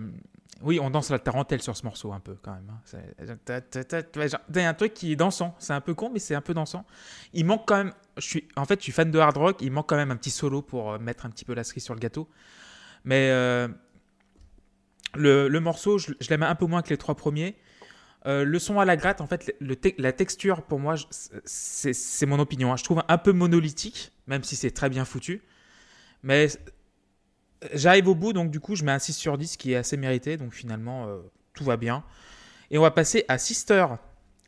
[0.62, 2.70] oui, on danse la tarentelle sur ce morceau un peu quand même.
[2.70, 2.80] hein.
[2.86, 5.54] C'est- un truc qui est dansant.
[5.60, 6.86] C'est un peu con, mais c'est un peu dansant.
[7.34, 7.94] Il manque quand même.
[8.18, 9.58] Je suis, en fait, je suis fan de hard rock.
[9.62, 11.84] Il manque quand même un petit solo pour euh, mettre un petit peu la cerise
[11.84, 12.30] sur le gâteau.
[13.06, 13.68] Mais euh,
[15.16, 17.56] le, morceau, je, je l'aime un peu moins que les trois premiers.
[18.26, 20.96] Euh, le son à la gratte, en fait, la texture, pour moi,
[21.46, 22.74] c'est mon opinion.
[22.74, 22.78] hein.
[22.78, 25.44] Je trouve un peu monolithique, même si c'est très bien foutu.
[26.24, 26.48] Mais
[27.74, 29.98] J'arrive au bout, donc du coup, je mets un 6 sur 10 qui est assez
[29.98, 30.38] mérité.
[30.38, 31.22] Donc finalement, euh,
[31.54, 32.04] tout va bien.
[32.70, 33.88] Et on va passer à Sister.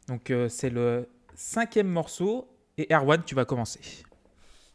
[0.08, 2.50] Donc c'est le cinquième morceau.
[2.78, 3.80] Et Erwan, tu vas commencer.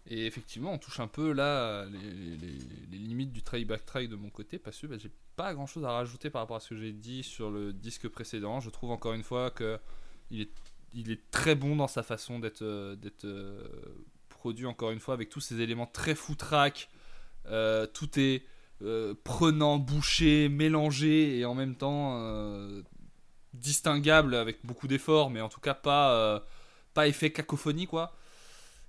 [0.06, 4.30] Et effectivement, on touche un peu là les, limites du try back try de mon
[4.30, 6.76] côté parce que bah, j'ai pas grand chose à rajouter par rapport à ce que
[6.76, 8.60] j'ai dit sur le disque précédent.
[8.60, 9.78] Je trouve encore une fois que
[10.30, 13.62] il est, très bon dans sa façon d'être euh, euh,
[14.28, 16.88] produit encore une fois avec tous ces éléments très foutraque.
[17.46, 18.44] Euh, tout est
[18.82, 22.18] euh, prenant, bouché, mélangé et en même temps
[23.54, 26.42] distinguable avec beaucoup d'efforts, mais en tout cas pas,
[26.94, 28.14] pas effet cacophonie quoi.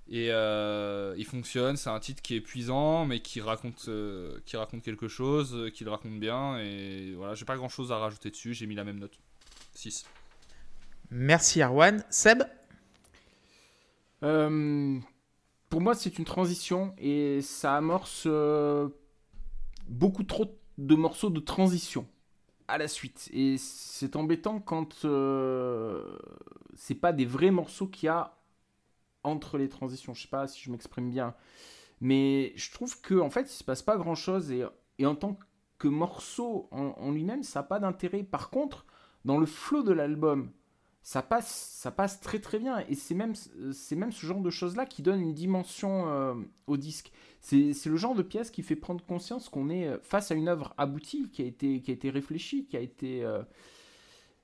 [0.08, 4.56] Et euh, il fonctionne, c'est un titre qui est épuisant, mais qui raconte, euh, qui
[4.56, 6.58] raconte quelque chose, euh, qui le raconte bien.
[6.58, 9.18] Et voilà, j'ai pas grand chose à rajouter dessus, j'ai mis la même note.
[9.74, 10.04] 6.
[11.10, 12.04] Merci Erwan.
[12.10, 12.42] Seb
[14.22, 14.98] Euh,
[15.68, 18.88] pour moi, c'est une transition et ça amorce euh,
[19.88, 22.06] beaucoup trop de morceaux de transition
[22.68, 23.28] à la suite.
[23.32, 26.16] Et c'est embêtant quand euh,
[26.74, 28.34] c'est pas des vrais morceaux qu'il y a
[29.24, 30.14] entre les transitions.
[30.14, 31.34] Je sais pas si je m'exprime bien,
[32.00, 34.64] mais je trouve que en fait, il se passe pas grand chose et,
[35.04, 35.38] en tant
[35.78, 38.22] que morceau en, lui-même, ça n'a pas d'intérêt.
[38.22, 38.86] Par contre,
[39.24, 40.50] dans le flow de l'album,
[41.02, 42.84] ça passe, ça passe très très bien.
[42.88, 43.34] Et c'est même,
[43.72, 46.34] c'est même ce genre de choses-là qui donne une dimension euh,
[46.66, 47.12] au disque.
[47.40, 50.72] C'est, le genre de pièce qui fait prendre conscience qu'on est face à une œuvre
[50.78, 53.24] aboutie, qui a été, qui a été réfléchie, qui a été...
[53.24, 53.42] euh,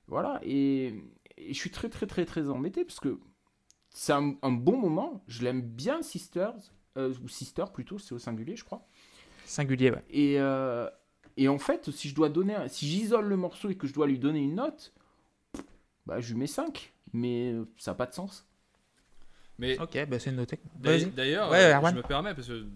[0.07, 0.41] voilà.
[0.43, 0.95] Et,
[1.39, 3.19] et je suis très très très très embêté parce que
[3.91, 5.23] c'est un, un bon moment.
[5.29, 6.55] Je l'aime bien, Sisters,
[6.97, 8.87] euh, ou Sister plutôt, c'est au singulier, je crois.
[9.45, 10.05] Singulier, ouais.
[10.11, 10.89] Et, euh,
[11.37, 13.93] et en fait, si je dois donner, un- si j'isole le morceau et que je
[13.95, 14.93] dois lui donner une note,
[16.07, 16.93] bah je lui mets 5.
[17.13, 18.47] Mais euh, ça n'a pas de sens.
[19.59, 20.59] Mais Ok, bah c'est noté.
[20.77, 22.67] D'ailleurs- Ouais, euh, je me permets, parce que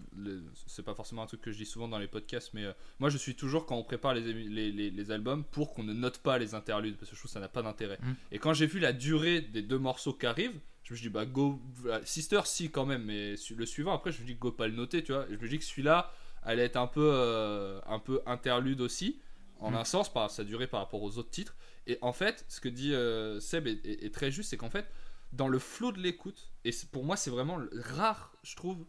[0.66, 3.08] c'est pas forcément un truc que je dis souvent dans les podcasts, mais euh, moi
[3.08, 6.18] je suis toujours, quand on prépare les, les, les- les albums, pour qu'on ne note
[6.18, 7.98] pas les interludes, parce que je trouve que ça n'a pas d'intérêt.
[8.02, 8.12] Mm.
[8.32, 11.24] Et quand j'ai vu la durée des deux morceaux qui arrivent, je me dit, bah
[11.26, 11.60] go.
[12.04, 15.02] Sister, si quand même, mais le suivant, après, je me dis, go pas le noter,
[15.02, 15.26] tu vois.
[15.30, 16.12] Je me dis que celui-là
[16.42, 19.18] allait être un peu, euh, un peu interlude aussi,
[19.60, 19.76] en Mm.
[19.76, 21.56] un sens, par sa durée par rapport aux autres titres.
[21.86, 24.70] Et en fait, ce que dit euh, Seb est, est- est très juste, c'est qu'en
[24.70, 24.86] fait,
[25.32, 26.50] dans le flow de l'écoute.
[26.64, 28.84] Et pour moi, c'est vraiment rare, je trouve,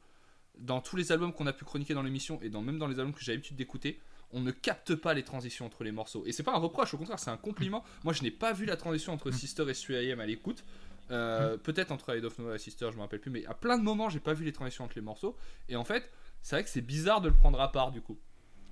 [0.57, 2.99] dans tous les albums qu'on a pu chroniquer dans l'émission et dans, même dans les
[2.99, 3.99] albums que j'ai l'habitude d'écouter,
[4.31, 6.23] on ne capte pas les transitions entre les morceaux.
[6.25, 7.83] Et c'est pas un reproche, au contraire, c'est un compliment.
[8.03, 10.63] Moi, je n'ai pas vu la transition entre Sister et 3AM à l'écoute.
[11.12, 13.78] Euh, Peut-être entre Head of Nova et Sister, je me rappelle plus, mais à plein
[13.78, 15.36] de moments, j'ai pas vu les transitions entre les morceaux.
[15.70, 16.10] Et en fait,
[16.41, 18.18] c'est vrai que c'est bizarre de le prendre à part du coup.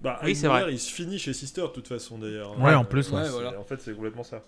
[0.01, 0.71] Bah, Oui, c'est vrai.
[0.73, 2.59] Il se finit chez Sister de toute façon d'ailleurs.
[2.59, 3.29] Ouais, en plus, c'est- ouais.
[3.29, 3.59] voilà.
[3.59, 4.43] En fait, c'est complètement ça.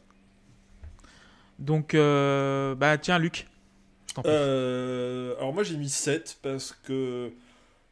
[1.59, 3.47] Donc, euh, bah tiens, Luc.
[4.25, 7.31] Euh, alors moi j'ai mis 7 parce que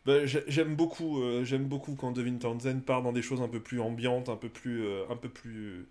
[0.06, 3.48] bah, j'ai- j'aime beaucoup, euh, j'aime beaucoup quand Devin Townsend part dans des choses un
[3.50, 5.86] peu plus ambiantes, un peu plus, euh, un peu plus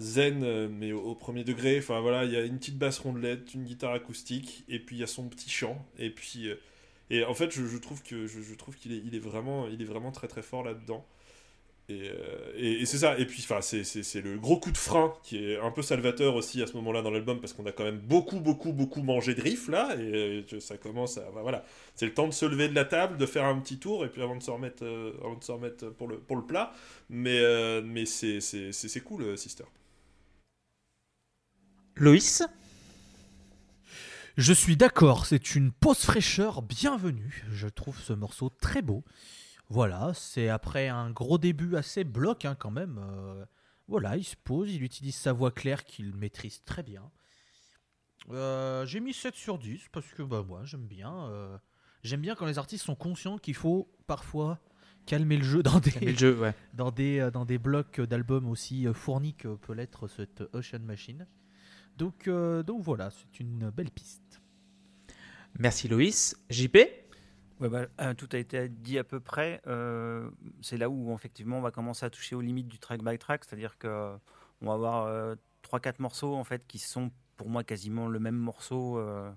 [0.00, 1.78] zen, euh, mais au, premier degré.
[1.78, 5.00] Enfin voilà, il y a une petite basse rondelette, une guitare acoustique, et puis il
[5.00, 5.84] y a son petit chant.
[5.98, 6.56] Et puis euh,
[7.10, 9.86] et en fait je, trouve que je, trouve qu'il est, il est vraiment, il est
[9.86, 11.04] vraiment très très fort là-dedans.
[11.88, 13.82] Et, euh, et- c'est ça, et puis enfin, c'est,
[14.22, 17.10] le gros coup de frein qui est un peu salvateur aussi à ce moment-là dans
[17.10, 20.76] l'album parce qu'on a quand même beaucoup, beaucoup, beaucoup mangé de riffs là, et ça
[20.76, 21.28] commence à.
[21.42, 21.64] voilà,
[21.96, 24.08] c'est le temps de se lever de la table, de faire un petit tour, et
[24.08, 24.84] puis avant de se remettre,
[25.20, 26.72] avant de se remettre pour, le, pour le plat.
[27.10, 28.40] Mais, euh, mais c'est,
[29.04, 29.64] cool, Sister.
[32.00, 32.42] Loïs
[34.38, 37.44] Je suis d'accord, c'est une pause fraîcheur bienvenue.
[37.50, 39.04] Je trouve ce morceau très beau.
[39.68, 42.98] Voilà, c'est après un gros début assez bloc hein, quand même.
[43.02, 43.44] euh,
[43.86, 47.02] voilà, il se pose, il utilise sa voix claire qu'il maîtrise très bien.
[48.30, 51.26] Euh, J'ai mis 7 sur 10 parce que bah, moi j'aime bien.
[51.28, 51.58] euh,
[52.02, 54.58] j'aime bien quand les artistes sont conscients qu'il faut parfois
[55.04, 56.54] calmer le jeu dans des, Mais le jeu, ouais.
[56.72, 61.26] dans des, dans des blocs d'albums aussi fournis que peut l'être cette Ocean Machine.
[61.96, 64.40] Donc, euh, donc voilà, c'est une belle piste.
[65.58, 66.36] Merci Loïs.
[66.48, 66.78] JP
[67.60, 69.60] Ouais, bah, euh, tout a été dit à peu près.
[69.66, 70.30] Euh,
[70.62, 73.44] c'est là où effectivement on va commencer à toucher aux limites du track by track,
[73.44, 74.16] c'est-à-dire que
[74.62, 78.18] on va avoir euh, trois quatre morceaux en fait qui sont pour moi quasiment le
[78.18, 79.30] même morceau euh,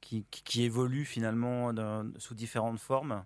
[0.00, 1.72] qui, qui, qui évolue finalement
[2.18, 3.24] sous différentes formes,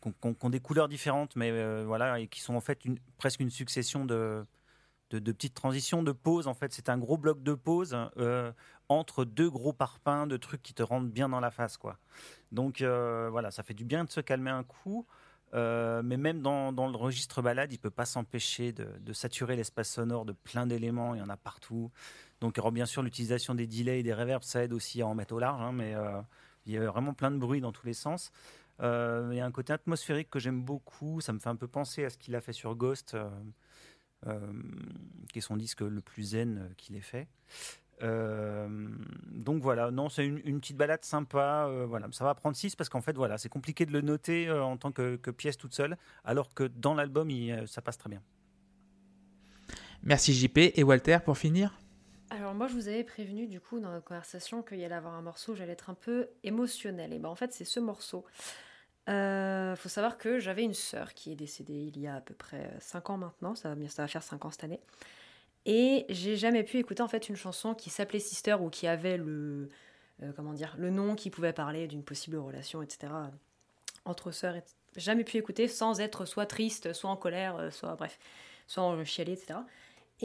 [0.00, 3.40] qui ont- des couleurs différentes, mais euh, voilà et qui sont en fait une, presque
[3.40, 4.44] une succession de
[5.20, 6.46] de, petites transitions, de pauses.
[6.46, 8.52] En fait, c'est un gros bloc de pause euh,
[8.88, 11.98] entre deux gros parpaings de trucs qui te rentrent bien dans la face, quoi.
[12.52, 15.06] Donc euh, voilà, ça fait du bien de se calmer un coup.
[15.54, 20.24] euh, mais même dans, le registre balade, il peut pas s'empêcher de, saturer l'espace sonore
[20.24, 21.14] de plein d'éléments.
[21.14, 21.90] Il y en a partout.
[22.40, 25.14] Donc alors bien sûr, l'utilisation des delays et des reverbs, ça aide aussi à en
[25.14, 25.62] mettre au large.
[25.62, 25.94] hein, mais
[26.66, 28.32] il y a vraiment plein de bruit dans tous les sens.
[28.80, 31.20] Il y a un côté atmosphérique que j'aime beaucoup.
[31.20, 33.16] Ça me fait un peu penser à ce qu'il a fait sur Ghost,
[35.32, 37.28] qui est son disque le plus zen euh, qu'il ait fait.
[38.02, 38.68] Euh,
[39.30, 41.66] donc voilà, non, c'est une, une petite balade sympa.
[41.68, 44.48] euh, voilà, ça va prendre 6 parce qu'en fait, voilà, c'est compliqué de le noter
[44.48, 47.82] euh, en tant que, que pièce toute seule, alors que dans l'album, il, euh, ça
[47.82, 48.22] passe très bien.
[50.02, 50.58] Merci JP.
[50.58, 51.78] Et Walter pour finir?
[52.30, 55.14] Alors moi je vous avais prévenu du coup dans notre conversation qu'il y allait avoir
[55.14, 57.12] un morceau où j'allais être un peu émotionnelle.
[57.12, 58.24] Et ben en fait c'est ce morceau.
[59.10, 62.32] Euh, faut savoir que j'avais une sœur qui est décédée il y a à peu
[62.34, 64.80] près 5 ans maintenant, ça va, bien- ça va faire 5 ans cette année.
[65.66, 69.16] Et j'ai jamais pu écouter en fait une chanson qui s'appelait Sister ou qui avait
[69.18, 69.68] le
[70.22, 73.12] euh, comment dire le nom qui pouvait parler d'une possible relation, etc.
[74.04, 74.56] entre sœurs.
[74.56, 74.64] et-
[74.96, 78.18] Jamais pu écouter sans être soit triste, soit en colère, euh, soit bref,
[78.68, 79.58] soit en chialer, etc.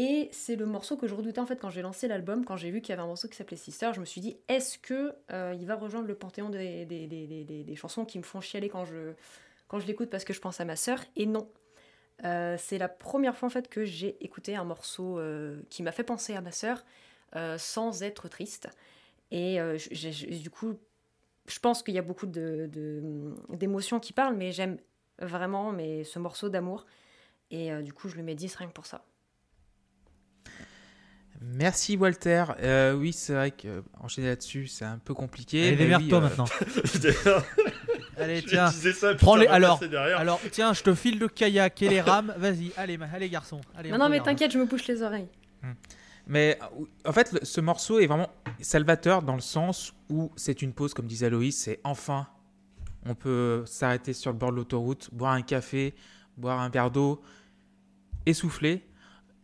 [0.02, 2.72] Et c'est le morceau que je redoutais en fait quand j'ai lancé l'album, quand j'ai
[2.72, 5.14] vu qu'il y avait un morceau qui s'appelait Sister, je me suis dit est-ce que
[5.34, 8.70] euh, il va rejoindre le panthéon des, des, des- des- chansons qui me font chialer
[8.70, 9.12] quand je,
[9.68, 11.00] quand je l'écoute parce que je pense à ma sœur?
[11.18, 11.50] Et non.
[12.26, 15.92] Euh, c'est la première fois en fait que j'ai écouté un morceau euh, qui m'a
[15.94, 16.86] fait penser à ma sœur
[17.58, 18.70] sans être triste.
[19.32, 19.60] Et
[20.42, 20.76] du coup,
[21.48, 24.78] je pense qu'il y a beaucoup d'émotions qui parlent, mais j'aime
[25.20, 26.86] vraiment mais, ce morceau d'amour.
[27.52, 29.06] Et du coup, je lui mets 10 rien que pour ça.
[31.42, 32.44] Merci Walter.
[32.62, 35.68] Euh, oui, c'est vrai que euh, enchaîner là-dessus, c'est un peu compliqué.
[35.70, 36.46] Allez, mais démerde-toi oui, euh, maintenant.
[38.18, 38.70] Allez, tiens.
[38.70, 39.80] ça, Prends les- alors,
[40.52, 42.34] tiens, je te file le kayak et les rames.
[42.38, 43.62] Vas-y, allez, allez, garçon.
[43.78, 44.26] Allez, Non, on non, mais regarde.
[44.38, 45.30] t'inquiète, je me bouche les oreilles.
[46.28, 48.30] Mais euh, en fait, ce morceau est vraiment
[48.60, 52.28] salvateur dans le sens où c'est une pause, comme disait Loïs, c'est enfin,
[53.06, 55.96] on peut s'arrêter sur le bord de l'autoroute, boire un café,
[56.38, 57.22] boire un verre d'eau,
[58.26, 58.84] essouffler.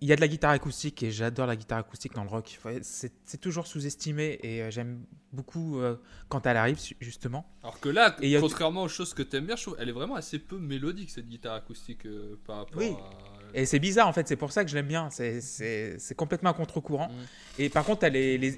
[0.02, 2.60] Il y a de la guitare acoustique et j'adore la guitare acoustique dans le rock.
[2.84, 5.96] C'est toujours sous-estimé et euh, j'aime beaucoup euh,
[6.28, 7.50] quand elle arrive, justement.
[7.64, 10.16] Alors que là, Et contrairement aux choses que t'aimes bien, je trouve elle est vraiment
[10.16, 12.92] assez peu mélodique cette guitare acoustique euh, par rapport Oui.
[12.92, 13.58] à.
[13.58, 15.10] Et c'est bizarre en fait, c'est pour ça que je l'aime bien.
[15.10, 17.08] C'est- complètement à contre-courant.
[17.08, 17.62] Mm.
[17.62, 18.58] Et par contre, les, les-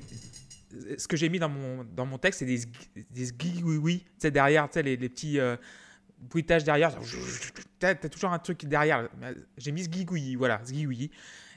[0.97, 2.59] ce que j'ai mis dans mon, dans mon texte, c'est des,
[3.11, 3.31] des
[3.63, 5.55] oui Tu sais, derrière, tu sais, les, les petits euh,
[6.19, 6.91] bruitages derrière.
[7.79, 9.07] T'as as toujours un truc derrière.
[9.57, 11.11] J'ai mis sgigouillis, voilà, sgigouillis.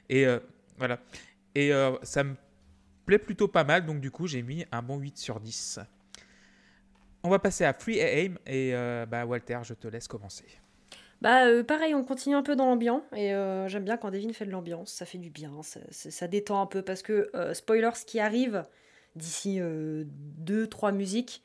[0.09, 0.39] Et euh,
[0.79, 0.99] voilà.
[1.55, 2.35] Et euh, ça me
[3.07, 5.81] plaît plutôt pas mal, donc du coup j'ai mis un bon 8 sur 10.
[7.23, 10.47] On va passer à Free Aim et euh, bah, Walter, je te laisse commencer.
[11.21, 13.29] Bah pareil, on continue un peu dans l'ambiance et
[13.67, 16.67] j'aime bien quand Devin fait de l'ambiance, ça fait du bien, ça, ça- détend un
[16.67, 18.65] peu parce que spoiler, ce qui arrive
[19.17, 21.43] d'ici 2-3 musiques,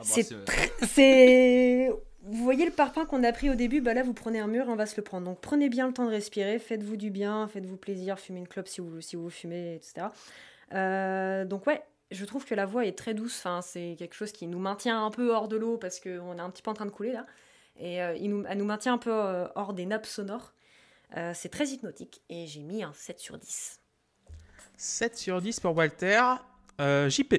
[0.00, 1.90] Ah bah, C'est
[2.22, 4.66] vous voyez le parpaing qu'on a pris au début, bah là vous prenez un mur
[4.66, 5.26] et on va se le prendre.
[5.26, 8.68] Donc prenez bien le temps de respirer, faites-vous du bien, faites-vous plaisir, fumez une clope
[8.68, 10.08] si vous, si vous fumez, etc.
[10.74, 13.38] Euh, donc ouais, je trouve que la voix est très douce.
[13.38, 16.40] Enfin, c'est quelque chose qui nous maintient un peu hors de l'eau parce qu'on est
[16.40, 17.26] un petit peu en train de couler là.
[17.78, 20.52] Et euh, il nous, elle nous maintient un peu euh, hors des nappes sonores.
[21.16, 23.80] Euh, c'est très hypnotique et j'ai mis un 7 sur 10.
[24.76, 26.22] 7 sur 10 pour Walter.
[26.80, 27.34] Euh, JP.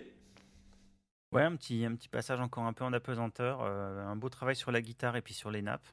[1.32, 4.56] Ouais, un petit, un petit passage encore un peu en apesanteur, euh, un beau travail
[4.56, 5.88] sur la guitare et puis sur les nappes.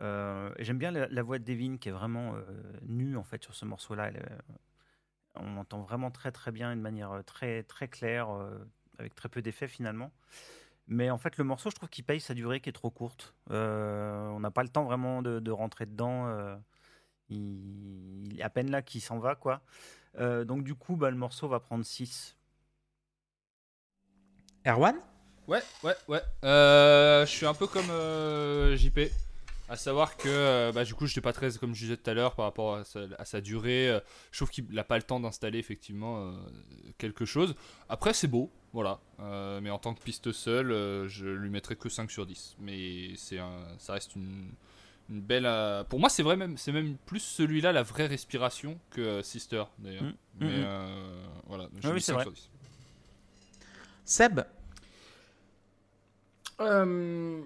[0.00, 2.42] Euh, et J'aime bien la, voix de Devin qui est vraiment euh,
[2.86, 4.10] nue en fait sur ce morceau-là.
[4.10, 4.22] Est-
[5.36, 8.58] on entend vraiment très très bien, de manière euh, très très claire, euh,
[8.98, 10.12] avec très peu d'effets finalement.
[10.88, 13.34] Mais en fait, le morceau, je trouve qu'il paye sa durée qui est trop courte.
[13.50, 16.28] Euh, on n'a pas le temps vraiment de, rentrer dedans.
[16.28, 16.56] euh,
[17.30, 19.62] il, est à peine là qu'il s'en va, quoi.
[20.18, 22.37] Euh, donc du coup, bah, le morceau va prendre 6.
[24.68, 24.94] Erwan
[25.46, 26.20] Ouais, ouais, ouais.
[26.44, 29.00] Euh, je suis un peu comme euh, JP.
[29.70, 32.08] À savoir que, euh, bah, du coup, je n'étais pas très, comme je disais tout
[32.10, 33.98] à l'heure, par rapport à sa, à sa durée.
[34.30, 36.32] je trouve qu'il n'a pas le temps d'installer, effectivement,
[36.98, 37.54] quelque chose.
[37.88, 38.98] Après, c'est beau, voilà.
[39.60, 42.56] Mais en tant que piste seule, je lui mettrais que 5 sur 10.
[42.60, 44.50] Mais c'est un, ça reste une,
[45.10, 45.46] une belle.
[45.46, 49.22] euh, pour moi, c'est vrai même, c'est même plus celui-là, la vraie respiration, que euh,
[49.22, 50.02] Sister, d'ailleurs.
[50.02, 50.64] Mm, Mais mm, mm.
[50.64, 52.22] euh, voilà, Ah oui, c'est 5 vrai.
[52.24, 52.50] sur 10.
[54.04, 54.40] Seb
[56.60, 57.42] Euh,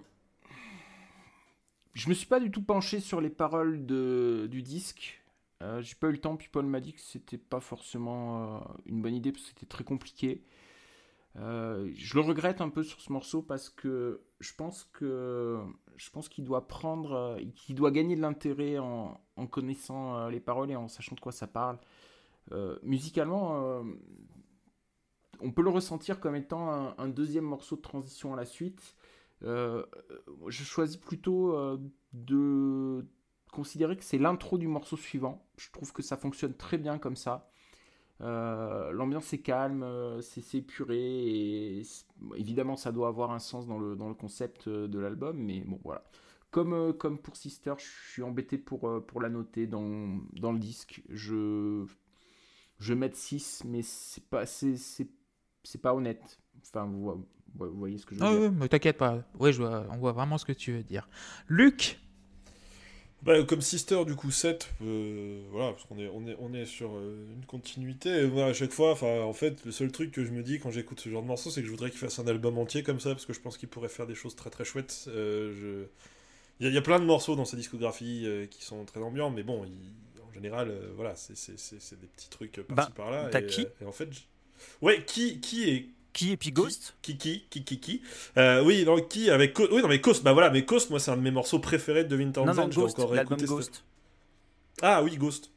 [1.95, 5.21] Je me suis pas du tout penché sur les paroles de, du disque.
[5.63, 8.61] Euh, J'ai pas eu le temps, puis Paul m'a dit que c'était pas forcément euh,
[8.87, 10.43] une bonne idée parce que c'était très compliqué.
[11.35, 15.59] Je le regrette un peu sur ce morceau parce que je pense que
[15.97, 19.19] je pense qu'il doit prendre, qu'il doit gagner de l'intérêt en,
[19.51, 21.79] connaissant les paroles et en sachant de quoi ça parle.
[22.83, 23.83] Musicalement,
[25.41, 28.95] on peut le ressentir comme étant un deuxième morceau de transition à la suite.
[29.45, 29.85] Euh,
[30.49, 31.79] je choisis plutôt euh,
[32.13, 33.07] de
[33.53, 35.47] considérer que c'est l'intro du morceau suivant.
[35.57, 37.51] Je trouve que ça fonctionne très bien comme ça.
[38.21, 39.85] Euh, L'ambiance est calme,
[40.23, 41.83] c'est épuré
[42.37, 46.05] évidemment ça doit avoir un sens dans le, concept de l'album, mais bon voilà.
[46.51, 48.87] Comme, pour Sister, je suis embêté pour,
[49.21, 51.03] la noter dans, le disque.
[51.09, 51.87] Je,
[52.79, 55.09] je vais mettre 6, mais c'est pas, c'est
[55.81, 56.42] pas honnête.
[56.61, 58.43] Enfin, vous, vo- vous voyez ce que je veux Ah dire.
[58.43, 59.19] oui, mais t'inquiète pas.
[59.41, 61.09] Je vois, on voit vraiment ce que tu veux dire.
[61.49, 61.99] Luc
[63.23, 66.65] Bah, comme Sister, du coup, 7, euh, voilà, parce qu'on est, on est, on est
[66.67, 68.09] sur euh, une continuité.
[68.11, 70.59] Et moi, à chaque fois, enfin, en fait, le seul truc que je me dis
[70.59, 72.83] quand j'écoute ce genre de morceau, c'est que je voudrais qu'il fasse un album entier
[72.83, 75.05] comme ça, parce que je pense qu'il pourrait faire des choses très très chouettes.
[75.09, 75.87] Euh, je...
[76.61, 78.85] il, y a, il y a plein de morceaux dans sa discographie euh, qui sont
[78.85, 82.31] très ambiants, mais bon, il- en général, euh, voilà, c'est, c'est, c'est, c'est des petits
[82.31, 83.31] trucs par-ci Bah, par-là.
[83.31, 83.67] t'as et, qui?
[83.67, 84.09] euh, et en fait,
[84.83, 86.95] ouais, qui, qui est Qui et puis Ghost?
[87.01, 88.03] Qui, qui, qui, qui, qui
[88.37, 91.11] Euh, Oui, donc qui avec Oui, non, mais Coast, bah voilà, mais Coast, moi, c'est
[91.11, 92.55] un de mes morceaux préférés de Devin Non, Townsend.
[92.57, 93.85] non, Ghost, encore ce- Ghost.
[94.83, 95.51] Ah oui, Ghost.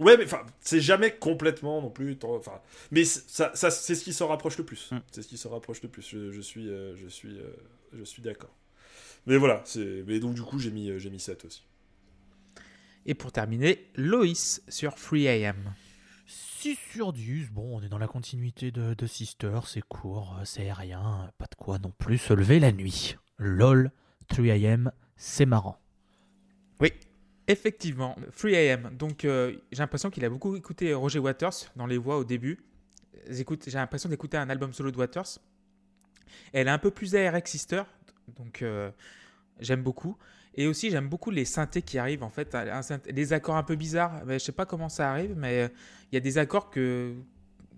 [0.00, 2.18] Ouais, mais enfin, c'est jamais complètement non plus.
[2.22, 4.90] Enfin, mais c'est- ça, ça, c'est ce qui s'en rapproche le plus.
[4.90, 4.98] Mm.
[5.12, 6.02] C'est ce qui s'en rapproche le plus.
[6.06, 7.54] Je, je suis, euh, je suis, euh,
[7.96, 8.54] je suis d'accord.
[9.26, 10.02] Mais voilà, c'est.
[10.06, 11.62] Mais donc du coup, j'ai mis, euh, j'ai mis 7 aussi.
[13.06, 15.56] Et pour terminer, Loïs sur Free AM.
[16.64, 20.62] 6 sur 10, bon, on est dans la continuité de, Sister, c'est court, euh, c'est
[20.62, 23.18] aérien, pas de quoi non plus se lever la nuit.
[23.36, 23.90] LOL,
[24.32, 25.78] 3am, c'est marrant.
[26.80, 26.90] Oui,
[27.48, 28.96] effectivement, Free AM.
[28.96, 32.64] Donc euh, j'ai l'impression qu'il a beaucoup écouté Roger Waters dans les voix au début.
[33.28, 33.44] J'ai
[33.74, 35.38] l'impression d'écouter un album solo de Waters.
[36.54, 37.82] Elle est un peu plus aérienne que Sister,
[38.36, 38.90] donc euh,
[39.60, 40.16] j'aime beaucoup.
[40.56, 42.56] Et aussi j'aime beaucoup les synthés qui arrivent en fait,
[43.12, 44.22] des accords un peu bizarres.
[44.26, 45.68] Mais je sais pas comment ça arrive, mais euh,
[46.10, 47.14] il y a des accords que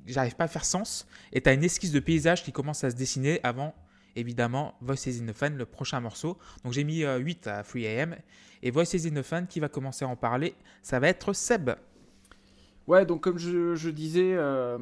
[0.06, 1.06] j'arrive pas à faire sens.
[1.32, 3.74] Et tu as une esquisse de paysage qui commence à se dessiner avant,
[4.14, 6.38] évidemment, Voices in the Fan, le prochain morceau.
[6.64, 8.16] Donc j'ai mis euh, 8 à Free AM.
[8.62, 11.70] Et Voices in the Fan, qui va commencer à en parler, ça va être Seb.
[12.86, 14.78] Ouais, donc comme je, disais, euh,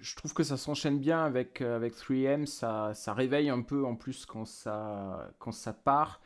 [0.00, 3.84] je trouve que ça s'enchaîne bien avec, euh, avec 3M, ça, ça réveille un peu
[3.84, 6.20] en plus quand ça, quand ça part.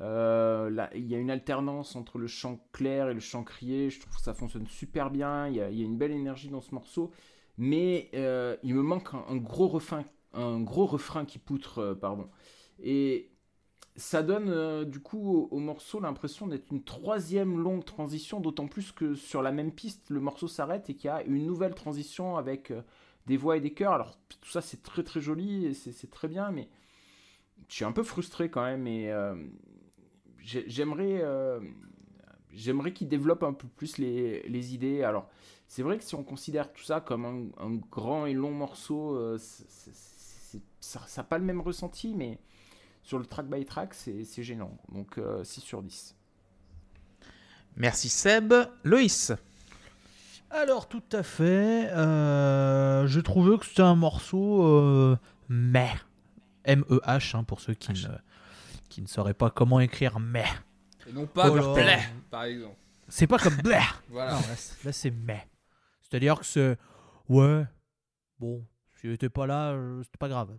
[0.00, 4.00] Euh, il y a une alternance entre le chant clair et le chant crié, je
[4.00, 7.10] trouve que ça fonctionne super bien, il y a, une belle énergie dans ce morceau,
[7.58, 12.30] mais euh, il me manque un, gros refrain, un gros refrain qui poutre, euh, pardon.
[12.82, 13.30] Et
[13.94, 18.92] ça donne du coup au, au morceau l'impression d'être une troisième longue transition, d'autant plus
[18.92, 22.38] que sur la même piste, le morceau s'arrête et qu'il y a une nouvelle transition
[22.38, 22.72] avec
[23.26, 23.92] des voix et des chœurs.
[23.92, 26.70] Alors tout ça c'est très très joli c'est très bien, mais
[27.68, 29.12] je suis un peu frustré quand même et
[30.42, 31.60] j'aimerais euh,
[32.52, 35.02] j'aimerais qu'il développe un peu plus les, les idées.
[35.02, 35.28] Alors
[35.68, 39.16] c'est vrai que si on considère tout ça comme un, un grand et long morceau,
[39.16, 42.38] euh, c'est- c'est- c'est- ça n'a pas le même ressenti, mais
[43.02, 44.76] sur le track by track, c'est c'est gênant.
[44.92, 46.14] Donc euh, 6 sur 10.
[47.76, 48.52] Merci Seb.
[48.84, 49.32] Loïs.
[50.50, 51.88] Alors tout à fait.
[51.92, 55.16] euh, je trouvais que c'était un morceau euh,
[55.48, 55.88] meh.
[56.64, 58.08] M-E-H hein, pour ceux qui ne,
[58.92, 60.44] qui ne sauraient pas comment écrire meh.
[61.08, 61.74] Et non pas Oh
[62.30, 62.76] par exemple.
[63.08, 63.80] C'est pas comme bleh.
[64.10, 64.32] Voilà.
[64.34, 65.46] Non, là, c'est- là, c'est meh.
[66.02, 66.76] C'est-à-dire que c'est
[67.28, 67.64] ouais.
[68.38, 68.64] Bon,
[69.00, 70.56] si j'étais pas là, euh, c'était pas grave.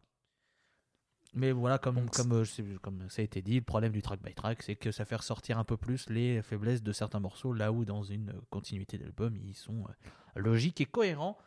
[1.35, 2.45] Mais voilà, comme, Donc, comme, euh,
[2.81, 5.15] comme ça a été dit, le problème du track by track, c'est que ça fait
[5.15, 9.35] ressortir un peu plus les faiblesses de certains morceaux, là où dans une continuité d'album,
[9.37, 10.09] ils sont euh,
[10.39, 11.37] logiques et cohérents.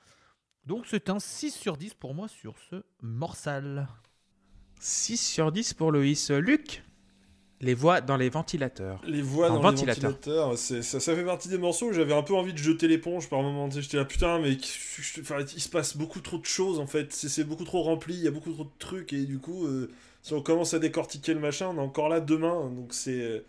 [0.64, 3.86] Donc c'est un 6 sur 10 pour moi sur ce morsal.
[4.80, 6.30] 6 sur 10 pour Loïs.
[6.30, 6.82] Luc.
[7.62, 9.00] Les voix dans les ventilateurs.
[9.06, 10.10] Les voix dans ventilateur.
[10.10, 12.86] les ventilateurs, ça, ça fait partie des morceaux où j'avais un peu envie de jeter
[12.86, 13.70] l'éponge par moment.
[13.70, 14.58] J'étais là, putain, mais
[15.20, 17.14] enfin, il se passe beaucoup trop de choses en fait.
[17.14, 19.14] C'est c'est beaucoup trop rempli, il y a beaucoup trop de trucs.
[19.14, 19.90] Et du coup, euh,
[20.22, 22.68] si on commence à décortiquer le machin, on est encore là demain.
[22.68, 23.42] Donc c'est.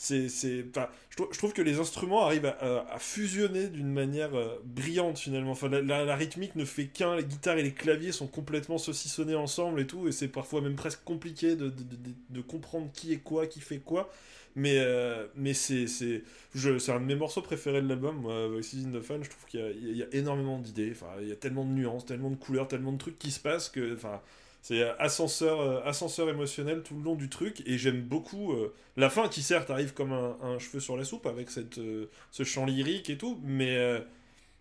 [0.00, 4.34] C'est, c'est, enfin, je, trou- je trouve que les instruments arrivent à, fusionner d'une manière
[4.36, 5.50] euh, brillante finalement.
[5.52, 9.80] Enfin, la, rythmique ne fait qu'un, les guitares et les claviers sont complètement saucissonnés ensemble
[9.80, 11.84] et tout, et c'est parfois même presque compliqué de, de,
[12.30, 14.10] de- comprendre qui est quoi, qui fait quoi.
[14.56, 16.22] Mais, euh, mais c'est, c'est,
[16.54, 19.18] je- c'est un de mes morceaux préférés de l'album, moi, in the Fun.
[19.22, 21.64] Je trouve qu'il y a, il y a énormément d'idées, enfin, il y a tellement
[21.64, 24.20] de nuances, tellement de couleurs, tellement de trucs qui se passent que, enfin,
[24.62, 27.62] c'est ascenseur, euh, ascenseur émotionnel tout le long du truc.
[27.66, 31.04] Et j'aime beaucoup euh, la fin qui, certes, arrive comme un, un cheveu sur la
[31.04, 33.76] soupe avec cette, euh, ce chant lyrique et tout, mais.
[33.76, 34.00] euh,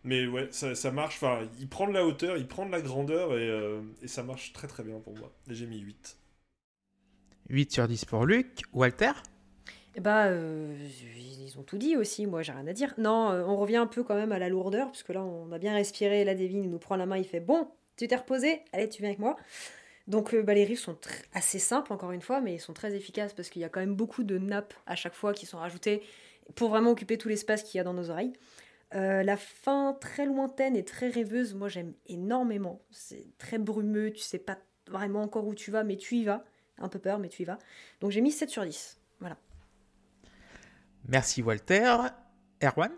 [0.03, 1.17] mais ouais, ça, ça marche.
[1.17, 4.23] Enfin, il prend de la hauteur, il prend de la grandeur et, euh, et ça
[4.23, 5.31] marche très très bien pour moi.
[5.49, 6.17] Et j'ai mis 8.
[7.49, 8.61] 8 sur 10 pour Luc.
[8.73, 9.11] Walter?
[9.95, 10.75] Eh bah, euh,
[11.17, 12.93] ils ont tout dit aussi, moi j'ai rien à dire.
[12.97, 15.51] Non, euh, on revient un peu quand même à la lourdeur, parce que là on
[15.51, 17.67] a bien respiré, la Devine il nous prend la main, il fait Bon,
[17.97, 19.37] tu t'es reposé, allez, tu viens avec moi.
[20.08, 20.97] Donc bah, les riffs sont
[21.34, 23.82] assez simples, encore une fois, mais ils sont très efficaces parce qu'il y a quand
[23.82, 26.01] même beaucoup de nappes à chaque fois qui sont rajoutées
[26.55, 28.34] pour vraiment occuper tout l'espace qu'il y a dans nos oreilles.
[28.95, 32.82] Euh, la fin très lointaine et très rêveuse, moi j'aime énormément.
[32.91, 34.58] C'est très brumeux, tu sais pas
[34.89, 36.45] vraiment encore où tu vas, mais tu y vas.
[36.80, 37.58] Un peu peur, mais tu y vas.
[37.99, 38.97] Donc j'ai mis 7 sur 10.
[39.20, 39.38] Voilà.
[41.08, 41.97] Merci Walter.
[42.62, 42.91] Erwan?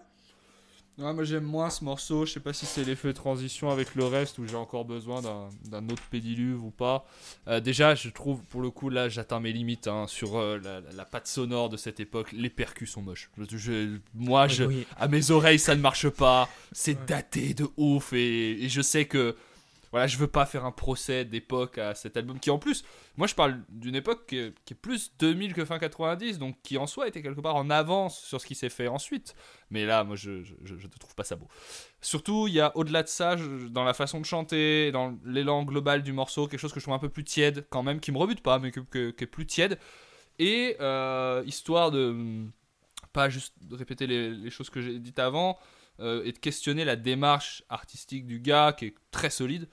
[0.99, 4.03] Ouais, moi j'aime moins ce morceau, je sais pas si c'est l'effet transition avec le
[4.05, 7.05] reste ou j'ai encore besoin d'un autre pédiluve ou pas.
[7.47, 10.81] Euh, déjà, je trouve pour le coup là j'atteins mes limites hein, sur euh, la,
[10.81, 12.33] la- la patte sonore de cette époque.
[12.33, 13.29] Les percus sont moches.
[13.37, 14.85] Je- je- moi, je, Oui.
[14.97, 16.49] à mes oreilles ça ne marche pas.
[16.73, 19.37] C'est daté de ouf et, et je sais que
[19.91, 22.83] voilà, je veux pas faire un procès d'époque à cet album qui en plus,
[23.17, 26.87] moi je parle d'une époque qui est, plus 2000 que fin 90, donc qui en
[26.87, 29.35] soi était quelque part en avance sur ce qui s'est fait ensuite.
[29.71, 31.47] Mais là, moi je, ne trouve pas ça beau.
[32.01, 33.35] Surtout, il y a au-delà de ça,
[33.69, 36.95] dans la façon de chanter, dans l'élan global du morceau, quelque chose que je trouve
[36.95, 39.79] un peu plus tiède quand même, qui me rebute pas, mais qui est plus tiède.
[40.37, 42.45] Et euh, histoire de
[43.11, 45.57] pas juste répéter les choses que j'ai dites avant,
[45.99, 49.67] euh, et de questionner la démarche artistique du gars, qui est très solide.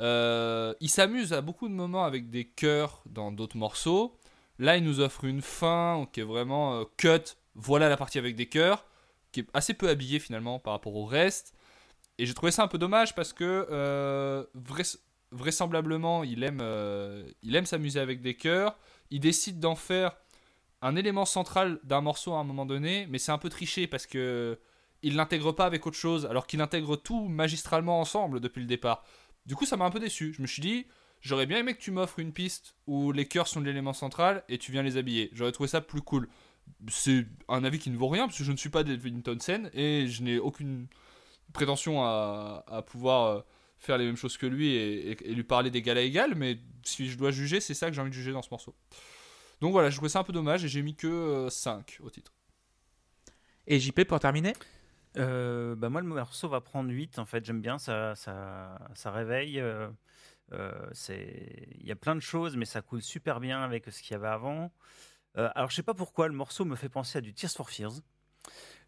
[0.00, 4.18] Euh, il s'amuse à beaucoup de moments avec des chœurs dans d'autres morceaux.
[4.58, 7.36] Là, il nous offre une fin qui est vraiment euh, cut.
[7.54, 8.84] Voilà la partie avec des chœurs,
[9.32, 11.54] qui est assez peu habillée finalement par rapport au reste.
[12.18, 14.98] Et j'ai trouvé ça un peu dommage parce que euh, vrais-
[15.32, 18.76] vraisemblablement, il aime, euh, il aime s'amuser avec des chœurs.
[19.10, 20.16] Il décide d'en faire
[20.82, 24.06] un élément central d'un morceau à un moment donné, mais c'est un peu triché parce
[24.06, 24.58] que
[25.02, 29.04] il l'intègre pas avec autre chose, alors qu'il intègre tout magistralement ensemble depuis le départ.
[29.46, 30.32] Du coup, ça m'a un peu déçu.
[30.34, 30.86] Je me suis dit,
[31.20, 34.58] j'aurais bien aimé que tu m'offres une piste où les chœurs sont l'élément central et
[34.58, 35.30] tu viens les habiller.
[35.32, 36.28] J'aurais trouvé ça plus cool.
[36.88, 39.70] C'est un avis qui ne vaut rien parce que je ne suis pas Devin Townsend
[39.72, 40.88] et je n'ai aucune
[41.52, 43.40] prétention à, pouvoir euh,
[43.78, 47.08] faire les mêmes choses que lui et, et- lui parler d'égal à égal, mais si
[47.08, 48.74] je dois juger, c'est ça que j'ai envie de juger dans ce morceau.
[49.60, 52.10] Donc voilà, je trouvais ça un peu dommage et j'ai mis que euh, 5 au
[52.10, 52.32] titre.
[53.66, 54.52] Et JP pour terminer?
[55.18, 57.18] Euh, bah moi, le morceau va prendre 8.
[57.18, 59.60] En fait, j'aime bien, ça, ça, ça réveille.
[59.60, 59.88] euh,
[60.52, 60.72] euh,
[61.08, 64.14] Il y a plein de choses, mais ça coule super bien avec ce qu'il y
[64.14, 64.72] avait avant.
[65.38, 67.68] Euh, alors, je sais pas pourquoi, le morceau me fait penser à du Tears for
[67.70, 68.00] Fears.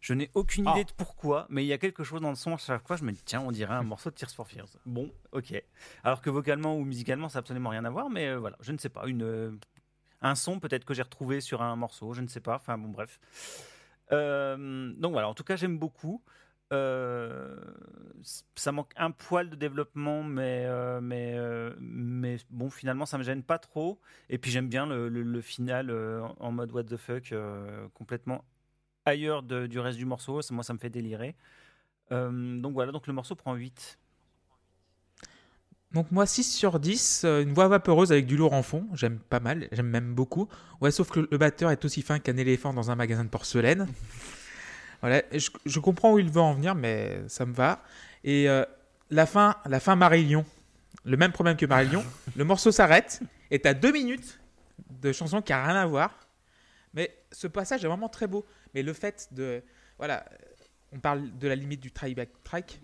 [0.01, 0.71] Je n'ai aucune Ah.
[0.71, 2.95] idée de pourquoi, mais il y a quelque chose dans le son à chaque fois.
[2.95, 4.69] Je me dis, tiens, on dirait un morceau de Tears for Fears.
[4.85, 5.61] Bon, ok.
[6.03, 8.71] Alors que vocalement ou musicalement, ça n'a absolument rien à voir, mais euh, voilà, je
[8.71, 9.05] ne sais pas.
[9.07, 9.51] Une, euh,
[10.21, 12.55] un son peut-être que j'ai retrouvé sur un morceau, je ne sais pas.
[12.55, 13.19] Enfin bon, bref.
[14.11, 16.21] Donc voilà, en tout cas, j'aime beaucoup.
[16.71, 20.67] Ça manque un poil de développement, mais,
[21.01, 21.37] mais,
[21.79, 23.99] mais bon, finalement, ça me gêne pas trop.
[24.29, 25.91] Et puis j'aime bien le, final
[26.39, 27.33] en mode what the fuck,
[27.93, 28.43] complètement
[29.05, 30.41] ailleurs du reste du morceau.
[30.51, 31.35] Moi, ça me fait délirer.
[32.11, 33.99] Donc voilà, donc le morceau prend 8.
[35.93, 39.17] Donc moi 6 sur 10, euh, une voix vaporeuse avec du lourd en fond, j'aime
[39.17, 40.47] pas mal, j'aime même beaucoup.
[40.81, 43.87] Ouais, sauf que le batteur est aussi fin qu'un éléphant dans un magasin de porcelaine.
[45.01, 47.81] voilà, je, je comprends où il veut en venir, mais ça me va.
[48.23, 48.63] Et euh,
[49.09, 50.45] la fin, la fin Marillion,
[51.05, 52.03] le même problème que Marillion,
[52.35, 54.39] le morceau s'arrête et t'as deux minutes
[55.01, 56.27] de chanson qui a rien à voir.
[56.93, 58.45] Mais ce passage est vraiment très beau.
[58.75, 59.63] Mais le fait de,
[59.97, 60.23] voilà,
[60.91, 62.79] on parle de la limite du try-back track,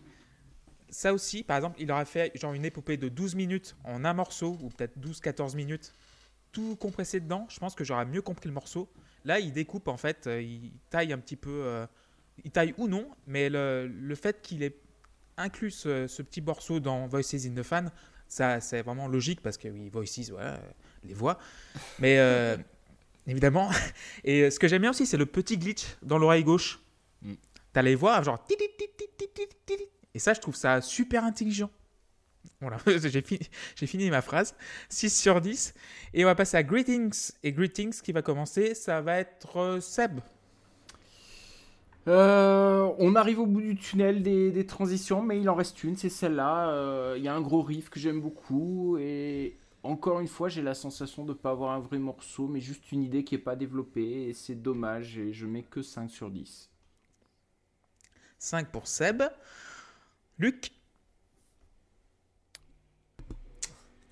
[0.95, 4.13] ça aussi, par exemple, il aurait fait genre une épopée de 12 minutes en un
[4.13, 5.93] morceau, ou peut-être 12-14 minutes,
[6.51, 8.89] tout compressé dedans, je pense que j'aurais mieux compris le morceau.
[9.25, 11.85] Là, il découpe en fait, euh, il taille un petit peu, euh,
[12.43, 14.77] il taille ou non, mais le, le fait qu'il ait
[15.37, 17.91] inclus ce, ce petit morceau dans Voices in the Fan,
[18.27, 20.59] ça c'est vraiment logique parce que oui, Voices, voilà, euh,
[21.03, 21.37] les voix.
[21.99, 22.57] Mais euh,
[23.27, 23.69] évidemment,
[24.23, 26.79] et euh, ce que j'aime bien aussi, c'est le petit glitch dans l'oreille gauche.
[27.21, 27.33] Mm.
[27.73, 28.45] T'as les voix genre.
[30.15, 31.69] Et ça, je trouve ça super intelligent.
[32.61, 34.55] Voilà, j'ai fini, ma phrase.
[34.89, 35.73] 6 sur 10.
[36.13, 37.33] Et on va passer à Greetings.
[37.43, 40.21] Et Greetings qui va commencer, ça va être euh, Seb.
[42.07, 45.97] Euh, on arrive au bout du tunnel des, des transitions, mais il en reste une,
[45.97, 46.69] c'est celle-là.
[46.69, 50.61] Euh, Il y a un gros riff que j'aime beaucoup et encore une fois, j'ai
[50.61, 53.41] la sensation de ne pas avoir un vrai morceau, mais juste une idée qui n'est
[53.41, 56.69] pas développée et c'est dommage et je mets que 5 sur 10.
[58.39, 59.23] 5 pour Seb.
[60.37, 60.71] Luc.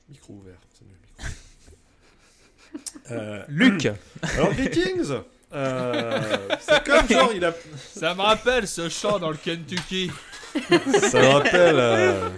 [0.10, 0.60] Micro ouvert.
[0.74, 1.24] c'est mieux, micro.
[3.12, 3.86] Euh, Luc.
[4.22, 5.12] alors, Vikings
[5.54, 7.54] euh, C'est comme genre, il a.
[7.78, 10.10] Ça me rappelle ce chant dans le Kentucky.
[10.54, 11.76] Ça me rappelle.
[11.78, 12.30] euh,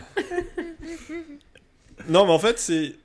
[2.10, 2.96] Non, mais en fait, c'est.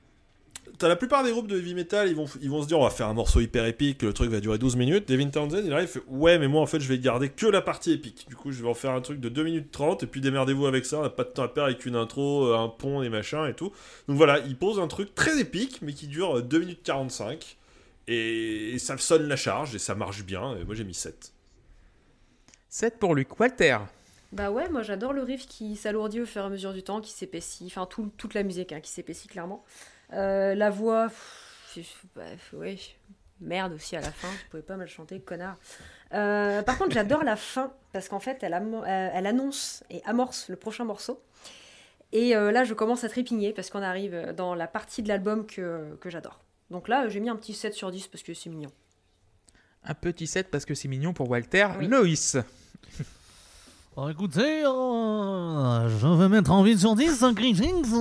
[0.80, 2.84] T'as la plupart des groupes de heavy metal, ils vont, ils vont se dire on
[2.84, 5.06] va faire un morceau hyper épique, le truc va durer 12 minutes.
[5.06, 7.44] Devin Townsend, il arrive, il fait ouais, mais moi en fait, je vais garder que
[7.46, 8.26] la partie épique.
[8.30, 10.64] Du coup, je vais en faire un truc de 2 minutes 30, et puis démerdez-vous
[10.66, 13.02] avec ça, on n'a pas de temps à perdre avec une intro, euh, un pont,
[13.02, 13.72] des machins et tout.
[14.08, 17.58] Donc voilà, il pose un truc très épique, mais qui dure euh, 2 minutes 45.
[18.08, 21.34] Et ça sonne la charge, et ça marche bien, et moi j'ai mis 7.
[22.70, 23.38] 7 pour Luc.
[23.38, 23.76] Walter.
[24.32, 27.02] Bah ouais, moi j'adore le riff qui s'alourdit au fur et à mesure du temps,
[27.02, 29.62] qui s'épaissit, enfin tout- toute la musique hein, qui s'épaissit clairement.
[30.12, 32.22] Euh, la voix, pff, bah,
[32.54, 32.78] ouais,
[33.40, 35.56] merde aussi à la fin, je pouvais pas mal chanter, connard.
[36.12, 40.48] Euh, par contre, j'adore la fin, parce qu'en fait, elle, euh, elle annonce et amorce
[40.48, 41.22] le prochain morceau.
[42.12, 45.46] Et euh, là, je commence à trépigner, parce qu'on arrive dans la partie de l'album
[45.46, 46.40] que, que j'adore.
[46.70, 48.70] Donc là, j'ai mis un petit 7 sur 10 parce que c'est mignon.
[49.84, 51.68] Un petit 7 parce que c'est mignon pour Walter.
[51.78, 51.88] Oui.
[51.88, 52.36] Loïs.
[54.08, 57.92] Écoutez, euh, je vais mettre en 8 sur 10 un Greetings.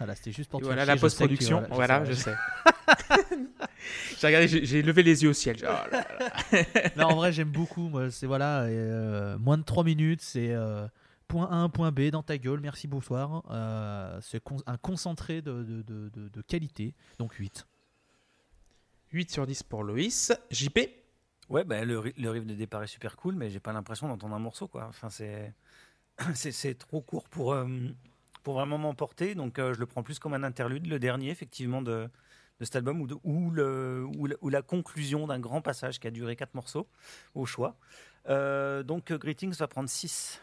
[0.00, 1.62] Voilà, c'était juste pour voilà la post-production.
[1.70, 2.34] Voilà, je sais.
[4.18, 5.56] j'ai regardé, j'ai levé les yeux au ciel.
[5.60, 6.64] Oh là là.
[6.96, 7.88] non, en vrai, j'aime beaucoup.
[7.88, 10.86] Moi, c'est voilà, euh, moins de 3 minutes, c'est euh,
[11.28, 13.42] point 1, point B dans ta gueule, merci, bonsoir.
[13.50, 17.66] Euh, c'est con- un concentré de, de, de, de- de qualité, donc 8.
[19.12, 20.32] 8 sur 10 pour Loïs.
[20.50, 20.78] JP.
[21.50, 24.34] Ouais, bah, le, le riff de départ est super cool, mais j'ai pas l'impression d'entendre
[24.34, 24.86] un morceau, quoi.
[24.88, 25.52] Enfin, c'est,
[26.34, 27.66] c'est, c'est trop court pour, euh,
[28.42, 31.82] pour vraiment m'emporter, donc euh, je le prends plus comme un interlude, le dernier, effectivement,
[31.82, 32.08] de,
[32.60, 36.00] de cet album, ou, de- ou, le, ou, la, ou la conclusion d'un grand passage
[36.00, 36.88] qui a duré quatre morceaux,
[37.34, 37.76] au choix.
[38.28, 40.42] Euh, donc, euh, Greetings va prendre 6.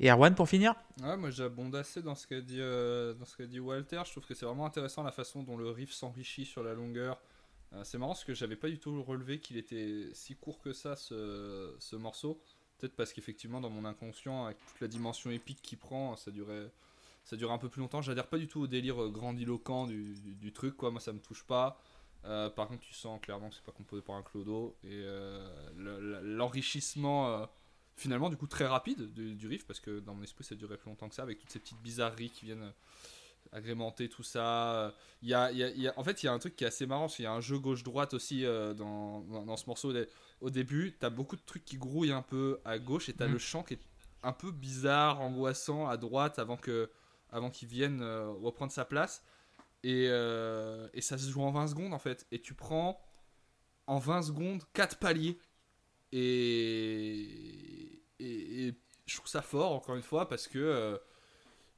[0.00, 0.74] Et Erwan pour finir?
[1.02, 4.00] Ouais, moi j'abonde assez dans ce qu'a dit, euh, dans ce qu'a dit Walter.
[4.06, 7.20] Je trouve que c'est vraiment intéressant la façon dont le riff s'enrichit sur la longueur.
[7.72, 10.72] Euh, c'est marrant parce que j'avais pas du tout relevé qu'il était si court que
[10.72, 12.40] ça ce, ce morceau.
[12.78, 16.70] Peut-être parce qu'effectivement dans mon inconscient, avec toute la dimension épique qu'il prend, ça durait,
[17.24, 18.02] ça durait un peu plus longtemps.
[18.02, 20.90] J'adhère pas du tout au délire euh, grandiloquent du, truc, quoi.
[20.90, 21.80] Moi ça me touche pas.
[22.24, 25.46] Euh, par contre, tu sens clairement que c'est pas composé par un clodo et euh,
[25.76, 27.48] le- le- l'enrichissement.
[27.96, 30.90] finalement du coup très rapide du, riff parce que dans mon esprit ça durait plus
[30.90, 32.72] longtemps que ça avec toutes ces petites bizarreries qui viennent
[33.52, 34.92] agrémenter tout ça
[35.22, 36.86] il y a, il il en fait il y a un truc qui est assez
[36.86, 39.92] marrant c'est qu'il y a un jeu gauche droite aussi dans, dans, dans ce morceau
[40.40, 43.32] au début t'as beaucoup de trucs qui grouillent un peu à gauche et t'as Mhm.
[43.32, 43.80] le chant qui est
[44.22, 46.90] un peu bizarre angoissant à droite avant que
[47.30, 49.22] avant qu'il vienne euh, reprendre sa place
[49.82, 53.00] et, euh, et ça se joue en 20 secondes en fait et tu prends
[53.86, 55.38] en 20 secondes 4 paliers
[56.12, 58.74] et, et, et
[59.06, 60.58] je trouve ça fort encore une fois parce que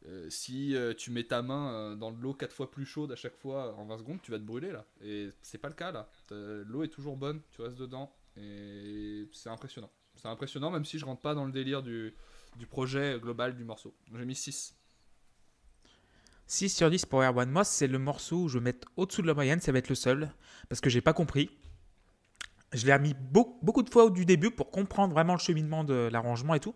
[0.07, 3.37] euh, si tu mets ta main dans de l'eau 4 fois plus chaude à chaque
[3.37, 4.85] fois en 20 secondes, tu vas te brûler là.
[5.01, 6.09] Et c'est pas le cas là.
[6.31, 9.91] L'eau est toujours bonne, tu restes dedans c'est impressionnant.
[10.17, 12.15] C'est impressionnant même si je rentre pas dans le délire du,
[12.71, 13.95] projet global du morceau.
[14.15, 14.75] J'ai mis 6.
[16.47, 19.23] 6 sur 10 pour Air One Moss, c'est le morceau où je vais mettre au-dessous
[19.23, 20.31] de la moyenne, ça va être le seul,
[20.69, 21.51] parce que j'ai pas compris.
[22.73, 26.09] Je l'ai remis beau- beaucoup de fois du début pour comprendre vraiment le cheminement de
[26.13, 26.75] l'arrangement et tout.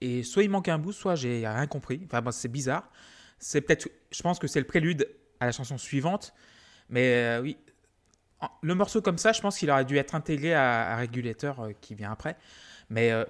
[0.00, 2.00] Et soit il manque un bout, soit j'ai rien compris.
[2.04, 2.90] Enfin, bon, c'est bizarre.
[3.38, 5.08] C'est peut-être, je pense que c'est le prélude
[5.40, 6.32] à la chanson suivante.
[6.88, 7.56] Mais euh, oui,
[8.62, 11.70] le morceau comme ça, je pense qu'il aurait dû être intégré à, à Regulator euh,
[11.80, 12.36] qui vient après.
[12.88, 13.24] Mais euh,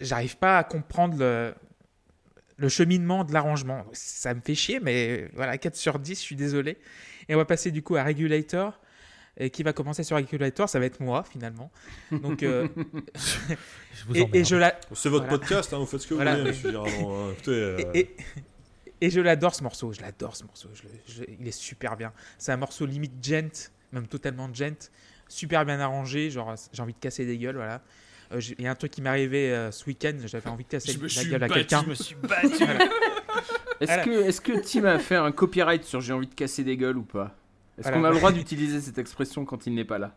[0.00, 1.54] j'arrive pas à comprendre le,
[2.56, 3.84] le cheminement de l'arrangement.
[3.92, 6.78] Ça me fait chier, mais voilà, 4 sur 10, je suis désolé.
[7.28, 8.78] Et on va passer du coup à Regulator.
[9.38, 11.70] Et qui va commencer sur Regulator, ça va être moi finalement.
[12.10, 12.68] Donc, euh,
[13.14, 15.38] Je vous et, je la, C'est votre Voilà.
[15.38, 16.36] podcast, hein, vous faites ce que vous Voilà.
[16.38, 17.32] voulez, monsieur Girardon.
[17.32, 18.16] Écoutez, et, et-
[19.02, 21.98] et je l'adore ce morceau, je l'adore ce morceau, je le- je- il est super
[21.98, 22.14] bien.
[22.38, 24.90] C'est un morceau limite gent, même totalement gent,
[25.28, 27.80] super bien arrangé, genre j'ai envie de casser des gueules, voilà.
[28.32, 30.68] Euh, Il y a un truc qui m'est arrivé euh, ce week-end, j'avais envie de
[30.68, 31.82] casser Je la gueule à quelqu'un.
[31.84, 32.48] Je me suis battu.
[33.80, 34.02] Est-ce Voilà.
[34.04, 36.96] que, est que Tim a fait un copyright sur J'ai envie de casser des gueules
[36.96, 37.36] ou pas?
[37.78, 37.98] Est-ce Voilà.
[37.98, 40.14] qu'on a le droit d'utiliser cette expression quand il n'est pas là?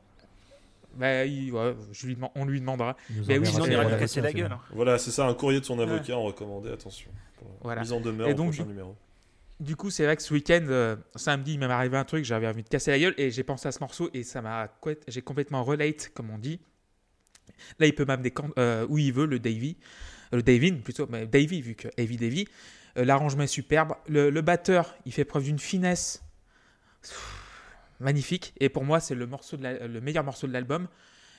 [0.95, 2.95] Bah, il- ouais, je lui deman- on lui demandera.
[3.09, 4.51] Mais oui, enverra sinon, il ira lui casser la gueule.
[4.51, 4.59] hein.
[4.73, 7.11] Voilà, c'est ça, un courrier de son avocat en recommandé, attention.
[7.61, 7.81] Voilà.
[7.81, 8.95] Mise en demeure Et au donc, prochain numéro.
[9.59, 12.47] Du coup, c'est vrai que ce week-end, euh, samedi, il m'est arrivé un truc, j'avais
[12.47, 14.69] envie de casser la gueule et j'ai pensé à ce morceau et ça m'a,
[15.07, 16.61] j'ai complètement relate, comme on dit.
[17.77, 19.75] Là, il peut m'amener euh, où il veut, le Davy,
[20.31, 22.47] Euh, le Davin plutôt, mais Davy vu que Heavy Davy.
[22.97, 23.95] Euh, L'arrangement est superbe.
[24.07, 26.23] Le, le batteur, il fait preuve d'une finesse
[27.01, 27.43] pff,
[27.99, 30.87] magnifique et pour moi, c'est le morceau de la- le meilleur morceau de l'album.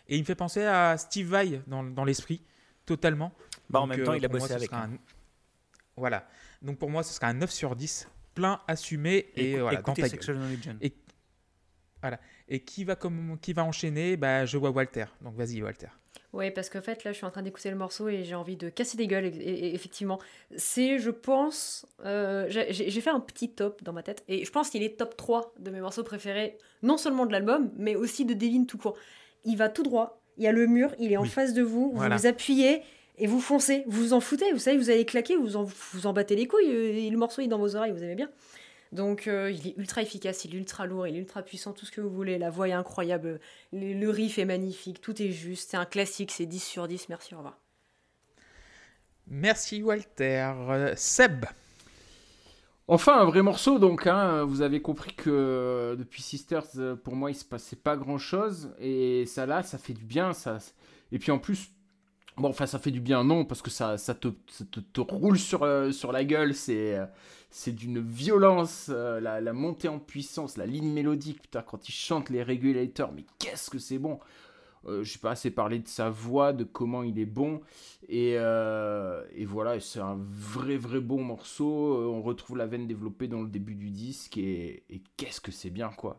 [0.08, 2.42] Et il me fait penser à Steve Vai dans, dans l'esprit,
[2.84, 3.32] totalement.
[3.70, 4.72] Bah, en Donc, même temps, il a moi, bossé avec.
[4.72, 4.90] hein.
[4.92, 4.98] un-
[5.96, 6.28] Voilà.
[6.62, 9.92] Donc pour moi, ce sera un 9 sur 10, plein, assumé et, Écou- voilà, dans
[9.94, 10.10] ta gueule.
[10.10, 10.76] Sexual Religion.
[10.80, 10.94] Et-
[12.48, 14.16] Et qui va, comme, qui va enchaîner?
[14.16, 15.04] Bah, Je vois Walter.
[15.22, 15.88] Donc vas-y, Walter.
[16.32, 18.56] Ouais, parce qu'en fait, là, je suis en train d'écouter le morceau et j'ai envie
[18.56, 19.26] de casser des gueules.
[19.26, 20.18] Et, et- et effectivement,
[20.56, 24.70] c'est, je pense, euh, j'ai fait un petit top dans ma tête et je pense
[24.70, 28.34] qu'il est top 3 de mes morceaux préférés, non seulement de l'album, mais aussi de
[28.34, 28.96] Devin tout court.
[29.44, 31.92] Il va tout droit, il y a le mur, il est en face de vous,
[31.94, 32.16] Voilà.
[32.16, 32.82] vous vous appuyez
[33.20, 36.06] et vous foncez, vous vous en foutez, vous savez, vous allez claquer, vous en, vous
[36.06, 38.30] en battez les couilles, euh, et le morceau est dans vos oreilles, vous aimez bien.
[38.92, 41.86] Donc euh, il est ultra efficace, il est ultra lourd, il est ultra puissant, tout
[41.86, 42.38] ce que vous voulez.
[42.38, 43.38] La voix est incroyable,
[43.72, 47.08] le, le riff est magnifique, tout est juste, c'est un classique, c'est 10 sur 10,
[47.08, 47.58] merci, au revoir.
[49.28, 50.52] Merci, Walter.
[50.96, 51.44] Seb.
[52.88, 54.08] Enfin, un vrai morceau, donc.
[54.08, 56.66] hein, vous avez compris que euh, depuis Sisters,
[57.04, 58.74] pour moi, il se passait pas grand-chose.
[58.80, 60.32] Et ça, là, ça fait du bien.
[60.32, 60.58] Ça...
[61.12, 61.70] Et puis en plus,
[62.40, 65.62] bon, enfin, ça fait du bien, non, parce que ça, ça, te, te, roule sur,
[65.62, 66.54] euh, sur la gueule.
[66.54, 67.06] C'est euh,
[67.68, 68.86] d'une violence.
[68.90, 73.24] euh, la, montée en puissance, la ligne mélodique, putain, quand il chante les régulateurs, mais
[73.38, 74.18] qu'est-ce que c'est bon!
[74.88, 77.60] Je sais pas assez parler de sa voix, de comment il est bon.
[78.08, 78.36] Et,
[79.44, 82.10] voilà, c'est un vrai, vrai bon morceau.
[82.10, 84.38] On retrouve la veine développée dans le début du disque.
[84.38, 86.18] Et, et qu'est-ce que c'est bien, quoi.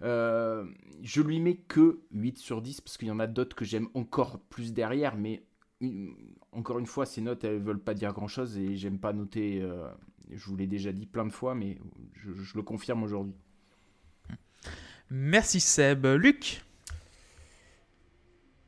[0.00, 3.88] Je lui mets que 8 sur 10 parce qu'il y en a d'autres que j'aime
[3.92, 5.14] encore plus derrière.
[5.14, 5.42] Mais
[5.80, 6.14] une-
[6.52, 8.56] encore une fois, ces notes, elles veulent pas dire grand-chose.
[8.58, 9.60] Et j'aime pas noter.
[9.62, 9.88] euh,
[10.30, 11.78] je vous l'ai déjà dit plein de fois, mais
[12.14, 13.34] je, je le confirme aujourd'hui.
[15.10, 16.06] Merci, Seb.
[16.06, 16.62] Luc?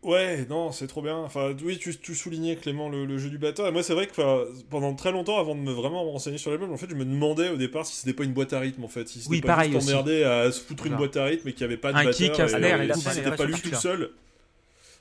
[0.03, 1.19] Ouais, non, c'est trop bien.
[1.19, 3.67] Enfin, oui, tu, tu soulignais Clément le, le jeu du batteur.
[3.67, 6.51] Et moi, c'est vrai que pendant très longtemps, avant de me vraiment me renseigner sur
[6.51, 8.83] l'album, en fait, je me demandais au départ si c'était pas une boîte à rythme,
[8.83, 9.07] en fait.
[9.09, 11.53] Si c'était Oui, pas pareil juste emmerdé à se foutre une boîte à rythme et
[11.53, 12.17] qu'il n'y avait pas de Un batteur.
[12.31, 14.11] kick, un et- snare et et si c'était pas lui tout seul.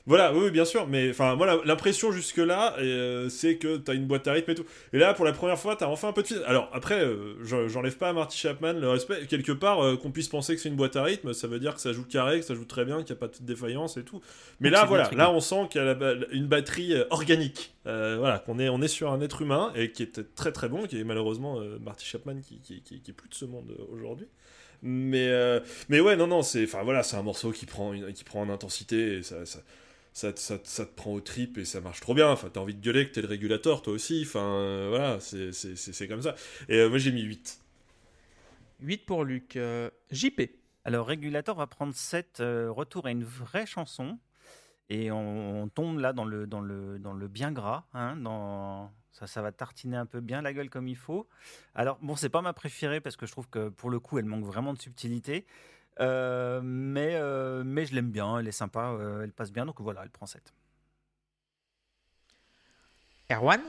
[0.06, 4.26] Voilà, oui, bien sûr, mais enfin, voilà, l'impression jusque-là, euh, c'est que t'as une boîte
[4.26, 4.64] à rythme et tout.
[4.92, 6.42] Et là, pour la première fois, t'as enfin un peu de fil.
[6.46, 9.26] Alors, après, euh, j'en- j'enlève pas à Marty Chapman le respect.
[9.28, 11.74] Quelque part, euh, qu'on puisse penser que c'est une boîte à rythme, ça veut dire
[11.74, 13.98] que ça joue carré, que ça joue très bien, qu'il n'y a pas de défaillance
[13.98, 14.20] et tout.
[14.58, 17.74] Mais Donc, là, voilà, là, on sent qu'il y a la une batterie organique.
[17.84, 20.86] Voilà, qu'on est, on est sur un être humain et qui est très très bon,
[20.86, 24.26] qui est malheureusement Marty Chapman qui, qui, qui, qui est plus de ce monde aujourd'hui.
[24.82, 28.12] Mais, euh, mais ouais, non, non, c'est, enfin voilà, c'est un morceau qui prend, une,
[28.14, 29.60] qui prend en intensité et ça, ça,
[30.14, 32.30] ça, te- ça, te- ça te prend au trip et ça marche trop bien.
[32.30, 34.22] Enfin, t'as envie de gueuler que t'es le régulateur, toi aussi.
[34.26, 36.34] Enfin, euh, voilà, c'est, c'est, c'est, c'est comme ça.
[36.68, 37.60] Et euh, moi, j'ai mis 8.
[38.80, 39.56] 8 pour Luc.
[39.56, 40.40] Euh, JP.
[40.84, 44.18] Alors, Regulator va prendre 7 retour à une vraie chanson.
[44.90, 47.86] Et on, on tombe là dans le, dans le, dans le bien gras.
[47.94, 48.92] hein, dans...
[49.20, 51.28] ça, ça va tartiner un peu bien la gueule comme il faut.
[51.74, 54.24] Alors, bon, c'est pas ma préférée parce que je trouve que pour le coup, elle
[54.24, 55.46] manque vraiment de subtilité.
[56.00, 59.66] Euh, mais, euh, mais je l'aime bien, elle est sympa, euh, elle passe bien.
[59.66, 60.54] Donc voilà, elle prend 7.
[63.30, 63.60] Erwan?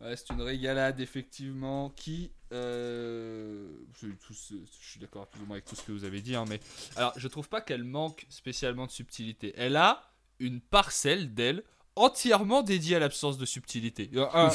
[0.00, 2.30] Ouais, c'est une régalade, effectivement, qui.
[2.52, 6.04] euh, c'est tout ce- je suis d'accord plus ou moins avec tout ce que vous
[6.04, 6.60] avez dit, hein, mais.
[6.96, 9.52] Alors, je trouve pas qu'elle manque spécialement de subtilité.
[9.56, 11.62] Elle a une parcelle d'elle
[12.00, 14.10] entièrement dédiée à l'absence de subtilité.
[14.34, 14.50] Un-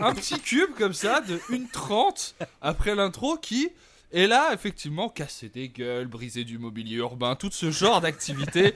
[0.00, 3.70] un petit cube comme ça, de 1,30 après l'intro, qui.
[4.12, 8.74] est là, effectivement, casser des gueules, briser du mobilier urbain, tout ce genre d'activité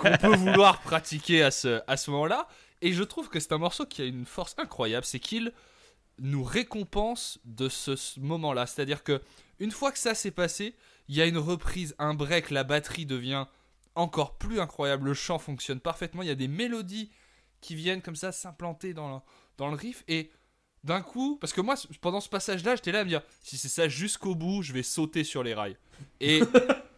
[0.00, 2.48] qu'on peut vouloir pratiquer à ce, à ce moment-là.
[2.82, 5.52] Et je trouve que c'est un morceau qui a une force incroyable, c'est qu'il
[6.18, 8.66] nous récompense de ce, ce moment-là.
[8.66, 9.20] C'est-à-dire que
[9.60, 10.74] une fois que ça s'est passé,
[11.08, 13.46] il y a une reprise, un break, la batterie devient
[13.96, 17.10] encore plus incroyable, le chant fonctionne parfaitement, il y a des mélodies
[17.60, 19.20] qui viennent comme ça s'implanter dans le,
[19.56, 20.30] dans le riff et
[20.84, 23.68] d'un coup, parce que moi pendant ce passage-là, j'étais là à me dire si c'est
[23.68, 25.76] ça jusqu'au bout, je vais sauter sur les rails.
[26.20, 26.40] Et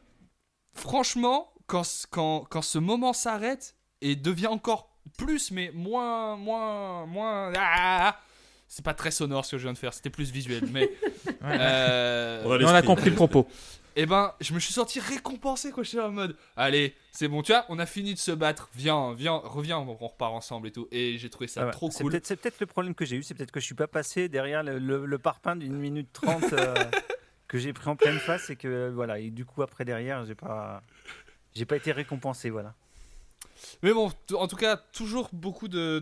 [0.74, 7.52] franchement, quand, quand, quand ce moment s'arrête et devient encore plus, mais moins, moins, moins.
[7.56, 8.20] Ah,
[8.66, 10.90] c'est pas très sonore ce que je viens de faire, c'était plus visuel, mais.
[11.44, 13.48] euh, On a on compris le propos.
[13.96, 15.82] et ben, je me suis senti récompensé quoi.
[15.82, 18.68] J'étais en mode, allez, c'est bon, tu vois, on a fini de se battre.
[18.74, 20.88] Viens, viens, reviens, on, on repart ensemble et tout.
[20.90, 21.70] Et j'ai trouvé ça Ah ouais.
[21.72, 22.12] trop cool.
[22.22, 24.62] C'est peut-être le problème que j'ai eu, c'est peut-être que je suis pas passé derrière
[24.62, 26.74] le, le- le parpaing d'une minute trente euh,
[27.48, 30.34] que j'ai pris en pleine face et que voilà et du coup après derrière j'ai
[30.34, 30.82] pas
[31.54, 32.74] j'ai pas été récompensé voilà.
[33.82, 36.00] Mais bon, en tout cas, toujours beaucoup de,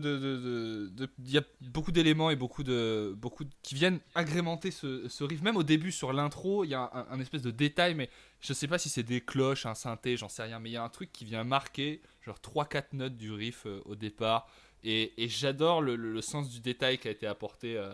[1.19, 5.41] il y a beaucoup d'éléments et beaucoup de, beaucoup qui viennent agrémenter ce, ce riff.
[5.41, 8.09] Même au début sur l'intro, il y a un, espèce de détail, mais
[8.41, 10.77] je sais pas si c'est des cloches, un synthé, j'en sais rien, mais il y
[10.77, 14.47] a un truc qui vient marquer genre 3-4 notes du riff euh, au départ.
[14.83, 17.89] Et, j'adore le, le- sens du détail qui a été apporté euh,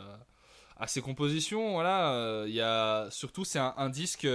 [0.77, 1.73] à ces compositions.
[1.73, 4.27] Voilà, euh, il y a surtout c'est un disque.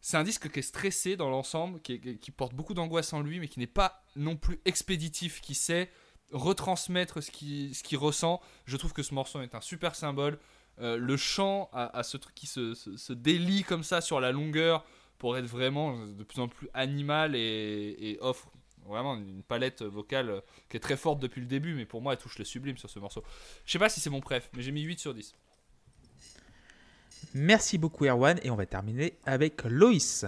[0.00, 3.40] C'est un disque qui est stressé dans l'ensemble, qui, qui porte beaucoup d'angoisse en lui,
[3.40, 5.90] mais qui n'est pas non plus expéditif, qui sait
[6.32, 8.40] retransmettre ce qu'il ce qu'il ressent.
[8.66, 10.38] Je trouve que ce morceau est un super symbole.
[10.80, 14.84] Euh, le chant a ce truc qui se, délie comme ça sur la longueur
[15.18, 18.50] pour être vraiment de plus en plus animal et, offre
[18.86, 22.18] vraiment une palette vocale qui est très forte depuis le début, mais pour moi elle
[22.18, 23.22] touche le sublime sur ce morceau.
[23.66, 25.34] Je sais pas si c'est mon préf, mais j'ai mis 8 sur 10.
[27.34, 30.26] Merci beaucoup Erwan et on va terminer avec Loïs.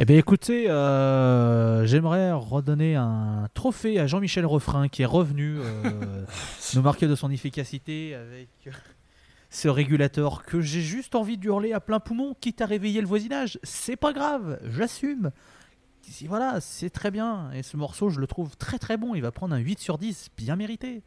[0.00, 6.24] Eh bien écoutez, euh, j'aimerais redonner un trophée à Jean-Michel Refrain qui est revenu euh,
[6.74, 8.48] nous marquer de son efficacité avec
[9.50, 13.08] ce régulateur que j'ai juste envie de hurler à plein poumon, quitte à réveiller le
[13.08, 13.58] voisinage.
[13.64, 15.32] C'est pas grave, j'assume.
[16.02, 17.50] Si, Voilà, c'est très bien.
[17.52, 19.16] Et ce morceau, je le trouve très très bon.
[19.16, 21.02] Il va prendre un 8 sur 10, bien mérité.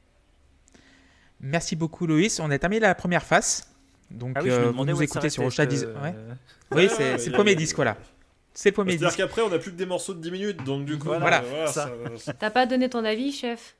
[1.39, 2.39] Merci beaucoup Loïs.
[2.39, 3.70] On a terminé la première face.
[4.11, 5.85] Donc Ah oui, euh, vous nous écoutez sur Ocha cette, 10.
[5.85, 5.91] Ouais.
[6.15, 6.33] euh,
[6.71, 7.97] Oui, Ouais, c'est ouais, c'est il le premier il disque, voilà.
[8.53, 9.17] C'est le premier C'est-à-dire disque.
[9.19, 11.41] qu'après, on n'a plus que des morceaux de 10 minutes, donc du coup, Voilà.
[11.43, 11.89] euh, Ça.
[12.17, 13.75] ça- T'as pas donné ton avis, chef?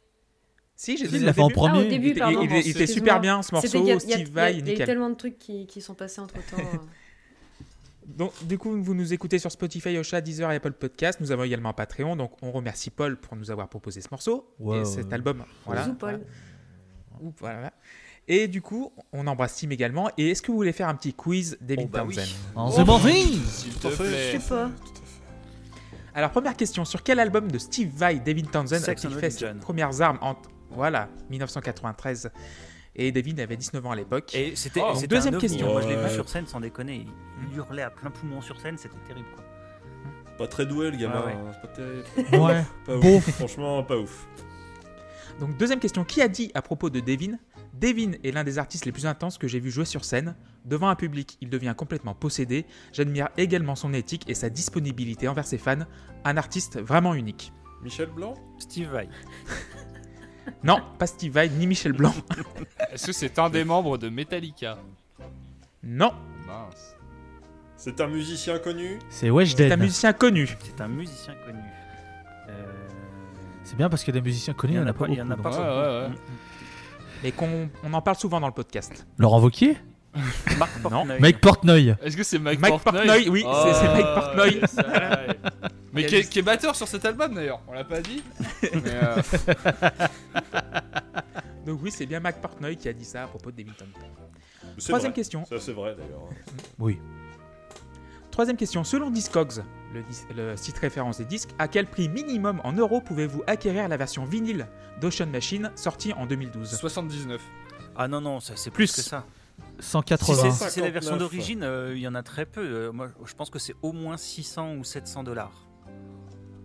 [0.75, 1.79] Si, j'ai Il dit l'a au fait en premier.
[1.83, 2.41] Ah, au début, Il, était- pardon.
[2.41, 2.93] il- il était Excuse-moi.
[2.95, 5.37] super bien ce morceau, il y a- il Steve il Il y tellement de trucs
[5.37, 6.57] qui, qui sont passés entre temps.
[8.07, 11.19] Donc, du coup, vous nous écoutez sur Spotify, Ocha, Deezer et Apple Podcast.
[11.21, 12.15] Nous avons également un Patreon.
[12.15, 15.43] Donc, on remercie Paul pour nous avoir proposé ce morceau et cet album.
[15.65, 15.83] Voilà.
[15.83, 16.21] Bisous, Paul.
[17.21, 17.71] Ouh, voilà.
[18.27, 20.09] Et du coup, on embrasse Tim également.
[20.17, 22.15] Et est-ce que vous voulez faire un petit quiz David Oh, bah oui.
[22.15, 24.03] Townsend En The Morning S'il Tout à te fait.
[24.09, 24.31] plaît.
[24.33, 24.69] Je sais pas.
[26.13, 26.85] Alors, première question.
[26.85, 30.35] Sur quel album de Steve Vai David Townsend a-t-il fait ses premières armes en...
[30.71, 32.31] Voilà, 1993.
[32.95, 34.33] Et David avait 19 ans à l'époque.
[34.35, 35.71] Et c'était Oh, deuxième question.
[35.71, 37.05] Moi je l'ai vu sur scène sans déconner.
[37.49, 39.43] Il hurlait à plein poumon sur scène, c'était terrible quoi.
[40.37, 41.19] Pas très doué, le gamin.
[41.21, 41.33] Ouais, ouais.
[41.33, 42.03] hein, c'est pas terrible.
[42.45, 42.63] Ouais.
[42.85, 43.17] Pas Bon.
[43.17, 43.29] ouf.
[43.31, 44.27] Franchement, pas ouf.
[45.39, 46.03] Donc, deuxième question.
[46.03, 47.37] Qui a dit à propos de Devin
[47.73, 50.35] Devin est l'un des artistes les plus intenses que j'ai vu jouer sur scène.
[50.65, 52.65] Devant un public, il devient complètement possédé.
[52.91, 55.85] J'admire également son éthique et sa disponibilité envers ses fans.
[56.25, 57.53] Un artiste vraiment unique.
[57.81, 58.33] Michel Blanc?
[58.59, 59.09] Steve Vai.
[60.63, 62.13] Non, pas Steve Vai ni Michel Blanc.
[62.91, 64.77] Est-ce que c'est un des membres de Metallica?
[65.83, 66.13] Non,
[66.47, 66.95] Mince.
[67.77, 68.99] C'est un musicien connu?
[69.09, 69.79] C'est c'est un Weshden.
[69.79, 70.47] musicien connu.
[70.63, 71.59] C'est un musicien connu.
[72.49, 72.65] Euh,
[73.63, 75.29] C'est bien parce que des musiciens connus, il n'y en a pas il y en
[75.31, 75.49] a pas.
[75.51, 76.15] Ouais, ouais, ouais.
[77.23, 79.05] Mais qu'on on en parle souvent dans le podcast.
[79.17, 79.39] Laurent.
[80.57, 80.81] Marc.
[80.81, 81.19] Portnoy.
[81.19, 81.95] Mike Portnoy.
[82.01, 84.61] Est-ce que c'est Mike, Mike Portnoy, oui, c'est- c'est Mike Portnoy.
[85.93, 88.23] Mais qui est, juste- qui est batteur sur cet album d'ailleurs, on l'a pas dit.
[88.63, 89.21] Mais, euh,
[91.65, 93.63] Donc oui, c'est bien Mac Portnoy qui a dit ça à propos de.
[94.77, 95.15] C'est Troisième vrai.
[95.15, 95.45] question.
[95.45, 96.27] Ça, c'est vrai d'ailleurs.
[96.79, 96.99] Oui.
[98.31, 98.83] Troisième question.
[98.83, 103.87] Selon Discogs, le, site référence des disques, à quel prix minimum en euros pouvez-vous acquérir
[103.87, 104.67] la version vinyle
[104.99, 107.41] d'Ocean Machine sortie en 2012 79.
[107.95, 108.95] Ah non, non, ça, c'est plus Plus.
[108.95, 109.25] que ça.
[109.79, 110.35] Si 180.
[110.35, 110.93] c'est si c'est la 59.
[110.93, 112.61] version d'origine, euh, il y en a très peu.
[112.61, 115.67] Euh, moi, je pense que c'est au moins 600 ou 700 dollars.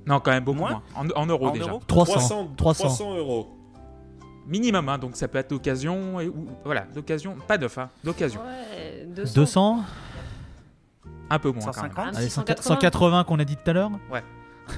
[0.06, 1.10] Non, quand même beaucoup Moins moins.
[1.14, 1.66] En, en euros En déjà.
[1.68, 2.12] euros 300.
[2.12, 2.84] 300, 300.
[2.84, 3.52] 300 euros.
[4.46, 8.40] Minimum, hein, donc ça peut être d'occasion, et, ou, voilà, d'occasion, pas d'offre, hein, d'occasion.
[8.40, 9.34] Ouais, 200.
[9.34, 9.84] 200
[11.30, 11.90] Un peu moins quand même.
[11.92, 12.62] 150 Ah, Allez, 180.
[12.74, 13.90] 180 qu'on a dit tout à l'heure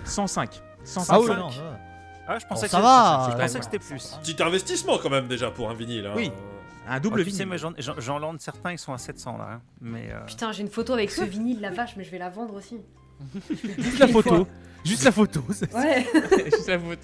[0.05, 0.63] 105.
[0.85, 1.13] 105.
[1.15, 1.39] Ah oui, 105.
[1.41, 1.79] non, ça va.
[2.31, 3.59] Ah, je Bon, pensais que ça va, Je pensais ouais.
[3.59, 4.19] que c'était plus.
[4.23, 6.07] Petit investissement quand même déjà pour un vinyle.
[6.07, 6.13] hein.
[6.15, 6.31] Oui.
[6.91, 7.59] Un Oh, double tu sais, vinyle.
[7.77, 9.49] mais j'en- lande certains, ils sont à 700 là.
[9.55, 9.61] hein.
[9.81, 12.31] Mais euh, Putain, j'ai une photo avec ce vinyle, la vache, mais je vais la
[12.31, 12.79] vendre aussi.
[13.79, 14.47] Juste la photo.
[14.85, 15.43] Juste la photo.
[15.53, 16.07] c'est- Ouais.
[16.45, 17.01] Juste la photo.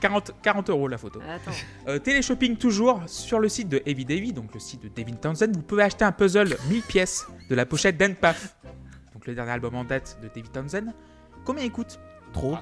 [0.00, 1.20] 40, 40 euros la photo.
[1.26, 1.56] Attends.
[1.88, 5.52] Euh, téléshopping toujours sur le site de Heavy Davy, donc le site de Devin Townsend.
[5.54, 8.54] Vous pouvez acheter un puzzle 1000 pièces de la pochette d'Enpaf,
[9.26, 10.92] donc le dernier album en date de David Townsend.
[11.44, 11.98] Combien il coûte?
[12.32, 12.56] Trop.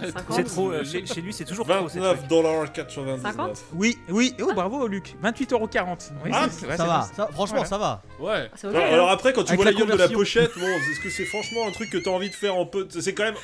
[0.00, 0.24] 50.
[0.36, 0.70] c'est trop.
[0.70, 1.88] euh, chez, chez lui, c'est toujours trop.
[1.88, 2.30] ces trucs.
[2.30, 3.20] 29,99$.
[3.22, 4.34] 50 Oui, oui.
[4.42, 5.16] Oh, bravo Luc.
[5.22, 7.02] 28,40 oui, Ah, ouais, Ça c'est va.
[7.14, 7.64] ça- franchement, Voilà.
[7.68, 8.02] ça va.
[8.20, 8.50] Ouais.
[8.52, 8.64] Ok.
[8.64, 8.92] Alors, hein.
[8.92, 11.10] alors après, quand tu Avec vois la la gueule de la pochette, bon, est-ce que
[11.10, 13.34] c'est franchement un truc que t'as envie de faire en peu C'est quand même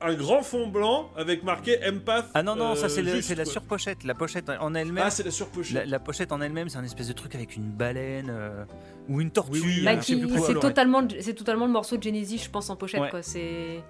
[0.00, 2.26] un grand fond blanc avec marqué Empath.
[2.34, 4.04] Ah non, non, ça euh, c'est le- juste, c'est la surpochette.
[4.04, 5.04] La pochette en elle-même.
[5.06, 5.74] Ah, c'est la surpochette.
[5.74, 8.64] La, la pochette en elle-même, c'est un espèce de truc avec une baleine euh,
[9.08, 9.60] ou une tortue.
[9.64, 10.46] Oui, Bah, qui- quoi.
[10.46, 13.10] c'est totalement, c'est totalement le morceau de Genesis, je pense, en pochette, Ouais.
[13.10, 13.22] quoi.
[13.22, 13.82] C'est.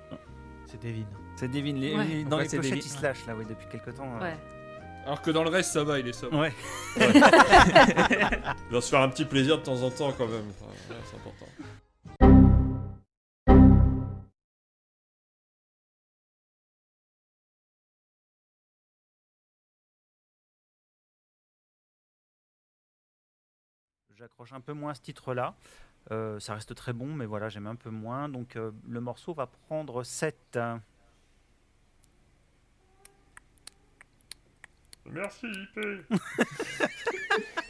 [0.66, 1.05] C'est Devin.
[1.36, 1.74] C'est Devin.
[1.74, 2.05] Les- Ouais.
[2.06, 2.82] les- dans les c'est pochettes, Devin.
[2.86, 4.09] ils se lâchent là, ouais, depuis quelques temps.
[4.20, 4.24] euh.
[4.24, 4.36] Ouais.
[5.06, 6.39] Alors que dans le reste, ça va, il est sobre.
[6.39, 6.52] Ouais.
[6.98, 10.43] Il va se faire un petit plaisir de temps en temps quand même.
[10.51, 10.70] Enfin,
[24.19, 25.55] J'accroche un peu moins ce titre-là.
[26.11, 28.28] Euh, ça reste très bon, mais voilà, j'aime un peu moins.
[28.28, 30.59] Donc euh, le morceau va prendre 7.
[35.07, 35.81] Merci, IP.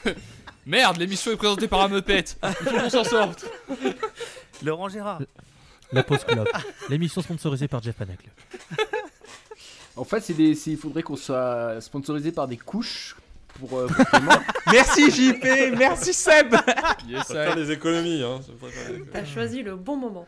[0.67, 2.25] Merde, l'émission est présentée par un meupet.
[2.43, 3.45] Il faut qu'on s'en sorte.
[4.63, 5.21] Laurent Gérard.
[5.93, 6.49] La pause clope.
[6.89, 8.31] L'émission sponsorisée par Jeff Panacle.
[9.97, 13.17] En fait, c'est- il faudrait qu'on soit sponsorisé par des couches
[13.59, 13.79] pour.
[13.79, 14.33] euh, pour Clément.
[14.73, 16.55] Merci JP, merci Seb.
[17.09, 18.23] Yes, Ça va faire des économies.
[18.23, 18.41] Hein.
[19.13, 20.27] T'as choisi le bon moment.